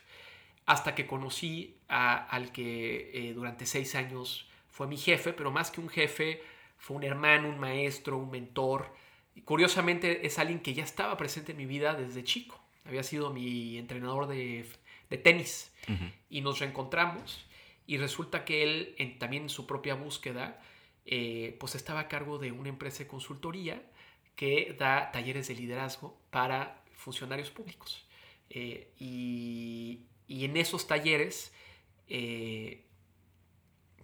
Hasta 0.65 0.95
que 0.95 1.06
conocí 1.08 1.76
a- 1.89 2.15
al 2.26 2.52
que 2.54 3.12
eh, 3.13 3.34
durante 3.34 3.65
seis 3.65 3.95
años 3.95 4.47
fue 4.75 4.88
mi 4.88 4.97
jefe, 4.97 5.31
pero 5.33 5.49
más 5.51 5.71
que 5.71 5.79
un 5.79 5.88
jefe, 5.89 6.41
fue 6.77 6.97
un 6.97 7.03
hermano, 7.03 7.47
un 7.47 7.59
maestro, 7.59 8.17
un 8.17 8.29
mentor. 8.31 8.93
Y 9.36 9.41
curiosamente 9.41 10.25
es 10.27 10.38
alguien 10.39 10.59
que 10.59 10.73
ya 10.73 10.83
estaba 10.83 11.15
presente 11.15 11.51
en 11.53 11.57
mi 11.59 11.65
vida 11.65 11.93
desde 11.95 12.23
chico. 12.23 12.59
Había 12.86 13.03
sido 13.03 13.31
mi 13.31 13.77
entrenador 13.77 14.27
de, 14.27 14.65
de 15.09 15.17
tenis 15.17 15.71
y 16.29 16.41
nos 16.41 16.59
reencontramos 16.59 17.45
y 17.88 17.97
resulta 17.97 18.43
que 18.45 18.63
él 18.63 18.95
en- 18.97 19.19
también 19.19 19.43
en 19.43 19.49
su 19.49 19.65
propia 19.65 19.95
búsqueda 19.95 20.59
eh, 21.05 21.55
pues 21.59 21.75
estaba 21.75 21.99
a 22.01 22.07
cargo 22.07 22.38
de 22.39 22.51
una 22.51 22.69
empresa 22.69 22.99
de 23.03 23.07
consultoría 23.07 23.81
que 24.36 24.75
da 24.79 25.12
talleres 25.12 25.47
de 25.49 25.55
liderazgo 25.55 26.17
para 26.31 26.81
funcionarios 26.95 27.51
públicos 27.51 28.05
Eh, 28.55 28.91
y, 28.99 29.99
y 30.27 30.45
en 30.45 30.57
esos 30.57 30.86
talleres 30.88 31.51
eh, 32.07 32.83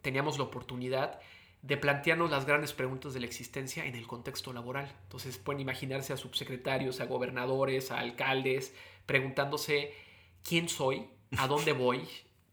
teníamos 0.02 0.38
la 0.38 0.46
oportunidad 0.46 1.20
de 1.62 1.78
plantearnos 1.78 2.32
las 2.32 2.46
grandes 2.46 2.74
preguntas 2.74 3.14
de 3.14 3.20
la 3.20 3.26
existencia 3.26 3.86
en 3.86 3.96
el 3.96 4.08
contexto 4.08 4.54
laboral. 4.54 4.94
Entonces 5.04 5.38
pueden 5.38 5.62
imaginarse 5.62 6.14
a 6.14 6.18
subsecretarios, 6.18 7.02
a 7.02 7.06
gobernadores, 7.06 7.92
a 7.92 8.00
alcaldes, 8.00 8.74
preguntándose 9.06 9.94
quién 10.44 10.70
soy, 10.70 11.08
a 11.38 11.48
dónde 11.48 11.74
voy, 11.74 12.08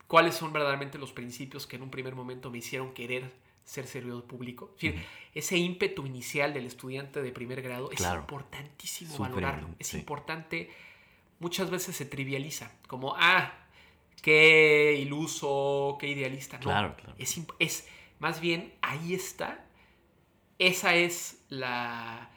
cuáles 0.09 0.35
son 0.35 0.53
verdaderamente 0.53 0.99
los 0.99 1.13
principios 1.13 1.67
que 1.67 1.77
en 1.77 1.83
un 1.83 1.91
primer 1.91 2.15
momento 2.15 2.51
me 2.51 2.59
hicieron 2.59 2.93
querer 2.95 3.31
ser 3.65 3.87
servidor 3.87 4.25
público. 4.25 4.73
Es 4.77 4.83
decir, 4.83 5.07
ese 5.35 5.57
ímpetu 5.57 6.07
inicial 6.07 6.55
del 6.55 6.67
estudiante 6.67 7.21
de 7.21 7.33
primer 7.33 7.63
grado 7.63 7.89
Claro. 7.89 8.21
es 8.21 8.23
importantísimo 8.23 9.19
valorarlo. 9.19 9.69
Es 9.79 9.89
sí. 9.89 9.99
importante, 9.99 10.71
muchas 11.41 11.69
veces 11.71 11.97
se 11.97 12.07
trivializa, 12.07 12.73
como, 12.87 13.15
ah, 13.17 13.66
qué 14.23 14.95
iluso, 15.01 15.97
qué 16.01 16.09
idealista. 16.09 16.57
No, 16.59 16.63
Claro, 16.65 16.97
claro. 16.97 17.15
Es, 17.19 17.89
más 18.19 18.41
bien, 18.41 18.75
ahí 18.83 19.15
está. 19.15 19.65
Esa 20.59 20.95
es 20.95 21.45
la. 21.49 22.31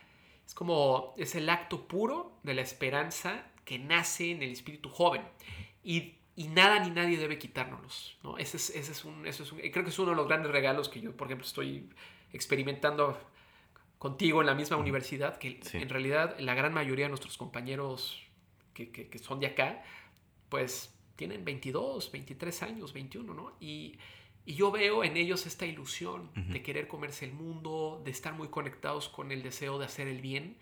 Es 0.46 0.54
como. 0.54 1.14
Es 1.18 1.36
el 1.36 1.50
acto 1.50 1.88
puro 1.88 2.38
de 2.44 2.54
la 2.54 2.62
esperanza 2.62 3.46
que 3.66 3.80
nace 3.80 4.32
en 4.32 4.44
el 4.44 4.52
espíritu 4.52 4.90
joven. 4.90 5.22
Y, 5.84 6.16
y 6.36 6.48
nada 6.50 6.80
ni 6.80 6.90
nadie 6.92 7.18
debe 7.18 7.38
quitárnoslos. 7.38 8.18
¿no? 8.24 8.38
Ese, 8.38 8.58
es, 8.58 8.70
ese 8.72 8.92
es 8.92 9.06
un, 9.06 9.26
ese 9.26 9.44
es 9.44 9.52
un- 9.52 9.60
Creo 9.60 9.84
que 9.84 9.90
es 9.90 10.00
uno 10.00 10.10
de 10.12 10.16
los 10.18 10.28
grandes 10.28 10.52
regalos 10.52 10.90
que 10.90 11.00
yo, 11.02 11.16
por 11.16 11.28
ejemplo, 11.28 11.46
estoy 11.48 11.90
experimentando 12.34 13.18
contigo 13.98 14.42
en 14.42 14.48
la 14.48 14.56
misma 14.56 14.78
universidad. 14.78 15.38
Que 15.38 15.60
Sí. 15.64 15.78
en 15.78 15.88
realidad 15.90 16.36
la 16.40 16.56
gran 16.56 16.74
mayoría 16.74 17.06
de 17.06 17.10
nuestros 17.10 17.38
compañeros 17.38 18.22
que, 18.74 18.92
que- 18.92 19.08
que 19.10 19.20
son 19.20 19.40
de 19.40 19.48
acá, 19.48 19.82
pues 20.50 20.94
tienen 21.20 21.44
22, 21.44 22.14
23 22.14 22.64
años, 22.64 22.94
21, 22.94 23.34
¿no? 23.34 23.52
Y, 23.60 23.98
y 24.46 24.54
yo 24.54 24.72
veo 24.72 25.04
en 25.04 25.18
ellos 25.18 25.46
esta 25.46 25.66
ilusión 25.66 26.32
de 26.34 26.64
querer 26.64 26.88
comerse 26.88 27.26
el 27.26 27.34
mundo, 27.34 28.02
de 28.06 28.12
estar 28.12 28.34
muy 28.34 28.48
conectados 28.48 29.10
con 29.10 29.34
el 29.34 29.44
deseo 29.44 29.78
de 29.80 29.86
hacer 29.86 30.08
el 30.08 30.22
bien. 30.22 30.58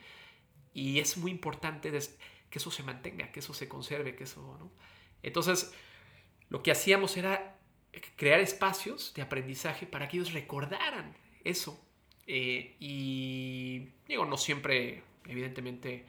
Y 0.74 0.98
es 0.98 1.15
muy 1.17 1.30
importante 1.30 1.91
que 1.91 2.58
eso 2.58 2.72
se 2.72 2.82
mantenga, 2.82 3.32
que 3.32 3.39
eso 3.41 3.54
se 3.54 3.67
conserve, 3.67 4.15
que 4.15 4.24
eso, 4.24 4.58
¿no? 4.60 4.72
Entonces, 5.22 5.72
lo 6.50 6.63
que 6.63 6.72
hacíamos 6.72 7.17
era 7.17 7.60
crear 8.15 8.39
espacios 8.39 9.13
de 9.13 9.22
aprendizaje 9.22 9.86
para 9.86 10.08
que 10.08 10.17
ellos 10.17 10.34
recordaran 10.34 11.15
eso. 11.43 11.80
Eh, 12.26 12.76
y 12.80 13.89
digo, 14.08 14.26
no 14.26 14.38
siempre, 14.38 15.04
evidentemente, 15.28 16.04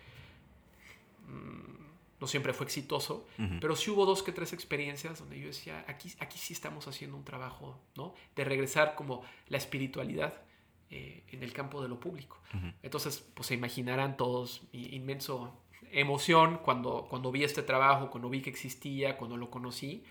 mm, 1.27 1.88
no 2.20 2.26
siempre 2.26 2.52
fue 2.52 2.66
exitoso, 2.66 3.26
pero 3.61 3.76
sí 3.76 3.90
hubo 3.90 4.04
dos 4.04 4.22
que 4.22 4.33
tres 4.33 4.52
experiencias 4.52 5.20
donde 5.20 5.38
yo 5.38 5.46
decía, 5.46 5.85
aquí, 5.87 6.12
aquí 6.18 6.38
sí 6.38 6.52
estamos 6.52 6.88
haciendo 6.88 7.16
un 7.16 7.24
trabajo, 7.24 7.81
¿no? 7.96 8.14
De 8.35 8.44
regresar 8.44 8.94
como 8.96 9.22
la 9.48 9.59
espiritualidad 9.59 10.42
eh, 10.90 11.22
en 11.28 11.42
el 11.42 11.52
campo 11.52 11.81
de 11.81 11.88
lo 11.88 12.00
público. 12.00 12.40
Ujú. 12.54 12.72
Entonces, 12.83 13.24
pues 13.35 13.46
se 13.46 13.54
imaginarán 13.54 14.16
todos 14.16 14.62
mi 14.72 14.87
inmenso 14.87 15.62
emoción 15.92 16.59
cuando, 16.59 17.07
cuando 17.09 17.31
vi 17.31 17.44
este 17.44 17.62
trabajo, 17.62 18.11
cuando 18.11 18.28
vi 18.28 18.42
que 18.42 18.50
existía, 18.50 19.16
cuando 19.16 19.37
lo 19.37 19.50
conocí. 19.50 20.04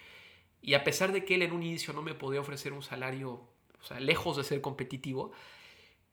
Y 0.62 0.74
a 0.74 0.84
pesar 0.84 1.12
de 1.12 1.26
que 1.26 1.36
él 1.36 1.42
en 1.42 1.52
un 1.52 1.64
inicio 1.64 1.94
no 1.94 2.02
me 2.02 2.14
podía 2.14 2.40
ofrecer 2.40 2.74
un 2.74 2.84
salario, 2.84 3.48
o 3.82 3.84
sea, 3.84 4.00
lejos 4.00 4.38
de 4.38 4.44
ser 4.44 4.62
competitivo, 4.62 5.32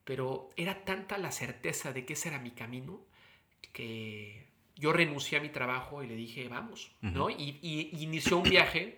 pero 0.03 0.49
era 0.55 0.83
tanta 0.85 1.17
la 1.17 1.31
certeza 1.31 1.93
de 1.93 2.05
que 2.05 2.13
ese 2.13 2.29
era 2.29 2.39
mi 2.39 2.51
camino 2.51 3.01
que 3.73 4.47
yo 4.75 4.91
renuncié 4.93 5.37
a 5.37 5.41
mi 5.41 5.49
trabajo 5.49 6.03
y 6.03 6.07
le 6.07 6.15
dije, 6.15 6.47
vamos, 6.49 6.91
¿no? 7.01 7.29
Y, 7.29 7.59
y- 7.61 7.89
y 7.93 8.03
inició 8.03 8.37
un 8.37 8.43
viaje 8.43 8.97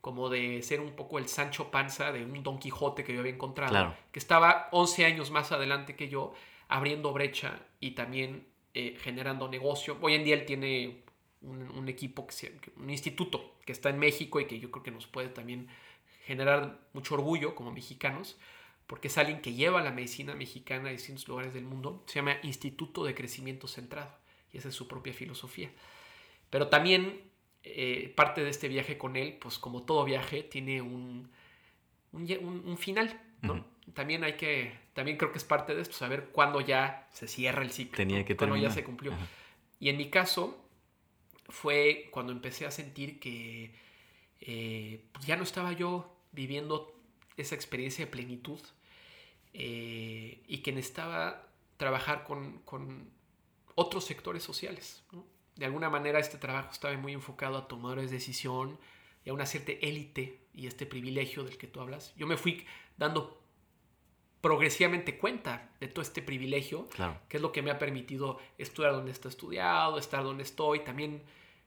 como 0.00 0.28
de 0.28 0.62
ser 0.62 0.80
un 0.80 0.92
poco 0.96 1.18
el 1.18 1.28
Sancho 1.28 1.70
Panza 1.70 2.12
de 2.12 2.24
un 2.24 2.42
Don 2.42 2.58
Quijote 2.58 3.04
que 3.04 3.12
yo 3.12 3.20
había 3.20 3.32
encontrado, 3.32 3.70
Claro. 3.72 3.94
que 4.12 4.18
estaba 4.18 4.68
11 4.72 5.04
años 5.04 5.30
más 5.30 5.52
adelante 5.52 5.96
que 5.96 6.08
yo, 6.08 6.32
abriendo 6.68 7.12
brecha 7.12 7.58
y 7.80 7.90
también 7.92 8.46
eh, 8.74 8.96
generando 9.02 9.48
negocio. 9.48 9.98
Hoy 10.00 10.14
en 10.14 10.24
día 10.24 10.34
él 10.34 10.44
tiene 10.46 11.02
un, 11.42 11.62
un 11.70 11.88
equipo, 11.88 12.26
que 12.26 12.32
se- 12.32 12.60
un 12.76 12.88
instituto 12.90 13.54
que 13.66 13.72
está 13.72 13.90
en 13.90 13.98
México 13.98 14.40
y 14.40 14.46
que 14.46 14.58
yo 14.60 14.70
creo 14.70 14.82
que 14.84 14.90
nos 14.92 15.06
puede 15.06 15.28
también 15.28 15.68
generar 16.24 16.78
mucho 16.92 17.14
orgullo 17.14 17.54
como 17.54 17.70
mexicanos, 17.72 18.38
porque 18.86 19.08
es 19.08 19.18
alguien 19.18 19.40
que 19.40 19.52
lleva 19.54 19.82
la 19.82 19.90
medicina 19.90 20.34
mexicana 20.34 20.88
a 20.88 20.92
distintos 20.92 21.26
lugares 21.28 21.52
del 21.54 21.64
mundo. 21.64 22.02
Se 22.06 22.14
llama 22.16 22.36
Instituto 22.42 23.04
de 23.04 23.14
Crecimiento 23.14 23.66
Centrado 23.68 24.16
y 24.52 24.58
esa 24.58 24.68
es 24.68 24.74
su 24.74 24.88
propia 24.88 25.12
filosofía. 25.12 25.70
Pero 26.50 26.68
también 26.68 27.20
eh, 27.62 28.12
parte 28.16 28.42
de 28.42 28.50
este 28.50 28.68
viaje 28.68 28.96
con 28.98 29.16
él, 29.16 29.36
pues 29.40 29.58
como 29.58 29.82
todo 29.82 30.04
viaje, 30.04 30.42
tiene 30.42 30.80
un, 30.80 31.30
un, 32.12 32.78
final, 32.78 33.20
¿no? 33.42 33.64
También 33.94 34.24
hay 34.24 34.34
que, 34.34 34.72
también 34.92 35.16
creo 35.16 35.32
que 35.32 35.38
es 35.38 35.44
parte 35.44 35.74
de 35.74 35.82
esto, 35.82 35.96
saber 35.96 36.28
cuándo 36.30 36.60
ya 36.60 37.08
se 37.12 37.26
cierra 37.26 37.62
el 37.62 37.70
ciclo. 37.70 37.96
Tenía 37.96 38.24
que 38.24 38.36
Cuándo 38.36 38.56
ya 38.56 38.70
se 38.70 38.84
cumplió. 38.84 39.12
Ajá. 39.12 39.26
Y 39.80 39.88
en 39.88 39.96
mi 39.96 40.10
caso 40.10 40.64
fue 41.48 42.08
cuando 42.10 42.32
empecé 42.32 42.66
a 42.66 42.70
sentir 42.70 43.20
que 43.20 43.74
eh, 44.40 45.04
pues 45.12 45.26
ya 45.26 45.36
no 45.36 45.42
estaba 45.42 45.72
yo 45.72 46.16
viviendo 46.32 46.94
esa 47.36 47.54
experiencia 47.54 48.04
de 48.04 48.10
plenitud 48.10 48.60
eh, 49.52 50.42
y 50.46 50.58
que 50.58 50.72
necesitaba 50.72 51.48
trabajar 51.76 52.24
con, 52.24 52.58
con 52.60 53.10
otros 53.78 54.04
sectores 54.04 54.42
sociales. 54.42 55.04
¿no? 55.12 55.24
De 55.54 55.64
alguna 55.66 55.88
manera 55.88 56.18
este 56.18 56.36
trabajo 56.38 56.70
estaba 56.72 56.96
muy 56.96 57.12
enfocado 57.12 57.56
a 57.56 57.68
tomadores 57.68 58.10
de 58.10 58.16
decisión 58.16 58.78
y 59.24 59.30
a 59.30 59.32
una 59.32 59.46
cierta 59.46 59.72
élite 59.72 60.40
y 60.52 60.66
este 60.66 60.84
privilegio 60.84 61.44
del 61.44 61.56
que 61.58 61.68
tú 61.68 61.80
hablas. 61.80 62.12
Yo 62.16 62.26
me 62.26 62.36
fui 62.36 62.66
dando 62.96 63.40
progresivamente 64.40 65.18
cuenta 65.18 65.70
de 65.80 65.88
todo 65.88 66.02
este 66.02 66.22
privilegio 66.22 66.88
Claro. 66.90 67.20
que 67.28 67.36
es 67.38 67.42
lo 67.42 67.52
que 67.52 67.62
me 67.62 67.70
ha 67.70 67.78
permitido 67.78 68.38
estudiar 68.56 68.92
donde 68.92 69.10
estoy 69.12 69.30
estudiado, 69.30 69.98
estar 69.98 70.22
donde 70.22 70.42
estoy. 70.44 70.80
También 70.80 71.22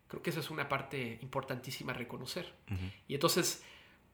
creo 0.07 0.21
que 0.21 0.29
eso 0.29 0.39
es 0.39 0.49
una 0.49 0.67
parte 0.69 1.19
importantísima 1.21 1.91
a 1.91 1.95
reconocer. 1.95 2.53
Ujú. 2.69 2.85
Y 3.07 3.13
entonces, 3.15 3.63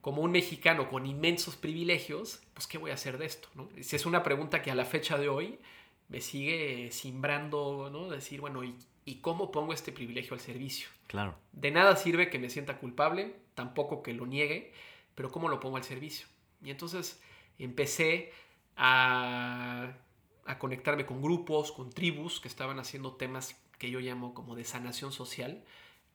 como 0.02 0.22
un 0.22 0.32
mexicano 0.32 0.90
con 0.90 1.06
inmensos 1.06 1.56
privilegios, 1.56 2.42
pues 2.54 2.68
¿qué 2.68 2.78
voy 2.78 2.92
a 2.92 2.96
hacer 2.96 3.18
de 3.18 3.26
esto? 3.26 3.48
¿no? 3.56 3.70
Es 3.76 4.06
una 4.06 4.24
pregunta 4.24 4.62
que 4.62 4.72
a 4.72 4.76
la 4.76 4.86
fecha 4.86 5.18
de 5.18 5.30
hoy 5.30 5.60
me 6.10 6.22
sigue 6.22 6.92
simbrando, 6.92 7.90
¿no? 7.92 8.10
Decir, 8.10 8.42
bueno, 8.42 8.64
¿y, 8.64 8.76
y 9.06 9.16
cómo 9.16 9.52
pongo 9.52 9.74
este 9.74 9.92
privilegio 9.92 10.34
al 10.34 10.40
servicio? 10.40 10.90
Claro. 11.08 11.36
De 11.52 11.72
nada 11.72 11.96
sirve 11.96 12.30
que 12.30 12.40
me 12.40 12.50
sienta 12.50 12.78
culpable, 12.80 13.36
tampoco 13.56 14.04
que 14.04 14.14
lo 14.14 14.26
niegue, 14.26 14.74
pero 15.16 15.32
¿cómo 15.32 15.50
lo 15.50 15.60
pongo 15.60 15.78
al 15.78 15.84
servicio? 15.84 16.28
Y 16.64 16.72
entonces 16.72 17.22
empecé 17.58 18.32
a, 18.76 19.94
a 20.46 20.60
conectarme 20.60 21.06
con 21.06 21.22
grupos, 21.22 21.72
con 21.72 21.90
tribus 21.90 22.40
que 22.40 22.48
estaban 22.48 22.80
haciendo 22.80 23.14
temas 23.14 23.56
que 23.78 23.92
yo 23.92 24.00
llamo 24.00 24.34
como 24.34 24.56
de 24.56 24.64
sanación 24.64 25.12
social 25.12 25.64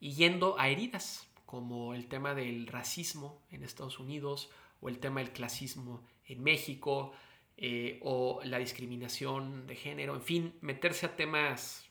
y 0.00 0.14
yendo 0.14 0.59
a 0.59 0.68
heridas 0.68 1.28
como 1.46 1.94
el 1.94 2.09
tema 2.09 2.35
del 2.35 2.66
racismo 2.66 3.40
en 3.50 3.62
Estados 3.62 3.98
Unidos 3.98 4.50
o 4.81 4.88
el 4.88 4.98
tema 4.98 5.20
del 5.20 5.33
clasismo 5.33 6.02
en 6.26 6.42
México 6.42 7.12
eh, 7.56 7.98
o 8.02 8.40
la 8.44 8.58
discriminación 8.58 9.66
de 9.66 9.76
género, 9.76 10.14
en 10.14 10.22
fin, 10.22 10.54
meterse 10.60 11.06
a 11.06 11.16
temas 11.16 11.88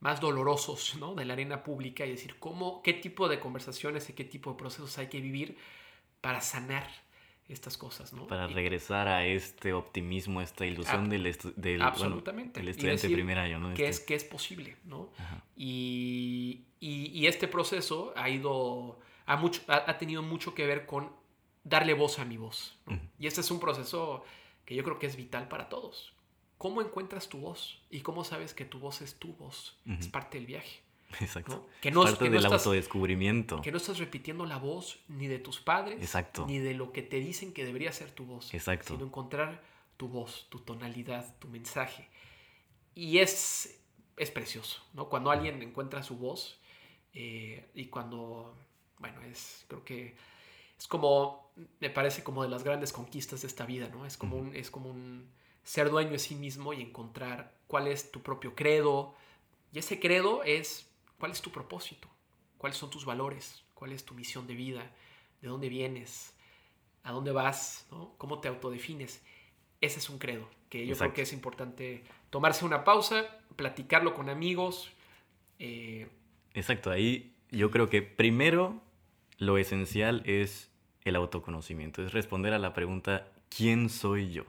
más 0.00 0.20
dolorosos 0.20 0.96
¿no? 0.98 1.14
de 1.14 1.24
la 1.26 1.34
arena 1.34 1.62
pública 1.62 2.06
y 2.06 2.10
decir 2.10 2.36
cómo, 2.38 2.82
qué 2.82 2.94
tipo 2.94 3.28
de 3.28 3.38
conversaciones 3.38 4.08
y 4.08 4.14
qué 4.14 4.24
tipo 4.24 4.52
de 4.52 4.58
procesos 4.58 4.96
hay 4.98 5.08
que 5.08 5.20
vivir 5.20 5.56
para 6.20 6.40
sanar 6.40 6.88
estas 7.52 7.76
cosas, 7.76 8.12
¿no? 8.12 8.26
Para 8.28 8.46
regresar 8.46 9.08
a 9.08 9.26
este 9.26 9.72
optimismo, 9.72 10.40
esta 10.40 10.64
ilusión 10.64 11.08
del, 11.08 11.36
del, 11.56 11.82
absolutamente. 11.82 12.60
estudiante 12.68 13.08
de 13.08 13.14
primer 13.14 13.38
año, 13.38 13.58
¿no? 13.58 13.74
Que, 13.74 13.88
es, 13.88 13.96
este 13.96 14.06
que 14.06 14.14
es 14.14 14.24
posible, 14.24 14.76
¿no? 14.84 15.10
Y, 15.56 16.62
y, 16.78 17.26
este 17.26 17.48
proceso 17.48 18.12
ha 18.16 18.30
ido, 18.30 19.00
ha, 19.26 19.36
mucho, 19.36 19.62
ha, 19.66 19.98
tenido 19.98 20.22
mucho 20.22 20.54
que 20.54 20.64
ver 20.64 20.86
con 20.86 21.10
darle 21.64 21.94
voz 21.94 22.20
a 22.20 22.24
mi 22.24 22.36
voz. 22.36 22.78
Y 23.18 23.26
este 23.26 23.40
es 23.40 23.50
un 23.50 23.58
proceso 23.58 24.24
que 24.70 24.76
yo 24.76 24.84
creo 24.84 25.00
que 25.00 25.08
es 25.08 25.16
vital 25.16 25.48
para 25.48 25.68
todos. 25.68 26.12
¿Cómo 26.56 26.80
encuentras 26.80 27.28
tu 27.28 27.38
voz? 27.38 27.82
¿Y 27.90 28.02
cómo 28.02 28.22
sabes 28.22 28.54
que 28.54 28.64
tu 28.64 28.78
voz 28.78 29.02
es 29.02 29.16
tu 29.16 29.34
voz? 29.34 29.76
Es 29.98 30.06
parte 30.06 30.38
del 30.38 30.46
viaje. 30.46 30.78
Exacto. 31.18 31.68
Que 31.80 31.90
no, 31.90 32.04
parte 32.04 32.30
del 32.30 32.46
autodescubrimiento. 32.46 33.62
Que 33.62 33.72
no 33.72 33.78
estás 33.78 33.98
repitiendo 33.98 34.46
la 34.46 34.58
voz 34.58 35.00
ni 35.08 35.26
de 35.26 35.40
tus 35.40 35.58
padres, 35.58 36.00
Exacto. 36.00 36.46
ni 36.46 36.58
de 36.58 36.74
lo 36.74 36.92
que 36.92 37.02
te 37.02 37.18
dicen 37.18 37.52
que 37.52 37.64
debería 37.64 37.90
ser 37.90 38.12
tu 38.12 38.26
voz. 38.26 38.54
Exacto. 38.54 38.94
Sino 38.94 39.06
encontrar 39.06 39.60
tu 39.96 40.06
voz, 40.06 40.46
tu 40.50 40.60
tonalidad, 40.60 41.36
tu 41.40 41.48
mensaje. 41.48 42.08
Y 42.94 43.18
es, 43.18 43.76
es 44.16 44.30
precioso, 44.30 44.86
¿no? 44.92 45.08
Cuando 45.08 45.32
alguien 45.32 45.60
encuentra 45.62 46.04
su 46.04 46.16
voz 46.16 46.60
eh, 47.12 47.68
y 47.74 47.86
cuando, 47.86 48.56
bueno, 49.00 49.20
es, 49.22 49.64
creo 49.66 49.84
que 49.84 50.14
es 50.80 50.88
como, 50.88 51.52
me 51.78 51.90
parece 51.90 52.24
como 52.24 52.42
de 52.42 52.48
las 52.48 52.64
grandes 52.64 52.90
conquistas 52.90 53.42
de 53.42 53.48
esta 53.48 53.66
vida, 53.66 53.90
¿no? 53.90 54.06
Es 54.06 54.16
como, 54.16 54.36
un, 54.36 54.56
es 54.56 54.70
como 54.70 54.88
un 54.88 55.30
ser 55.62 55.90
dueño 55.90 56.12
de 56.12 56.18
sí 56.18 56.34
mismo 56.34 56.72
y 56.72 56.80
encontrar 56.80 57.54
cuál 57.66 57.86
es 57.86 58.10
tu 58.10 58.22
propio 58.22 58.54
credo. 58.54 59.14
Y 59.74 59.78
ese 59.80 60.00
credo 60.00 60.42
es 60.42 60.90
cuál 61.18 61.32
es 61.32 61.42
tu 61.42 61.50
propósito, 61.50 62.08
cuáles 62.56 62.78
son 62.78 62.88
tus 62.88 63.04
valores, 63.04 63.62
cuál 63.74 63.92
es 63.92 64.06
tu 64.06 64.14
misión 64.14 64.46
de 64.46 64.54
vida, 64.54 64.90
de 65.42 65.48
dónde 65.48 65.68
vienes, 65.68 66.32
a 67.02 67.12
dónde 67.12 67.32
vas, 67.32 67.86
¿no? 67.90 68.14
cómo 68.16 68.40
te 68.40 68.48
autodefines. 68.48 69.22
Ese 69.82 69.98
es 69.98 70.08
un 70.08 70.18
credo 70.18 70.48
que 70.70 70.86
yo 70.86 70.96
creo 70.96 71.12
que 71.12 71.22
es 71.22 71.34
importante 71.34 72.04
tomarse 72.30 72.64
una 72.64 72.84
pausa, 72.84 73.26
platicarlo 73.54 74.14
con 74.14 74.30
amigos. 74.30 74.90
Eh, 75.58 76.08
Exacto, 76.54 76.90
ahí 76.90 77.36
yo 77.50 77.70
creo 77.70 77.90
que 77.90 78.00
primero 78.00 78.80
lo 79.36 79.58
esencial 79.58 80.22
es 80.24 80.69
el 81.04 81.16
autoconocimiento, 81.16 82.04
es 82.04 82.12
responder 82.12 82.52
a 82.52 82.58
la 82.58 82.72
pregunta, 82.72 83.28
¿quién 83.48 83.88
soy 83.88 84.30
yo? 84.30 84.44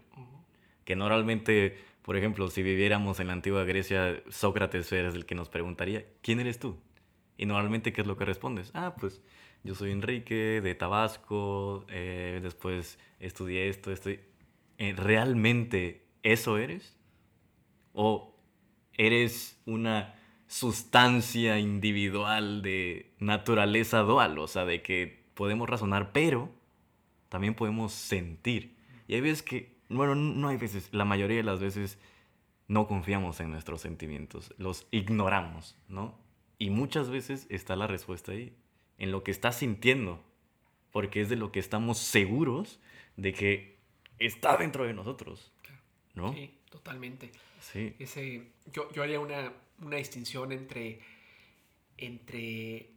Que 0.86 0.96
normalmente, 0.96 1.78
por 2.02 2.18
ejemplo, 2.18 2.50
si 2.50 2.64
viviéramos 2.64 3.20
en 3.20 3.28
la 3.28 3.34
antigua 3.34 3.64
Grecia, 3.64 4.22
Sócrates 4.30 4.92
es 4.92 5.16
el 5.16 5.26
que 5.26 5.36
nos 5.36 5.50
preguntaría, 5.50 6.06
¿quién 6.22 6.40
eres 6.40 6.60
tú? 6.60 6.78
Y 7.38 7.46
normalmente, 7.46 7.94
¿qué 7.94 8.02
es 8.02 8.08
lo 8.08 8.18
que 8.18 8.26
respondes? 8.26 8.72
Ah, 8.74 8.96
pues 9.00 9.22
yo 9.64 9.76
soy 9.76 9.92
Enrique 9.92 10.62
de 10.62 10.76
Tabasco, 10.76 11.86
eh, 11.90 12.40
después 12.42 13.00
estudié 13.20 13.70
esto, 13.70 13.92
estoy... 13.92 14.20
Eh, 14.78 14.94
¿Realmente 14.98 16.08
eso 16.24 16.58
eres? 16.58 16.98
¿O 17.94 18.36
eres 18.94 19.62
una 19.66 20.16
sustancia 20.48 21.60
individual 21.60 22.64
de 22.64 23.14
naturaleza 23.20 24.00
dual? 24.00 24.40
O 24.40 24.48
sea, 24.48 24.66
de 24.66 24.82
que 24.82 25.21
podemos 25.42 25.68
razonar, 25.68 26.12
pero 26.12 26.52
también 27.28 27.56
podemos 27.56 27.94
sentir. 27.94 28.76
Y 29.08 29.16
hay 29.16 29.22
veces 29.22 29.42
que, 29.42 29.76
bueno, 29.90 30.14
no 30.14 30.50
hay 30.50 30.58
veces, 30.58 30.90
la 30.92 31.04
mayoría 31.04 31.38
de 31.38 31.42
las 31.42 31.60
veces 31.60 31.98
no 32.68 32.86
confiamos 32.86 33.40
en 33.40 33.50
nuestros 33.50 33.82
sentimientos, 33.82 34.54
los 34.60 34.86
ignoramos, 34.92 35.76
¿no? 35.88 36.16
Y 36.60 36.70
muchas 36.70 37.10
veces 37.10 37.48
está 37.50 37.76
la 37.76 37.88
respuesta 37.88 38.34
ahí, 38.34 38.56
en 39.00 39.10
lo 39.10 39.24
que 39.24 39.32
estás 39.32 39.58
sintiendo, 39.58 40.24
porque 40.92 41.22
es 41.22 41.30
de 41.30 41.38
lo 41.38 41.52
que 41.52 41.60
estamos 41.60 41.98
seguros 41.98 42.80
de 43.18 43.34
que 43.34 43.80
está 44.20 44.58
dentro 44.58 44.84
de 44.84 44.94
nosotros, 44.94 45.52
¿no? 46.14 46.34
Sí, 46.34 46.52
totalmente. 46.70 47.32
Sí. 47.62 47.96
Ese, 47.98 48.44
yo, 48.72 48.92
yo 48.92 49.02
haría 49.02 49.20
una, 49.20 49.52
una 49.82 49.98
distinción 49.98 50.52
entre, 50.52 51.00
entre 51.98 52.92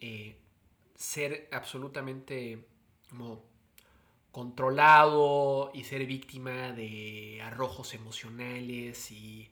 eh, 0.00 0.36
ser 1.02 1.48
absolutamente 1.50 2.64
como 3.10 3.42
controlado 4.30 5.72
y 5.74 5.82
ser 5.82 6.06
víctima 6.06 6.70
de 6.72 7.40
arrojos 7.42 7.92
emocionales 7.94 9.10
y, 9.10 9.50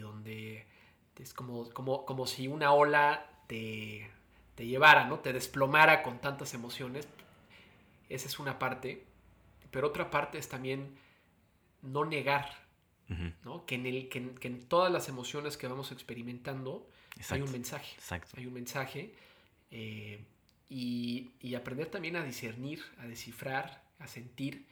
donde 0.00 0.66
es 1.16 1.32
como, 1.32 1.70
como, 1.70 2.04
como, 2.04 2.26
si 2.26 2.48
una 2.48 2.72
ola 2.72 3.24
te, 3.46 4.10
te, 4.56 4.66
llevara, 4.66 5.04
¿no? 5.04 5.20
Te 5.20 5.32
desplomara 5.32 6.02
con 6.02 6.20
tantas 6.20 6.54
emociones. 6.54 7.06
Esa 8.08 8.26
es 8.26 8.38
una 8.40 8.58
parte. 8.58 9.06
Pero 9.70 9.88
otra 9.88 10.10
parte 10.10 10.38
es 10.38 10.48
también 10.48 10.96
no 11.82 12.04
negar, 12.04 12.50
¿no? 13.44 13.64
Que 13.64 13.76
en, 13.76 13.86
el, 13.86 14.08
que, 14.08 14.18
en, 14.18 14.64
todas 14.66 14.92
las 14.92 15.08
emociones 15.08 15.56
que 15.56 15.68
vamos 15.68 15.92
experimentando 15.92 16.88
hay 17.28 17.42
un 17.42 17.52
mensaje. 17.52 17.96
Hay 18.36 18.46
un 18.46 18.54
mensaje. 18.54 19.14
Eh, 19.70 20.24
y, 20.70 21.54
aprender 21.56 21.88
también 21.88 22.16
a 22.16 22.24
discernir, 22.24 22.82
a 22.98 23.06
descifrar, 23.06 23.82
a 23.98 24.06
sentir. 24.06 24.66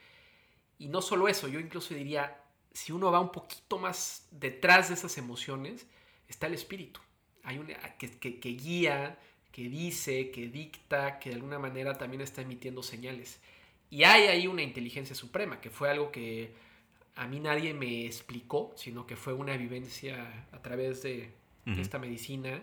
Y 0.78 0.88
no 0.88 1.02
solo 1.02 1.28
eso, 1.28 1.48
yo 1.48 1.58
incluso 1.58 1.92
diría, 1.92 2.40
si 2.72 2.92
uno 2.92 3.10
va 3.10 3.20
un 3.20 3.32
poquito 3.32 3.78
más 3.78 4.28
detrás 4.30 4.88
de 4.88 4.94
esas 4.94 5.18
emociones, 5.18 5.86
está 6.28 6.46
el 6.46 6.54
espíritu. 6.54 7.00
Hay 7.42 7.58
un 7.58 7.66
que, 7.98 8.38
que, 8.38 8.48
guía, 8.50 9.18
que 9.50 9.68
dice, 9.68 10.30
que 10.30 10.46
dicta, 10.46 11.18
que 11.18 11.30
de 11.30 11.36
alguna 11.36 11.58
manera 11.58 11.98
también 11.98 12.20
está 12.22 12.42
emitiendo 12.42 12.82
señales. 12.82 13.40
Y 13.90 14.04
hay 14.04 14.28
ahí 14.28 14.46
una 14.46 14.62
inteligencia 14.62 15.16
suprema, 15.16 15.60
que 15.60 15.70
fue 15.70 15.90
algo 15.90 16.12
que 16.12 16.52
a 17.16 17.26
mí 17.26 17.40
nadie 17.40 17.74
me 17.74 18.06
explicó, 18.06 18.72
sino 18.76 19.04
que 19.04 19.16
fue 19.16 19.32
una 19.32 19.56
vivencia 19.56 20.46
a 20.52 20.62
través 20.62 21.02
de, 21.02 21.32
esta 21.66 21.98
medicina. 21.98 22.62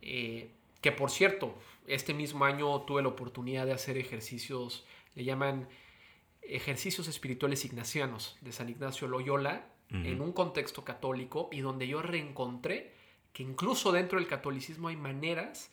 Eh, 0.00 0.48
que 0.82 0.92
por 0.92 1.10
cierto, 1.10 1.54
este 1.86 2.12
mismo 2.12 2.44
año 2.44 2.82
tuve 2.82 3.02
la 3.02 3.08
oportunidad 3.08 3.64
de 3.64 3.72
hacer 3.72 3.96
ejercicios, 3.96 4.84
le 5.14 5.24
llaman 5.24 5.68
ejercicios 6.42 7.08
espirituales 7.08 7.64
ignacianos 7.64 8.36
de 8.40 8.52
San 8.52 8.68
Ignacio 8.68 9.08
Loyola, 9.08 9.68
en 9.90 10.22
un 10.22 10.32
contexto 10.32 10.84
católico 10.84 11.50
y 11.52 11.60
donde 11.60 11.86
yo 11.86 12.00
reencontré 12.00 12.94
que 13.34 13.42
incluso 13.42 13.92
dentro 13.92 14.18
del 14.18 14.26
catolicismo 14.26 14.88
hay 14.88 14.96
maneras 14.96 15.70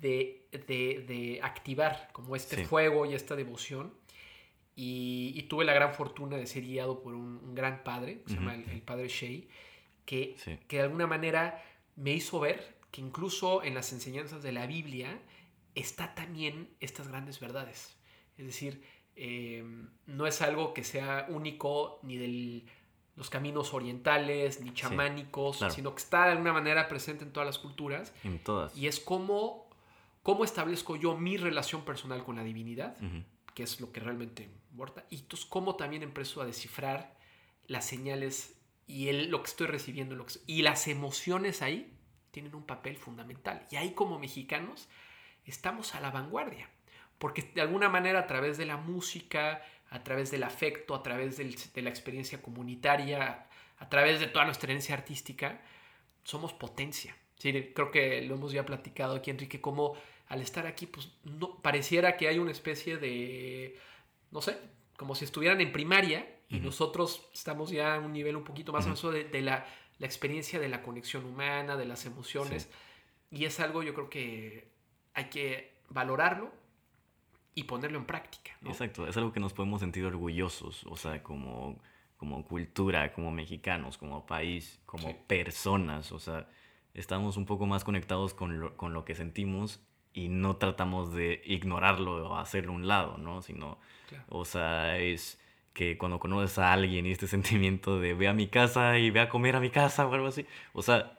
de, 0.00 1.38
activar 1.42 2.08
como 2.12 2.34
este 2.34 2.64
fuego 2.64 3.04
y 3.04 3.14
esta 3.14 3.36
devoción. 3.36 3.92
Y, 4.74 5.42
tuve 5.50 5.66
la 5.66 5.74
gran 5.74 5.92
fortuna 5.92 6.38
de 6.38 6.46
ser 6.46 6.62
guiado 6.62 7.02
por 7.02 7.14
un, 7.14 7.54
gran 7.54 7.84
padre, 7.84 8.22
se 8.26 8.36
llama 8.36 8.54
el, 8.54 8.80
padre 8.80 9.08
Shea, 9.08 9.42
que, 10.06 10.34
que 10.66 10.76
de 10.78 10.82
alguna 10.82 11.06
manera 11.06 11.62
me 11.96 12.12
hizo 12.12 12.40
ver 12.40 12.74
que 12.92 13.00
incluso 13.00 13.64
en 13.64 13.74
las 13.74 13.92
enseñanzas 13.92 14.42
de 14.42 14.52
la 14.52 14.66
Biblia 14.66 15.18
está 15.74 16.14
también 16.14 16.68
estas 16.78 17.08
grandes 17.08 17.40
verdades. 17.40 17.96
Es 18.36 18.46
decir, 18.46 18.84
em, 19.16 19.88
no 20.06 20.26
es 20.26 20.42
algo 20.42 20.74
que 20.74 20.84
sea 20.84 21.26
único 21.30 21.98
ni 22.02 22.18
de 22.18 22.64
los 23.16 23.30
caminos 23.30 23.72
orientales, 23.72 24.60
ni 24.60 24.72
chamánicos, 24.74 25.60
sino 25.70 25.94
que 25.94 26.02
está 26.02 26.26
de 26.26 26.32
alguna 26.32 26.52
manera 26.52 26.86
presente 26.88 27.24
en 27.24 27.32
todas 27.32 27.46
las 27.46 27.58
culturas. 27.58 28.12
En 28.24 28.38
todas. 28.38 28.76
Y 28.76 28.86
es 28.86 29.00
como 29.00 29.70
cómo 30.22 30.44
establezco 30.44 30.94
yo 30.96 31.16
mi 31.16 31.38
relación 31.38 31.84
personal 31.84 32.22
con 32.24 32.36
la 32.36 32.44
divinidad, 32.44 32.96
que 33.54 33.62
es 33.62 33.80
lo 33.80 33.90
que 33.90 34.00
realmente 34.00 34.50
importa, 34.70 35.06
y 35.08 35.16
entonces 35.16 35.46
cómo 35.46 35.76
también 35.76 36.02
empiezo 36.02 36.42
a 36.42 36.46
descifrar 36.46 37.16
las 37.66 37.86
señales 37.86 38.58
y 38.86 39.08
el, 39.08 39.30
lo 39.30 39.42
que 39.42 39.48
estoy 39.48 39.66
recibiendo 39.66 40.26
y 40.46 40.62
las 40.62 40.88
emociones 40.88 41.62
ahí 41.62 41.98
tienen 42.32 42.54
un 42.56 42.64
papel 42.64 42.96
fundamental. 42.96 43.64
Y 43.70 43.76
ahí 43.76 43.92
como 43.92 44.18
mexicanos 44.18 44.88
estamos 45.44 45.94
a 45.94 46.00
la 46.00 46.10
vanguardia, 46.10 46.68
porque 47.18 47.42
de 47.54 47.60
alguna 47.60 47.88
manera 47.88 48.20
a 48.20 48.26
través 48.26 48.58
de 48.58 48.66
la 48.66 48.76
música, 48.76 49.62
a 49.90 50.02
través 50.02 50.32
del 50.32 50.42
afecto, 50.42 50.96
a 50.96 51.02
través 51.02 51.36
de 51.36 51.82
la 51.82 51.90
experiencia 51.90 52.42
comunitaria, 52.42 53.46
a 53.78 53.88
través 53.88 54.18
de 54.18 54.26
toda 54.26 54.46
nuestra 54.46 54.70
herencia 54.70 54.94
artística, 54.94 55.60
somos 56.24 56.52
potencia. 56.52 57.16
Sí, 57.36 57.72
creo 57.74 57.90
que 57.90 58.22
lo 58.22 58.36
hemos 58.36 58.52
ya 58.52 58.64
platicado 58.64 59.16
aquí, 59.16 59.30
Enrique, 59.30 59.60
como 59.60 59.94
al 60.28 60.40
estar 60.40 60.66
aquí, 60.66 60.86
pues 60.86 61.10
no, 61.24 61.60
pareciera 61.60 62.16
que 62.16 62.28
hay 62.28 62.38
una 62.38 62.52
especie 62.52 62.96
de, 62.96 63.76
no 64.30 64.40
sé, 64.40 64.58
como 64.96 65.14
si 65.14 65.24
estuvieran 65.24 65.60
en 65.60 65.72
primaria 65.72 66.26
y 66.48 66.60
nosotros 66.60 67.28
estamos 67.32 67.70
ya 67.70 67.96
a 67.96 67.98
un 67.98 68.12
nivel 68.12 68.36
un 68.36 68.44
poquito 68.44 68.72
más 68.72 68.86
uh 68.86 69.10
de, 69.10 69.24
de, 69.24 69.40
la 69.40 69.66
la 70.02 70.06
experiencia 70.06 70.58
de 70.58 70.68
la 70.68 70.82
conexión 70.82 71.24
humana, 71.24 71.76
de 71.76 71.84
las 71.84 72.06
emociones. 72.06 72.68
Y 73.30 73.44
es 73.44 73.60
algo 73.60 73.84
yo 73.84 73.94
creo 73.94 74.10
que 74.10 74.68
hay 75.14 75.26
que 75.26 75.74
valorarlo 75.90 76.52
y 77.54 77.64
ponerlo 77.64 77.98
en 77.98 78.04
práctica. 78.04 78.50
Exacto, 78.64 79.06
es 79.06 79.16
algo 79.16 79.32
que 79.32 79.38
nos 79.38 79.52
podemos 79.52 79.80
sentir 79.80 80.04
orgullosos, 80.04 80.84
o 80.86 80.96
sea, 80.96 81.22
como, 81.22 81.80
como 82.16 82.44
cultura, 82.44 83.12
como 83.12 83.30
mexicanos, 83.30 83.96
como 83.96 84.26
país, 84.26 84.80
como 84.86 85.16
personas, 85.28 86.10
o 86.10 86.18
sea, 86.18 86.48
estamos 86.94 87.36
un 87.36 87.46
poco 87.46 87.66
más 87.66 87.84
conectados 87.84 88.34
con 88.34 88.58
lo, 88.58 88.76
con 88.76 88.94
lo 88.94 89.04
que 89.04 89.14
sentimos 89.14 89.84
y 90.12 90.30
no 90.30 90.56
tratamos 90.56 91.14
de 91.14 91.42
ignorarlo 91.44 92.28
o 92.28 92.36
hacerlo 92.38 92.72
a 92.72 92.74
un 92.74 92.88
lado, 92.88 93.18
¿no? 93.18 93.40
Sino, 93.40 93.78
o 94.28 94.44
sea, 94.44 94.98
es 94.98 95.38
que 95.72 95.98
cuando 95.98 96.18
conoces 96.18 96.58
a 96.58 96.72
alguien 96.72 97.06
y 97.06 97.12
este 97.12 97.26
sentimiento 97.28 98.00
de 98.00 98.14
ve 98.14 98.28
a 98.28 98.34
mi 98.34 98.48
casa 98.48 98.98
y 98.98 99.10
ve 99.10 99.20
a 99.20 99.28
comer 99.28 99.56
a 99.56 99.60
mi 99.60 99.70
casa 99.70 100.06
o 100.06 100.14
algo 100.14 100.26
así, 100.28 100.46
o 100.72 100.82
sea, 100.82 101.18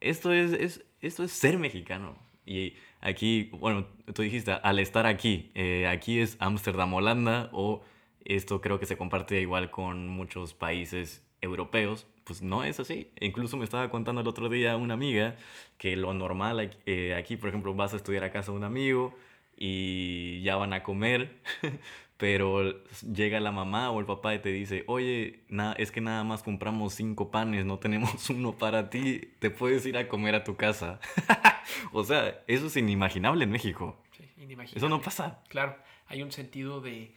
esto 0.00 0.32
es, 0.32 0.52
es 0.52 0.84
esto 1.00 1.24
es 1.24 1.32
ser 1.32 1.58
mexicano. 1.58 2.16
Y 2.46 2.74
aquí, 3.00 3.50
bueno, 3.52 3.86
tú 4.14 4.22
dijiste, 4.22 4.52
al 4.52 4.78
estar 4.78 5.06
aquí, 5.06 5.50
eh, 5.54 5.86
aquí 5.88 6.18
es 6.18 6.36
Ámsterdam, 6.40 6.92
Holanda, 6.94 7.48
o 7.52 7.82
esto 8.24 8.60
creo 8.60 8.78
que 8.78 8.86
se 8.86 8.96
comparte 8.96 9.40
igual 9.40 9.70
con 9.70 10.08
muchos 10.08 10.54
países 10.54 11.24
europeos, 11.40 12.06
pues 12.24 12.42
no 12.42 12.64
es 12.64 12.80
así. 12.80 13.10
Incluso 13.20 13.56
me 13.56 13.64
estaba 13.64 13.90
contando 13.90 14.20
el 14.20 14.28
otro 14.28 14.48
día 14.48 14.76
una 14.76 14.94
amiga 14.94 15.36
que 15.78 15.96
lo 15.96 16.12
normal 16.14 16.76
eh, 16.86 17.14
aquí, 17.14 17.36
por 17.36 17.48
ejemplo, 17.48 17.74
vas 17.74 17.94
a 17.94 17.96
estudiar 17.96 18.24
a 18.24 18.32
casa 18.32 18.52
de 18.52 18.58
un 18.58 18.64
amigo 18.64 19.14
y 19.56 20.42
ya 20.42 20.56
van 20.56 20.72
a 20.72 20.82
comer, 20.82 21.38
pero 22.20 22.84
llega 23.14 23.40
la 23.40 23.50
mamá 23.50 23.90
o 23.90 23.98
el 23.98 24.04
papá 24.04 24.34
y 24.34 24.40
te 24.40 24.50
dice, 24.50 24.84
oye, 24.88 25.40
es 25.78 25.90
que 25.90 26.02
nada 26.02 26.22
más 26.22 26.42
compramos 26.42 26.92
cinco 26.92 27.30
panes, 27.30 27.64
no 27.64 27.78
tenemos 27.78 28.28
uno 28.30 28.52
para 28.52 28.90
ti, 28.90 29.32
te 29.38 29.48
puedes 29.48 29.86
ir 29.86 29.96
a 29.96 30.06
comer 30.06 30.34
a 30.34 30.44
tu 30.44 30.54
casa. 30.54 31.00
o 31.92 32.04
sea, 32.04 32.44
eso 32.46 32.66
es 32.66 32.76
inimaginable 32.76 33.44
en 33.44 33.50
México. 33.50 33.96
Sí, 34.10 34.24
inimaginable. 34.36 34.76
Eso 34.76 34.88
no 34.90 35.00
pasa. 35.00 35.42
Claro, 35.48 35.78
hay 36.08 36.22
un 36.22 36.30
sentido 36.30 36.82
de, 36.82 37.14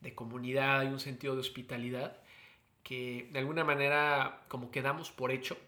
de 0.00 0.14
comunidad, 0.14 0.80
hay 0.80 0.88
un 0.88 1.00
sentido 1.00 1.34
de 1.34 1.40
hospitalidad 1.40 2.16
que 2.84 3.28
de 3.32 3.40
alguna 3.40 3.64
manera 3.64 4.44
como 4.46 4.70
quedamos 4.70 5.10
por 5.10 5.32
hecho, 5.32 5.58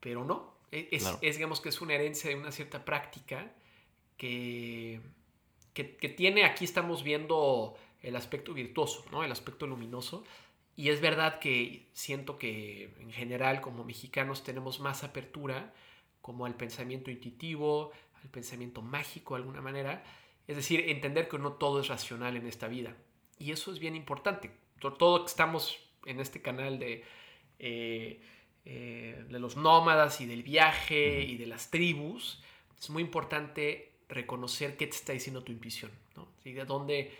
pero 0.00 0.22
no. 0.22 0.54
E, 0.70 0.90
es, 0.92 1.16
es, 1.22 1.36
digamos 1.36 1.62
que 1.62 1.70
es 1.70 1.80
una 1.80 1.94
herencia 1.94 2.28
de 2.28 2.36
una 2.36 2.52
cierta 2.52 2.84
práctica 2.84 3.50
que, 4.18 5.00
que, 5.72 5.96
que 5.96 6.10
tiene, 6.10 6.44
aquí 6.44 6.66
estamos 6.66 7.02
viendo 7.02 7.74
el 8.02 8.16
aspecto 8.16 8.54
virtuoso, 8.54 9.04
¿no? 9.10 9.24
el 9.24 9.32
aspecto 9.32 9.66
luminoso. 9.66 10.24
Y 10.76 10.90
es 10.90 11.00
verdad 11.00 11.38
que 11.38 11.88
siento 11.92 12.38
que 12.38 12.94
en 13.00 13.10
general 13.10 13.60
como 13.60 13.84
mexicanos 13.84 14.44
tenemos 14.44 14.80
más 14.80 15.04
apertura 15.04 15.72
como 16.20 16.44
al 16.44 16.54
pensamiento 16.54 17.10
intuitivo, 17.10 17.92
al 18.22 18.28
pensamiento 18.30 18.82
mágico 18.82 19.34
de 19.34 19.40
alguna 19.40 19.62
manera. 19.62 20.04
Es 20.46 20.56
decir, 20.56 20.80
entender 20.88 21.28
que 21.28 21.38
no 21.38 21.54
todo 21.54 21.80
es 21.80 21.88
racional 21.88 22.36
en 22.36 22.46
esta 22.46 22.68
vida. 22.68 22.94
Y 23.38 23.52
eso 23.52 23.72
es 23.72 23.78
bien 23.78 23.96
importante. 23.96 24.50
Todo 24.78 25.24
que 25.24 25.30
estamos 25.30 25.78
en 26.04 26.20
este 26.20 26.42
canal 26.42 26.78
de, 26.78 27.04
eh, 27.58 28.20
eh, 28.64 29.24
de 29.28 29.38
los 29.38 29.56
nómadas 29.56 30.20
y 30.20 30.26
del 30.26 30.42
viaje 30.42 31.22
y 31.22 31.36
de 31.36 31.46
las 31.46 31.70
tribus, 31.70 32.42
es 32.78 32.90
muy 32.90 33.02
importante 33.02 33.92
reconocer 34.08 34.76
qué 34.76 34.86
te 34.86 34.96
está 34.96 35.12
diciendo 35.12 35.42
tu 35.42 35.52
intuición. 35.52 35.90
¿no? 36.14 36.28
De 36.44 36.64
dónde 36.64 37.16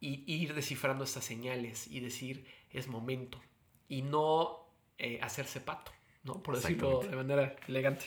y 0.00 0.24
ir 0.26 0.54
descifrando 0.54 1.04
estas 1.04 1.24
señales 1.24 1.86
y 1.88 2.00
decir 2.00 2.46
es 2.70 2.88
momento 2.88 3.40
y 3.88 4.02
no 4.02 4.68
eh, 4.98 5.18
hacerse 5.22 5.60
pato, 5.60 5.92
¿no? 6.24 6.42
Por 6.42 6.56
decirlo 6.56 7.00
de 7.00 7.16
manera 7.16 7.56
elegante. 7.66 8.06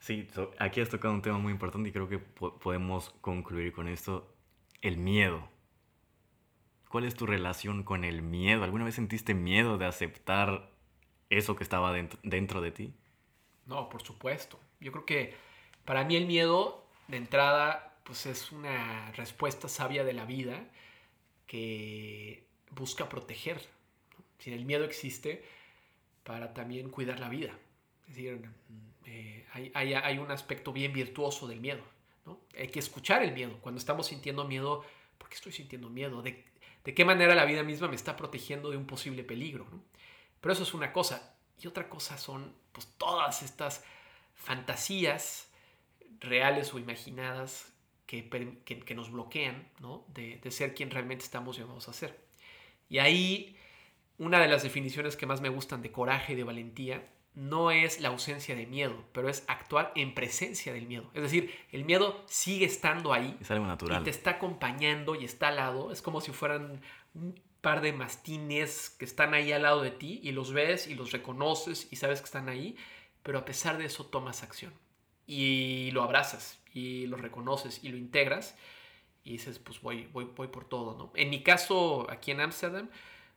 Sí, 0.00 0.28
aquí 0.58 0.80
has 0.80 0.90
tocado 0.90 1.14
un 1.14 1.22
tema 1.22 1.38
muy 1.38 1.52
importante 1.52 1.88
y 1.88 1.92
creo 1.92 2.08
que 2.08 2.18
podemos 2.18 3.10
concluir 3.20 3.72
con 3.72 3.88
esto, 3.88 4.34
el 4.82 4.98
miedo. 4.98 5.48
¿Cuál 6.88 7.04
es 7.04 7.14
tu 7.14 7.26
relación 7.26 7.84
con 7.84 8.04
el 8.04 8.22
miedo? 8.22 8.64
¿Alguna 8.64 8.84
vez 8.84 8.96
sentiste 8.96 9.34
miedo 9.34 9.78
de 9.78 9.86
aceptar 9.86 10.70
eso 11.30 11.56
que 11.56 11.64
estaba 11.64 11.92
dentro, 11.92 12.18
dentro 12.22 12.60
de 12.60 12.70
ti? 12.70 12.94
No, 13.66 13.88
por 13.88 14.02
supuesto. 14.02 14.60
Yo 14.80 14.92
creo 14.92 15.06
que 15.06 15.34
para 15.84 16.04
mí 16.04 16.16
el 16.16 16.26
miedo, 16.26 16.86
de 17.08 17.16
entrada, 17.16 17.96
pues 18.04 18.26
es 18.26 18.52
una 18.52 19.10
respuesta 19.12 19.68
sabia 19.68 20.04
de 20.04 20.12
la 20.12 20.26
vida 20.26 20.68
que 21.46 22.44
busca 22.70 23.08
proteger. 23.08 23.60
Si 24.38 24.52
el 24.52 24.64
miedo 24.64 24.84
existe 24.84 25.44
para 26.24 26.54
también 26.54 26.90
cuidar 26.90 27.20
la 27.20 27.28
vida. 27.28 27.56
Es 28.08 28.16
decir, 28.16 28.48
eh, 29.06 29.46
hay, 29.74 30.18
un 30.18 30.30
aspecto 30.30 30.72
bien 30.72 30.92
virtuoso 30.92 31.46
del 31.46 31.60
miedo. 31.60 31.82
Hay 32.58 32.68
que 32.68 32.78
escuchar 32.78 33.22
el 33.22 33.32
miedo. 33.32 33.58
Cuando 33.60 33.78
estamos 33.78 34.06
sintiendo 34.06 34.44
miedo, 34.44 34.84
¿por 35.18 35.28
qué 35.28 35.36
estoy 35.36 35.52
sintiendo 35.52 35.90
miedo? 35.90 36.22
¿De, 36.22 36.44
qué 36.82 37.04
manera 37.04 37.34
la 37.34 37.44
vida 37.44 37.62
misma 37.62 37.88
me 37.88 37.96
está 37.96 38.16
protegiendo 38.16 38.70
de 38.70 38.76
un 38.76 38.86
posible 38.86 39.24
peligro? 39.24 39.66
Pero 40.40 40.52
eso 40.52 40.62
es 40.62 40.74
una 40.74 40.92
cosa. 40.92 41.36
Y 41.62 41.66
otra 41.66 41.88
cosa 41.88 42.18
son 42.18 42.54
pues, 42.72 42.86
todas 42.98 43.42
estas 43.42 43.84
fantasías 44.34 45.48
reales 46.20 46.72
o 46.74 46.78
imaginadas 46.78 47.73
que, 48.06 48.94
nos 48.94 49.10
bloquean 49.10 49.68
¿no? 49.80 50.04
de, 50.08 50.40
ser 50.50 50.74
quien 50.74 50.90
realmente 50.90 51.24
estamos 51.24 51.56
llamados 51.56 51.88
a 51.88 51.92
ser. 51.92 52.18
Y 52.88 52.98
ahí 52.98 53.56
una 54.18 54.38
de 54.40 54.48
las 54.48 54.62
definiciones 54.62 55.16
que 55.16 55.26
más 55.26 55.40
me 55.40 55.48
gustan 55.48 55.82
de 55.82 55.90
coraje 55.90 56.34
y 56.34 56.36
de 56.36 56.44
valentía 56.44 57.08
no 57.34 57.72
es 57.72 58.00
la 58.00 58.10
ausencia 58.10 58.54
de 58.54 58.66
miedo, 58.66 59.04
pero 59.12 59.28
es 59.28 59.44
actuar 59.48 59.90
en 59.96 60.14
presencia 60.14 60.72
del 60.72 60.86
miedo. 60.86 61.10
Es 61.14 61.22
decir, 61.22 61.52
el 61.72 61.84
miedo 61.84 62.22
sigue 62.26 62.64
estando 62.64 63.12
ahí. 63.12 63.36
Es 63.40 63.50
algo 63.50 63.66
natural. 63.66 64.02
Y 64.02 64.04
te 64.04 64.10
está 64.10 64.32
acompañando 64.32 65.16
y 65.16 65.24
está 65.24 65.48
al 65.48 65.56
lado. 65.56 65.90
Es 65.90 66.00
como 66.00 66.20
si 66.20 66.30
fueran 66.30 66.80
un 67.14 67.34
par 67.60 67.80
de 67.80 67.92
mastines 67.92 68.90
que 68.90 69.04
están 69.04 69.34
ahí 69.34 69.50
al 69.50 69.62
lado 69.62 69.82
de 69.82 69.90
ti 69.90 70.20
y 70.22 70.30
los 70.30 70.52
ves 70.52 70.86
y 70.86 70.94
los 70.94 71.10
reconoces 71.10 71.88
y 71.90 71.96
sabes 71.96 72.20
que 72.20 72.26
están 72.26 72.48
ahí, 72.48 72.76
pero 73.24 73.38
a 73.38 73.44
pesar 73.44 73.78
de 73.78 73.86
eso 73.86 74.06
tomas 74.06 74.44
acción 74.44 74.72
y 75.26 75.90
lo 75.92 76.02
abrazas 76.02 76.60
y 76.72 77.06
lo 77.06 77.16
reconoces 77.16 77.82
y 77.82 77.88
lo 77.88 77.96
integras 77.96 78.56
y 79.24 79.32
dices, 79.32 79.58
pues 79.58 79.80
voy, 79.80 80.08
voy, 80.12 80.28
voy 80.36 80.48
por 80.48 80.66
todo, 80.66 80.96
¿no? 80.98 81.10
En 81.14 81.30
mi 81.30 81.42
caso, 81.42 82.06
aquí 82.10 82.30
en 82.30 82.40
Ámsterdam, 82.40 82.90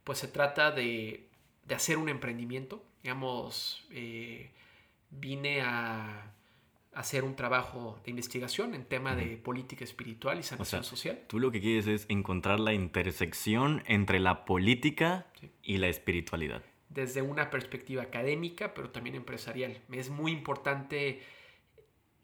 pues 0.04 0.20
se 0.20 0.28
trata 0.28 0.72
de, 0.72 1.28
de, 1.66 1.76
hacer 1.76 1.98
un 1.98 2.10
emprendimiento. 2.10 2.84
Digamos, 3.02 3.86
eh, 3.92 4.52
vine 5.10 5.62
a 5.62 6.34
hacer 6.94 7.24
un 7.24 7.36
trabajo 7.36 8.00
de 8.04 8.10
investigación 8.10 8.74
en 8.74 8.84
tema 8.84 9.16
de 9.16 9.38
política 9.38 9.86
espiritual 9.86 10.40
y 10.40 10.44
sanación 10.44 10.84
social. 10.84 11.24
Tú 11.28 11.40
lo 11.40 11.52
que 11.52 11.62
quieres 11.62 11.88
es 11.88 12.06
encontrar 12.10 12.60
la 12.60 12.74
intersección 12.74 13.84
entre 13.86 14.20
la 14.20 14.46
política 14.46 15.28
y 15.62 15.78
la 15.78 15.88
espiritualidad. 15.88 16.64
Desde 16.90 17.22
una 17.22 17.50
perspectiva 17.50 18.02
académica, 18.02 18.74
pero 18.74 18.90
también 18.90 19.16
empresarial. 19.16 19.80
Es 19.92 20.10
muy 20.10 20.32
importante 20.32 21.22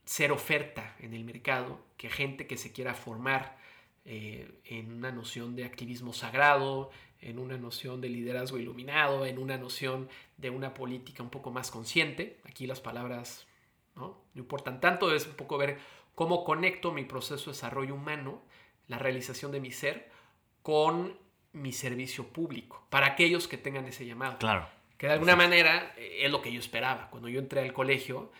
ser 0.06 0.32
oferta 0.32 0.96
en 1.00 1.13
el 1.13 1.24
mercado, 1.24 1.80
que 1.98 2.10
gente 2.10 2.48
que 2.48 2.58
se 2.58 2.72
quiera 2.72 2.94
formar 2.94 3.58
eh, 4.06 4.60
en 4.66 4.92
una 4.92 5.12
noción 5.12 5.56
de 5.56 5.66
activismo 5.66 6.13
sagrado, 6.13 6.92
en 7.22 7.39
una 7.39 7.58
noción 7.58 8.02
de 8.02 8.10
liderazgo 8.10 8.58
iluminado, 8.58 9.26
en 9.26 9.38
una 9.38 9.58
noción 9.58 10.10
de 10.38 10.50
una 10.50 10.74
política 10.74 11.24
un 11.24 11.30
poco 11.30 11.52
más 11.52 11.72
consciente. 11.72 12.39
Aquí 12.44 12.68
las 12.68 12.82
palabras 12.82 13.48
no, 13.96 14.22
importan 14.36 14.82
tanto, 14.82 15.13
es 15.13 15.26
un 15.26 15.36
poco 15.36 15.58
ver 15.58 15.78
cómo 16.16 16.44
conecto 16.44 16.92
mi 16.92 17.06
proceso 17.06 17.46
de 17.46 17.56
desarrollo 17.56 17.96
humano, 17.96 18.42
la 18.88 19.00
realización 19.00 19.52
de 19.52 19.62
mi 19.62 19.72
ser, 19.72 20.10
con 20.62 21.18
mi 21.54 21.72
servicio 21.72 22.28
público, 22.28 22.86
para 22.89 23.08
aquellos 23.08 23.48
que 23.48 23.58
tengan 23.58 23.86
ese 23.86 24.06
llamado. 24.06 24.38
Claro. 24.39 24.68
Que 24.98 25.08
de 25.08 25.13
alguna 25.13 25.36
manera 25.36 25.94
eh, 25.98 26.20
es 26.24 26.32
lo 26.32 26.42
que 26.42 26.52
yo 26.52 26.60
esperaba. 26.60 27.10
Cuando 27.10 27.30
yo 27.30 27.39
entré 27.39 27.62
al 27.62 27.74
colegio, 27.74 28.32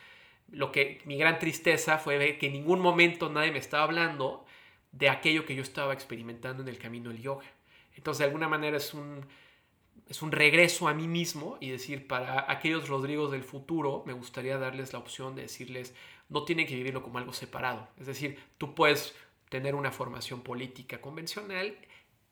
lo 0.51 0.71
que 0.71 1.01
mi 1.06 1.17
gran 1.17 1.39
tristeza 1.39 1.97
fue 1.97 2.18
ver 2.18 2.38
que 2.38 2.47
en 2.47 2.53
ningún 2.53 2.80
momento 2.80 3.30
nadie 3.30 3.51
me 3.51 3.59
estaba 3.59 3.84
hablando 3.84 4.45
de 4.91 5.09
aquello 5.09 5.45
que 5.45 5.55
yo 5.55 5.63
estaba 5.63 5.93
experimentando 5.93 6.61
en 6.61 6.70
el 6.70 6.78
camino 6.78 7.09
del 7.09 7.22
yoga. 7.22 7.45
Entonces, 7.95 8.20
de 8.20 8.26
alguna 8.26 8.47
manera 8.47 8.78
es 8.78 8.93
un, 8.93 9.26
es 10.07 10.22
un 10.22 10.32
regreso 10.32 10.88
a 10.88 10.93
mí 10.93 11.07
mismo 11.07 11.57
y 11.59 11.70
decir, 11.70 12.07
para 12.07 12.51
aquellos 12.51 12.88
Rodrigos 12.88 13.32
del 13.32 13.43
futuro, 13.43 14.03
me 14.05 14.13
gustaría 14.13 14.57
darles 14.57 14.93
la 14.93 14.99
opción 14.99 15.36
de 15.36 15.43
decirles, 15.43 15.95
no 16.30 16.43
tienen 16.43 16.68
que 16.68 16.76
vivirlo 16.76 17.03
como 17.03 17.18
algo 17.18 17.34
separado. 17.34 17.88
Es 17.99 18.07
decir, 18.07 18.39
tú 18.57 18.76
puedes 18.76 19.15
tener 19.49 19.76
una 19.76 19.91
formación 19.91 20.41
política 20.41 21.01
convencional 21.01 21.78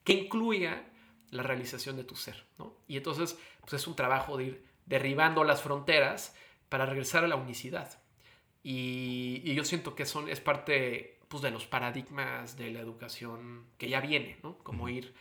que 0.04 0.14
incluya 0.14 0.84
la 1.30 1.44
realización 1.44 1.96
de 1.96 2.04
tu 2.04 2.16
ser. 2.16 2.44
Y 2.88 2.98
entonces, 2.98 3.38
pues 3.62 3.74
es 3.74 3.88
un 3.88 3.96
trabajo 3.96 4.38
de 4.38 4.44
ir 4.46 4.66
derribando 4.86 5.44
las 5.44 5.62
fronteras 5.62 6.36
para 6.70 6.86
regresar 6.86 7.24
a 7.24 7.28
la 7.28 7.36
unicidad. 7.36 8.01
Y, 8.64 9.54
yo 9.54 9.64
siento 9.64 9.96
que 9.96 10.06
son, 10.06 10.30
es 10.30 10.40
parte 10.40 11.20
pues, 11.28 11.42
de 11.42 11.52
los 11.52 11.66
paradigmas 11.66 12.58
de 12.58 12.72
la 12.72 12.80
educación 12.80 13.66
que 13.78 13.90
ya 13.90 14.02
viene, 14.02 14.38
¿no? 14.44 14.58
Como 14.60 14.90
ir, 14.90 15.14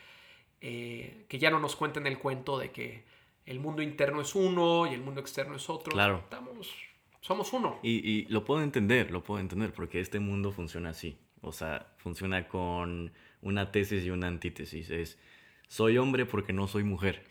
eh, 0.61 1.25
que 1.29 1.39
ya 1.39 1.51
no 1.51 1.59
nos 1.59 1.77
cuenten 1.77 2.07
el 2.07 2.19
cuento 2.19 2.59
de 2.59 2.71
que 2.71 3.05
el 3.47 3.61
mundo 3.61 3.83
interno 3.83 4.21
es 4.21 4.35
uno 4.35 4.87
y 4.87 4.95
el 4.95 5.01
mundo 5.01 5.21
externo 5.21 5.57
es 5.57 5.71
otro. 5.71 5.93
Claro. 5.93 6.19
Estamos, 6.25 6.71
somos 7.21 7.53
uno. 7.53 7.79
Y, 7.83 8.09
y, 8.09 8.27
lo 8.27 8.45
puedo 8.45 8.63
entender, 8.63 9.11
lo 9.11 9.23
puedo 9.23 9.41
entender, 9.41 9.73
porque 9.73 10.01
este 10.01 10.21
mundo 10.21 10.53
funciona 10.53 10.91
así. 10.91 11.19
O 11.43 11.53
sea, 11.53 11.95
funciona 11.97 12.47
con 12.49 13.13
una 13.41 13.73
tesis 13.73 14.05
y 14.05 14.11
una 14.11 14.27
antítesis. 14.27 14.91
Es, 14.91 15.19
soy 15.69 15.97
hombre 15.99 16.27
porque 16.27 16.53
no 16.53 16.67
soy 16.67 16.85
mujer. 16.85 17.25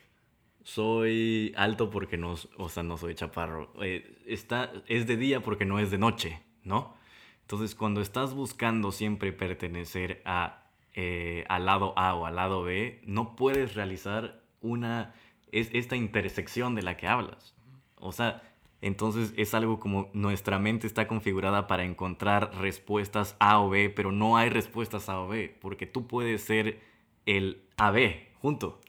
Soy 0.63 1.53
alto 1.55 1.89
porque 1.89 2.17
no, 2.17 2.35
o 2.57 2.69
sea, 2.69 2.83
no 2.83 2.97
soy 2.97 3.15
chaparro. 3.15 3.73
Eh, 3.81 4.21
está, 4.25 4.71
es 4.87 5.07
de 5.07 5.17
día 5.17 5.41
porque 5.41 5.65
no 5.65 5.79
es 5.79 5.91
de 5.91 5.97
noche, 5.97 6.41
¿no? 6.63 6.95
Entonces, 7.41 7.73
cuando 7.73 8.01
estás 8.01 8.33
buscando 8.33 8.91
siempre 8.91 9.33
pertenecer 9.33 10.21
a, 10.25 10.65
eh, 10.93 11.45
al 11.49 11.65
lado 11.65 11.93
A 11.97 12.13
o 12.13 12.25
al 12.25 12.35
lado 12.35 12.63
B, 12.63 13.01
no 13.05 13.35
puedes 13.35 13.73
realizar 13.73 14.43
una, 14.61 15.15
es, 15.51 15.69
esta 15.73 15.95
intersección 15.95 16.75
de 16.75 16.83
la 16.83 16.97
que 16.97 17.07
hablas. 17.07 17.55
O 17.95 18.11
sea, 18.11 18.43
entonces 18.81 19.33
es 19.35 19.53
algo 19.53 19.79
como 19.79 20.09
nuestra 20.13 20.59
mente 20.59 20.87
está 20.87 21.07
configurada 21.07 21.67
para 21.67 21.83
encontrar 21.83 22.55
respuestas 22.59 23.35
A 23.39 23.59
o 23.59 23.69
B, 23.69 23.89
pero 23.89 24.11
no 24.11 24.37
hay 24.37 24.49
respuestas 24.49 25.09
A 25.09 25.19
o 25.19 25.27
B, 25.27 25.57
porque 25.59 25.85
tú 25.85 26.07
puedes 26.07 26.43
ser 26.43 26.79
el 27.25 27.63
AB 27.77 28.27
junto. 28.41 28.79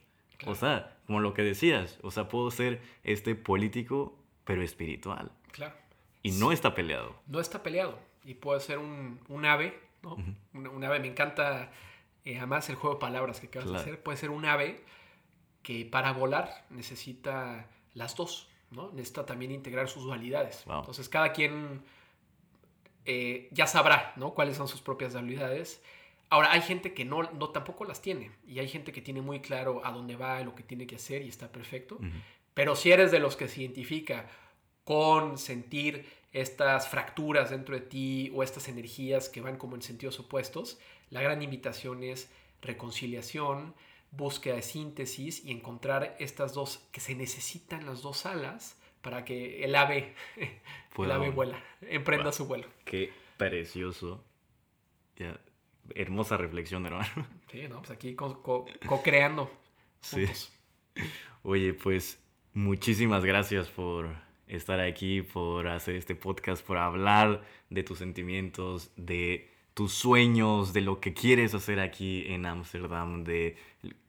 O 0.46 0.54
sea, 0.54 0.96
como 1.10 1.18
lo 1.18 1.34
que 1.34 1.42
decías, 1.42 1.98
o 2.04 2.12
sea, 2.12 2.28
puedo 2.28 2.52
ser 2.52 2.80
este 3.02 3.34
político, 3.34 4.16
pero 4.44 4.62
espiritual. 4.62 5.32
Claro. 5.50 5.74
Y 6.22 6.30
no 6.30 6.52
está 6.52 6.72
peleado. 6.72 7.16
No 7.26 7.40
está 7.40 7.64
peleado. 7.64 7.98
Y 8.22 8.34
puede 8.34 8.60
ser 8.60 8.78
un, 8.78 9.18
un 9.28 9.44
ave, 9.44 9.76
¿no? 10.02 10.16
un, 10.54 10.84
ave, 10.84 11.00
me 11.00 11.08
encanta 11.08 11.72
eh, 12.24 12.38
además 12.38 12.68
el 12.68 12.76
juego 12.76 12.94
de 12.94 13.00
palabras 13.00 13.40
que 13.40 13.48
acabas 13.48 13.72
de 13.72 13.76
hacer. 13.78 14.00
Puede 14.00 14.18
ser 14.18 14.30
un 14.30 14.44
ave 14.44 14.84
que 15.64 15.84
para 15.84 16.12
volar 16.12 16.64
necesita 16.70 17.66
las 17.94 18.14
dos, 18.14 18.48
¿no? 18.70 18.92
Necesita 18.92 19.26
también 19.26 19.50
integrar 19.50 19.88
sus 19.88 20.04
dualidades. 20.04 20.62
Entonces 20.64 21.08
cada 21.08 21.32
quien 21.32 21.82
eh, 23.04 23.48
ya 23.50 23.66
sabrá, 23.66 24.12
¿no? 24.14 24.32
Cuáles 24.32 24.56
son 24.56 24.68
sus 24.68 24.80
propias 24.80 25.14
dualidades. 25.14 25.82
Ahora, 26.30 26.52
hay 26.52 26.62
gente 26.62 26.94
que 26.94 27.04
no, 27.04 27.22
no 27.22 27.50
tampoco 27.50 27.84
las 27.84 28.00
tiene 28.00 28.30
y 28.46 28.60
hay 28.60 28.68
gente 28.68 28.92
que 28.92 29.02
tiene 29.02 29.20
muy 29.20 29.40
claro 29.40 29.84
a 29.84 29.90
dónde 29.90 30.14
va, 30.14 30.40
lo 30.42 30.54
que 30.54 30.62
tiene 30.62 30.86
que 30.86 30.96
hacer 30.96 31.22
y 31.22 31.28
está 31.28 31.50
perfecto. 31.50 31.98
Pero 32.54 32.76
si 32.76 32.92
eres 32.92 33.10
de 33.10 33.18
los 33.18 33.36
que 33.36 33.48
se 33.48 33.62
identifica 33.62 34.28
con 34.84 35.38
sentir 35.38 36.06
estas 36.32 36.88
fracturas 36.88 37.50
dentro 37.50 37.74
de 37.74 37.80
ti 37.80 38.30
o 38.34 38.44
estas 38.44 38.68
energías 38.68 39.28
que 39.28 39.40
van 39.40 39.56
como 39.56 39.74
en 39.74 39.82
sentidos 39.82 40.20
opuestos, 40.20 40.78
la 41.10 41.20
gran 41.20 41.42
invitación 41.42 42.04
es 42.04 42.30
reconciliación, 42.62 43.74
búsqueda 44.12 44.56
de 44.56 44.62
síntesis 44.62 45.44
y 45.44 45.50
encontrar 45.50 46.16
estas 46.20 46.54
dos, 46.54 46.78
que 46.92 47.00
se 47.00 47.14
necesitan 47.14 47.86
las 47.86 48.02
dos 48.02 48.26
alas 48.26 48.76
para 49.02 49.24
que 49.24 49.64
el 49.64 49.74
ave, 49.74 50.14
el 50.98 51.10
ave 51.10 51.30
vuela, 51.30 51.62
emprenda 51.80 52.30
su 52.30 52.46
vuelo. 52.46 52.68
Qué 52.84 53.12
precioso. 53.36 54.24
Hermosa 55.94 56.36
reflexión, 56.36 56.86
hermano. 56.86 57.08
Sí, 57.50 57.66
no, 57.68 57.78
pues 57.78 57.90
aquí 57.90 58.14
co-creando. 58.14 59.50
sí. 60.00 60.24
Oye, 61.42 61.74
pues 61.74 62.22
muchísimas 62.52 63.24
gracias 63.24 63.68
por 63.68 64.14
estar 64.46 64.80
aquí, 64.80 65.22
por 65.22 65.68
hacer 65.68 65.96
este 65.96 66.14
podcast, 66.14 66.64
por 66.64 66.76
hablar 66.76 67.42
de 67.70 67.82
tus 67.82 67.98
sentimientos, 67.98 68.92
de 68.96 69.48
tus 69.74 69.92
sueños, 69.92 70.72
de 70.72 70.82
lo 70.82 71.00
que 71.00 71.14
quieres 71.14 71.54
hacer 71.54 71.80
aquí 71.80 72.24
en 72.26 72.46
Ámsterdam, 72.46 73.24
de 73.24 73.56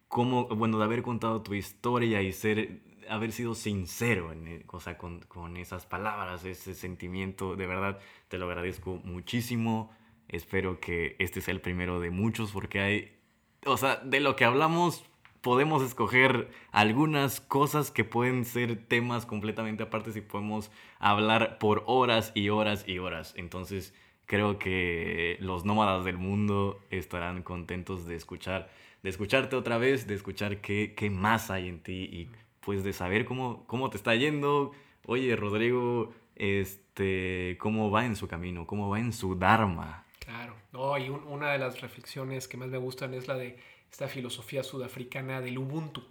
cómo, 0.08 0.48
bueno, 0.48 0.78
de 0.80 0.84
haber 0.84 1.04
contado 1.04 1.42
tu 1.42 1.54
historia 1.54 2.22
y 2.22 2.34
ser, 2.34 2.82
haber 3.10 3.32
sido 3.32 3.56
sincero 3.56 4.32
en, 4.34 4.48
e, 4.48 4.66
o 4.68 4.80
sea, 4.80 4.98
con, 4.98 5.22
con 5.22 5.58
esas 5.58 5.86
palabras, 5.86 6.44
ese 6.44 6.74
sentimiento, 6.76 7.56
de 7.56 7.68
verdad 7.68 8.00
te 8.28 8.38
lo 8.38 8.46
agradezco 8.48 9.00
muchísimo. 9.04 9.96
Espero 10.32 10.80
que 10.80 11.16
este 11.20 11.42
sea 11.42 11.54
el 11.54 11.62
primero 11.62 12.00
de 12.00 12.10
muchos 12.10 12.52
porque 12.52 12.80
hay, 12.80 13.18
o 13.66 13.78
sea, 13.78 13.98
de 13.98 14.20
lo 14.20 14.36
que 14.36 14.46
hablamos 14.46 15.06
podemos 15.42 15.82
escoger 15.84 16.50
algunas 16.72 17.42
cosas 17.42 17.92
que 17.92 18.04
pueden 18.04 18.46
ser 18.46 18.86
temas 18.88 19.26
completamente 19.26 19.84
aparte 19.84 20.12
y 20.16 20.22
podemos 20.22 20.72
hablar 21.00 21.58
por 21.58 21.84
horas 21.88 22.32
y 22.36 22.50
horas 22.50 22.88
y 22.88 23.00
horas. 23.00 23.34
Entonces, 23.36 23.94
creo 24.28 24.60
que 24.60 25.38
los 25.42 25.66
nómadas 25.66 26.06
del 26.06 26.18
mundo 26.18 26.80
estarán 26.92 27.44
contentos 27.44 28.06
de 28.06 28.16
escuchar, 28.16 28.70
de 29.04 29.10
escucharte 29.10 29.56
otra 29.56 29.78
vez, 29.78 30.08
de 30.08 30.14
escuchar 30.14 30.62
qué, 30.62 30.94
qué 30.96 31.10
más 31.10 31.50
hay 31.50 31.68
en 31.68 31.82
ti 31.82 32.04
y 32.04 32.30
pues 32.62 32.84
de 32.84 32.94
saber 32.94 33.26
cómo, 33.26 33.66
cómo 33.66 33.90
te 33.90 33.98
está 33.98 34.16
yendo. 34.16 34.72
Oye, 35.08 35.36
Rodrigo, 35.36 36.14
este, 36.36 37.58
cómo 37.60 37.90
va 37.90 38.06
en 38.06 38.16
su 38.16 38.28
camino, 38.28 38.68
cómo 38.68 38.90
va 38.90 39.00
en 39.00 39.12
su 39.12 39.36
Dharma. 39.36 40.06
Claro, 40.26 40.56
no, 40.72 40.98
y 40.98 41.10
una 41.10 41.52
de 41.52 41.58
las 41.58 41.82
reflexiones 41.82 42.48
que 42.48 42.56
más 42.56 42.70
me 42.70 42.78
gustan 42.78 43.14
es 43.14 43.28
la 43.28 43.36
de 43.36 43.58
esta 43.92 44.08
filosofía 44.08 44.64
sudafricana 44.64 45.42
del 45.42 45.58
Ubuntu. 45.58 46.04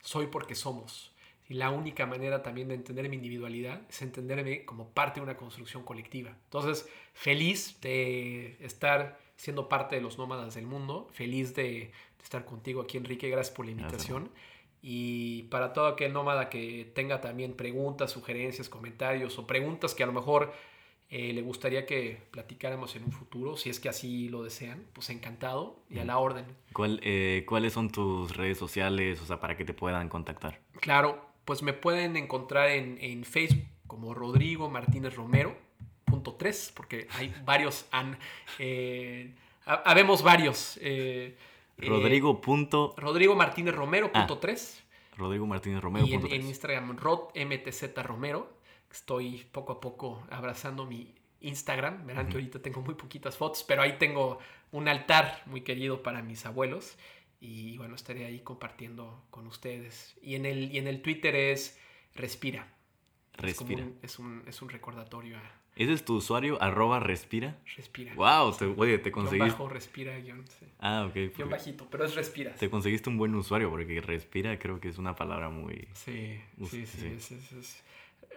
Soy 0.00 0.26
porque 0.26 0.54
somos. 0.54 1.12
Y 1.48 1.54
la 1.54 1.70
única 1.70 2.06
manera 2.06 2.42
también 2.42 2.68
de 2.68 2.74
entender 2.74 3.08
mi 3.08 3.16
individualidad 3.16 3.82
es 3.88 4.02
entenderme 4.02 4.64
como 4.64 4.88
parte 4.90 5.20
de 5.20 5.24
una 5.24 5.36
construcción 5.36 5.82
colectiva. 5.82 6.30
Entonces, 6.44 6.88
feliz 7.12 7.78
de 7.80 8.56
estar 8.60 9.18
siendo 9.36 9.68
parte 9.68 9.96
de 9.96 10.02
los 10.02 10.18
nómadas 10.18 10.54
del 10.54 10.66
mundo, 10.66 11.08
feliz 11.12 11.54
de, 11.54 11.92
estar 12.22 12.44
contigo 12.44 12.82
aquí, 12.82 12.96
Enrique. 12.98 13.30
Gracias 13.30 13.54
por 13.54 13.64
la 13.64 13.72
invitación. 13.72 14.30
Y 14.82 15.44
para 15.44 15.72
todo 15.72 15.86
aquel 15.86 16.12
nómada 16.12 16.50
que 16.50 16.90
tenga 16.94 17.20
también 17.20 17.54
preguntas, 17.54 18.10
sugerencias, 18.10 18.68
comentarios 18.68 19.38
o 19.38 19.46
preguntas 19.46 19.94
que 19.94 20.02
a 20.02 20.06
lo 20.06 20.12
mejor 20.12 20.52
eh, 21.10 21.32
le 21.32 21.40
gustaría 21.40 21.86
que 21.86 22.20
platicáramos 22.30 22.94
en 22.94 23.04
un 23.04 23.12
futuro, 23.12 23.56
si 23.56 23.70
es 23.70 23.80
que 23.80 23.88
así 23.88 24.28
lo 24.28 24.42
desean, 24.42 24.84
pues 24.92 25.08
encantado 25.08 25.80
y 25.88 25.98
a 25.98 26.04
la 26.04 26.18
orden. 26.18 26.44
¿Cuál, 26.74 27.00
eh, 27.02 27.44
¿Cuáles 27.48 27.72
son 27.72 27.90
tus 27.90 28.36
redes 28.36 28.58
sociales, 28.58 29.18
o 29.22 29.24
sea, 29.24 29.40
para 29.40 29.56
que 29.56 29.64
te 29.64 29.72
puedan 29.72 30.10
contactar? 30.10 30.60
Claro, 30.80 31.24
pues 31.46 31.62
me 31.62 31.72
pueden 31.72 32.16
encontrar 32.18 32.68
en, 32.68 32.98
en 33.00 33.24
Facebook 33.24 33.64
como 33.86 34.12
Rodrigo 34.12 34.68
Martínez 34.68 35.14
Romero, 35.14 35.56
punto 36.04 36.34
3, 36.34 36.72
porque 36.76 37.08
hay 37.12 37.34
varios, 37.46 37.86
han, 37.90 38.18
eh, 38.58 39.32
habemos 39.64 40.22
varios. 40.22 40.78
Rodrigo. 41.78 42.40
Punto... 42.42 42.94
Rodrigo 42.98 43.34
Martínez 43.34 43.74
Romero, 43.74 44.12
punto 44.12 44.36
3. 44.36 44.82
Ah, 44.82 45.14
Rodrigo 45.16 45.46
Martínez 45.46 45.80
Romero. 45.80 46.06
Y 46.06 46.12
en, 46.12 46.26
en 46.26 46.42
Instagram, 46.42 46.98
Rod 46.98 47.30
MTZ 47.34 47.96
Romero 48.02 48.57
estoy 48.90 49.46
poco 49.52 49.72
a 49.72 49.80
poco 49.80 50.26
abrazando 50.30 50.86
mi 50.86 51.14
Instagram. 51.40 52.06
Verán 52.06 52.28
que 52.28 52.34
ahorita 52.34 52.60
tengo 52.60 52.80
muy 52.80 52.94
poquitas 52.94 53.36
fotos, 53.36 53.64
pero 53.64 53.82
ahí 53.82 53.96
tengo 53.98 54.38
un 54.72 54.88
altar 54.88 55.42
muy 55.46 55.62
querido 55.62 56.02
para 56.02 56.22
mis 56.22 56.46
abuelos. 56.46 56.96
Y 57.40 57.78
bueno, 57.78 57.94
estaré 57.94 58.24
ahí 58.24 58.40
compartiendo 58.40 59.24
con 59.30 59.46
ustedes. 59.46 60.16
Y 60.22 60.34
en 60.34 60.46
el, 60.46 60.72
y 60.72 60.78
en 60.78 60.88
el 60.88 61.02
Twitter 61.02 61.34
es 61.36 61.78
Respira. 62.14 62.66
Respira. 63.34 63.86
Es, 64.02 64.18
un, 64.18 64.42
es, 64.46 64.62
un, 64.62 64.68
recordatorio 64.68 65.38
a... 65.38 65.42
¿Ese 65.76 65.92
es 65.92 66.04
tu 66.04 66.16
usuario? 66.16 66.60
Arroba 66.60 66.98
Respira. 66.98 67.56
Respira. 67.76 68.12
Wow, 68.16 68.56
te, 68.56 68.64
oye, 68.64 68.98
te 68.98 69.12
conseguiste... 69.12 69.52
bajo, 69.52 69.68
respira, 69.68 70.18
guion, 70.18 70.44
sí. 70.48 70.66
Ah, 70.80 71.06
ok. 71.08 71.36
Guión 71.36 71.48
bajito, 71.48 71.86
pero 71.88 72.04
es 72.04 72.16
Respira. 72.16 72.52
Te 72.54 72.68
conseguiste 72.68 73.08
un 73.08 73.16
buen 73.16 73.32
usuario 73.36 73.70
porque 73.70 74.00
Respira 74.00 74.58
creo 74.58 74.80
que 74.80 74.88
es 74.88 74.98
una 74.98 75.14
palabra 75.14 75.50
muy... 75.50 75.86
Sí, 75.92 76.40
sí, 76.68 76.84
sí. 76.84 77.06
Es, 77.06 77.30
es, 77.30 77.84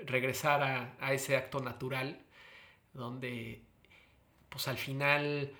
regresar 0.06 0.96
a, 1.00 1.14
ese 1.14 1.36
acto 1.36 1.60
natural 1.60 2.20
donde 2.94 3.64
pues 4.50 4.68
al 4.68 4.78
final 4.78 5.52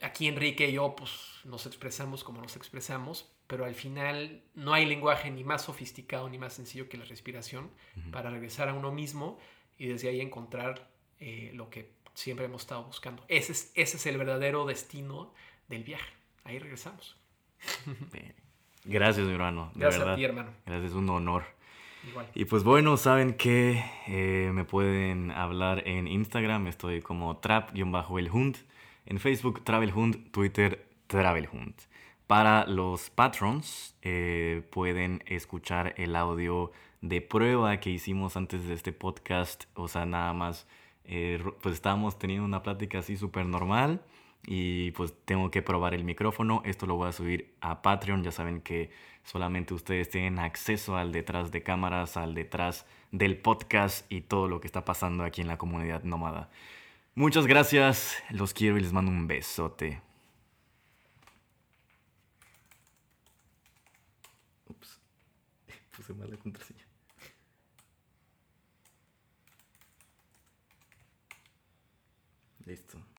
aquí 0.00 0.28
Enrique 0.28 0.68
y 0.68 0.72
yo 0.72 0.94
pues 0.96 1.40
nos 1.44 1.66
expresamos 1.66 2.24
como 2.24 2.40
nos 2.40 2.56
expresamos, 2.56 3.30
pero 3.46 3.64
al 3.64 3.74
final 3.74 4.42
no 4.54 4.72
hay 4.72 4.86
lenguaje 4.86 5.30
ni 5.30 5.44
más 5.44 5.62
sofisticado 5.62 6.28
ni 6.28 6.38
más 6.38 6.54
sencillo 6.54 6.88
que 6.88 6.96
la 6.96 7.04
respiración 7.04 7.70
para 8.12 8.30
regresar 8.30 8.68
a 8.68 8.74
uno 8.74 8.92
mismo 8.92 9.38
y 9.76 9.86
desde 9.86 10.08
ahí 10.08 10.20
encontrar 10.20 10.90
eh, 11.20 11.50
lo 11.54 11.70
que 11.70 11.92
siempre 12.14 12.46
hemos 12.46 12.62
estado 12.62 12.84
buscando. 12.84 13.24
Ese 13.28 13.52
es, 13.52 13.72
ese 13.74 13.96
es 13.96 14.06
el 14.06 14.18
verdadero 14.18 14.66
destino 14.66 15.32
del 15.68 15.84
viaje. 15.84 16.12
Ahí 16.44 16.58
regresamos. 16.58 17.16
Gracias, 18.84 19.26
mi 19.26 19.32
hermano. 19.32 19.70
Gracias 19.74 20.06
a 20.06 20.16
ti, 20.16 20.24
hermano. 20.24 20.52
Gracias, 20.64 20.90
es 20.90 20.96
un 20.96 21.10
honor. 21.10 21.44
Y 22.34 22.44
pues 22.44 22.64
bueno, 22.64 22.96
saben 22.96 23.34
que 23.34 23.84
eh, 24.06 24.50
me 24.52 24.64
pueden 24.64 25.30
hablar 25.30 25.82
en 25.86 26.06
Instagram, 26.08 26.66
estoy 26.66 27.02
como 27.02 27.38
trap-el 27.38 27.84
en 29.06 29.18
Facebook 29.18 29.64
Travelhund, 29.64 30.30
Twitter 30.30 30.86
Travelhund. 31.06 31.74
Para 32.26 32.66
los 32.66 33.10
patrons 33.10 33.96
eh, 34.02 34.62
pueden 34.70 35.22
escuchar 35.26 35.94
el 35.96 36.14
audio 36.14 36.72
de 37.00 37.20
prueba 37.22 37.78
que 37.80 37.90
hicimos 37.90 38.36
antes 38.36 38.66
de 38.66 38.74
este 38.74 38.92
podcast, 38.92 39.64
o 39.74 39.88
sea, 39.88 40.04
nada 40.04 40.32
más, 40.32 40.66
eh, 41.04 41.42
pues 41.62 41.74
estábamos 41.74 42.18
teniendo 42.18 42.44
una 42.44 42.62
plática 42.62 42.98
así 42.98 43.16
súper 43.16 43.46
normal 43.46 44.02
y 44.46 44.92
pues 44.92 45.14
tengo 45.24 45.50
que 45.50 45.62
probar 45.62 45.94
el 45.94 46.04
micrófono. 46.04 46.62
Esto 46.64 46.86
lo 46.86 46.96
voy 46.96 47.08
a 47.08 47.12
subir 47.12 47.54
a 47.60 47.82
Patreon. 47.82 48.22
Ya 48.22 48.32
saben 48.32 48.60
que 48.60 48.90
solamente 49.24 49.74
ustedes 49.74 50.08
tienen 50.08 50.38
acceso 50.38 50.96
al 50.96 51.12
detrás 51.12 51.50
de 51.50 51.62
cámaras, 51.62 52.16
al 52.16 52.34
detrás 52.34 52.86
del 53.12 53.38
podcast 53.38 54.10
y 54.10 54.22
todo 54.22 54.48
lo 54.48 54.60
que 54.60 54.66
está 54.66 54.84
pasando 54.84 55.24
aquí 55.24 55.40
en 55.40 55.48
la 55.48 55.58
comunidad 55.58 56.02
nómada. 56.04 56.50
Muchas 57.14 57.46
gracias, 57.46 58.22
los 58.30 58.54
quiero 58.54 58.78
y 58.78 58.80
les 58.80 58.92
mando 58.92 59.10
un 59.10 59.26
besote. 59.26 60.00
Ups, 64.68 65.00
puse 65.96 66.14
mal 66.14 66.30
la 66.30 66.36
contraseña. 66.36 66.86
Listo. 72.64 73.07